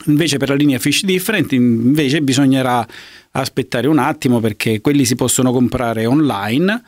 Invece 0.06 0.38
per 0.38 0.48
la 0.50 0.56
linea 0.56 0.80
Fish 0.80 1.04
Different 1.04 1.52
invece 1.52 2.22
bisognerà 2.22 2.88
aspettare 3.32 3.88
un 3.88 4.00
attimo 4.00 4.40
perché 4.40 4.82
quelli 4.82 5.06
si 5.06 5.16
possono 5.16 5.52
comprare 5.52 6.06
online 6.06 6.82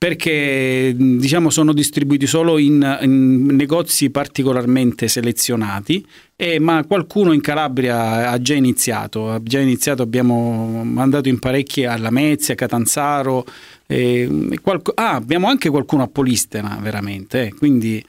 perché 0.00 0.94
diciamo 0.96 1.50
sono 1.50 1.74
distribuiti 1.74 2.26
solo 2.26 2.56
in, 2.56 2.98
in 3.02 3.44
negozi 3.44 4.08
particolarmente 4.08 5.08
selezionati 5.08 6.02
eh, 6.36 6.58
ma 6.58 6.84
qualcuno 6.86 7.32
in 7.32 7.42
Calabria 7.42 8.30
ha 8.30 8.40
già 8.40 8.54
iniziato. 8.54 9.30
Ha 9.30 9.42
già 9.42 9.60
iniziato 9.60 10.00
abbiamo 10.00 10.82
mandato 10.84 11.28
in 11.28 11.38
parecchi 11.38 11.84
a 11.84 11.98
Lamezia, 11.98 12.54
Catanzaro 12.54 13.44
eh, 13.86 14.58
qualco- 14.62 14.92
ah, 14.94 15.16
abbiamo 15.16 15.48
anche 15.48 15.68
qualcuno 15.68 16.04
a 16.04 16.08
Polistena 16.08 16.78
veramente 16.80 17.48
eh, 17.48 17.52
quindi 17.52 18.02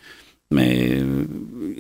eh, 0.48 1.06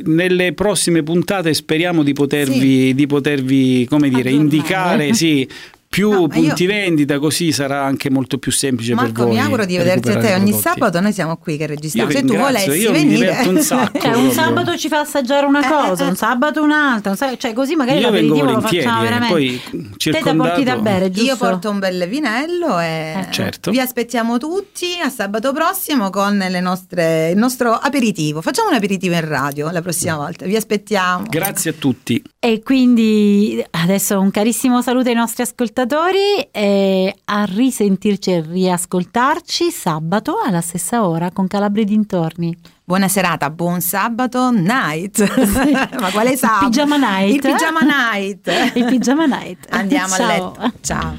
nelle 0.03 0.53
prossime 0.53 1.03
puntate 1.03 1.53
speriamo 1.53 2.03
di 2.03 2.13
potervi, 2.13 2.93
di 2.93 3.07
potervi 3.07 3.85
come 3.85 4.09
dire, 4.09 4.29
indicare 4.31 5.13
sì, 5.13 5.47
più 5.91 6.09
No, 6.09 6.27
ma 6.27 6.35
io- 6.37 6.41
punti 6.47 6.65
vendita, 6.67 7.19
così 7.19 7.51
sarà 7.51 7.83
anche 7.83 8.09
molto 8.09 8.37
più 8.37 8.49
semplice 8.49 8.95
per 8.95 9.03
Marco, 9.03 9.23
voi. 9.25 9.33
mi 9.33 9.41
auguro 9.41 9.65
di 9.65 9.75
vederti 9.75 10.07
a 10.11 10.17
te 10.19 10.33
ogni 10.35 10.53
sabato. 10.53 11.01
Noi 11.01 11.11
siamo 11.11 11.35
qui 11.35 11.57
che 11.57 11.65
registriamo. 11.67 12.09
Io 12.09 12.17
Se 12.17 12.23
tu 12.23 12.37
volessi 12.37 12.69
io 12.79 12.91
venire, 12.93 13.37
un 13.45 13.59
sacco. 13.61 13.99
Cioè, 13.99 14.13
un 14.15 14.31
sabato 14.31 14.77
ci 14.77 14.87
fa 14.87 14.99
assaggiare 15.01 15.45
una 15.45 15.59
Eh, 15.59 15.67
cosa, 15.67 16.05
eh, 16.05 16.07
un 16.07 16.15
sabato 16.15 16.63
un'altra, 16.63 17.13
cioè 17.35 17.51
così 17.51 17.75
magari 17.75 17.99
Io 17.99 18.05
l'aperitivo 18.05 18.45
lo 18.51 18.61
facciamo 18.61 18.99
eh, 19.01 19.03
veramente. 19.03 19.33
poi 19.33 19.61
Te 19.69 19.77
da 19.81 19.87
circondato- 19.97 20.37
porti 20.49 20.63
da 20.63 20.75
bere, 20.77 21.09
giusto? 21.11 21.27
Io 21.29 21.35
porto 21.35 21.69
un 21.69 21.79
bel 21.79 22.07
vinello 22.07 22.79
e 22.79 23.27
Certo. 23.29 23.69
vi 23.71 23.79
aspettiamo 23.81 24.37
tutti 24.37 24.85
a 25.03 25.09
sabato 25.09 25.51
prossimo 25.51 26.09
con 26.09 26.37
le 26.37 26.59
nostre- 26.61 27.31
il 27.31 27.37
nostro 27.37 27.73
aperitivo. 27.73 28.41
Facciamo 28.41 28.69
un 28.69 28.75
aperitivo 28.75 29.15
in 29.15 29.27
radio 29.27 29.69
la 29.69 29.81
prossima 29.81 30.15
volta. 30.15 30.45
Vi 30.45 30.55
aspettiamo. 30.55 31.25
Grazie 31.27 31.71
a 31.71 31.73
tutti. 31.77 32.23
E 32.39 32.61
quindi 32.63 33.61
adesso 33.71 34.17
un 34.21 34.31
carissimo 34.31 34.81
saluto 34.81 35.09
ai 35.09 35.15
nostri 35.15 35.43
ascoltatori 35.43 35.79
ascoltatori 35.82 36.47
e 36.51 37.15
a 37.25 37.43
risentirci 37.45 38.32
e 38.32 38.41
riascoltarci 38.41 39.71
sabato 39.71 40.39
alla 40.43 40.61
stessa 40.61 41.07
ora 41.07 41.32
con 41.32 41.47
Calabria 41.47 41.84
dintorni. 41.84 42.55
Buona 42.84 43.07
serata, 43.07 43.49
buon 43.49 43.82
sabato 43.82 44.51
night. 44.51 45.19
Ma 45.99 46.11
quale 46.11 46.36
sabato? 46.38 46.65
Il 46.65 46.69
pigiama 46.69 46.97
night. 46.97 47.34
Il 47.34 47.41
pigiama 47.41 47.79
night. 47.82 48.51
Il 48.75 48.86
pigiama 48.86 49.25
night. 49.25 49.65
Andiamo 49.69 50.15
Ciao. 50.15 50.23
a 50.23 50.27
letto. 50.27 50.73
Ciao. 50.82 51.15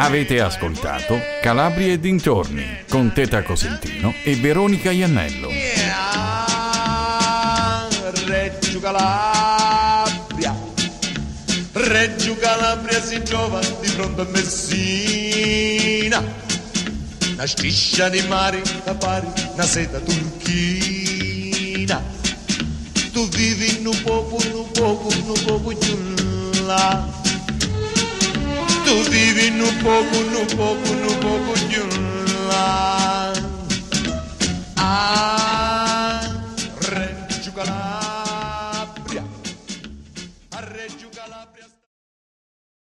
Avete 0.00 0.40
ascoltato 0.40 1.18
Calabria 1.42 1.92
e 1.92 1.98
dintorni 1.98 2.64
con 2.88 3.12
Teta 3.12 3.42
Cosentino 3.42 4.14
e 4.22 4.36
Veronica 4.36 4.90
Iannello. 4.90 6.27
Reggio 8.28 8.78
Calabria, 8.78 10.54
Reggio 11.72 12.36
Calabria 12.36 13.02
si 13.02 13.22
trova 13.22 13.58
di 13.80 13.86
fronte 13.86 14.20
a 14.20 14.26
Messina, 14.30 16.22
una 17.32 17.46
striscia 17.46 18.10
di 18.10 18.20
mare 18.28 18.60
da 18.84 18.94
pari, 18.94 19.26
una 19.54 19.64
seta 19.64 19.98
turchina. 20.00 21.36
Tu 23.12 23.26
vivi 23.28 23.78
in 23.78 23.86
un 23.86 24.02
poco, 24.02 24.36
in 24.44 24.52
un 24.56 24.72
poco, 24.72 25.08
in 25.10 25.26
un. 25.26 26.14
Tu 28.84 29.02
vivi 29.08 29.46
in 29.46 29.58
un 29.62 29.76
poco, 29.78 30.16
in 30.16 30.34
un 30.34 30.46
poco, 30.54 30.84
in 30.90 31.08
un. 31.80 32.50
Ah, 34.74 35.77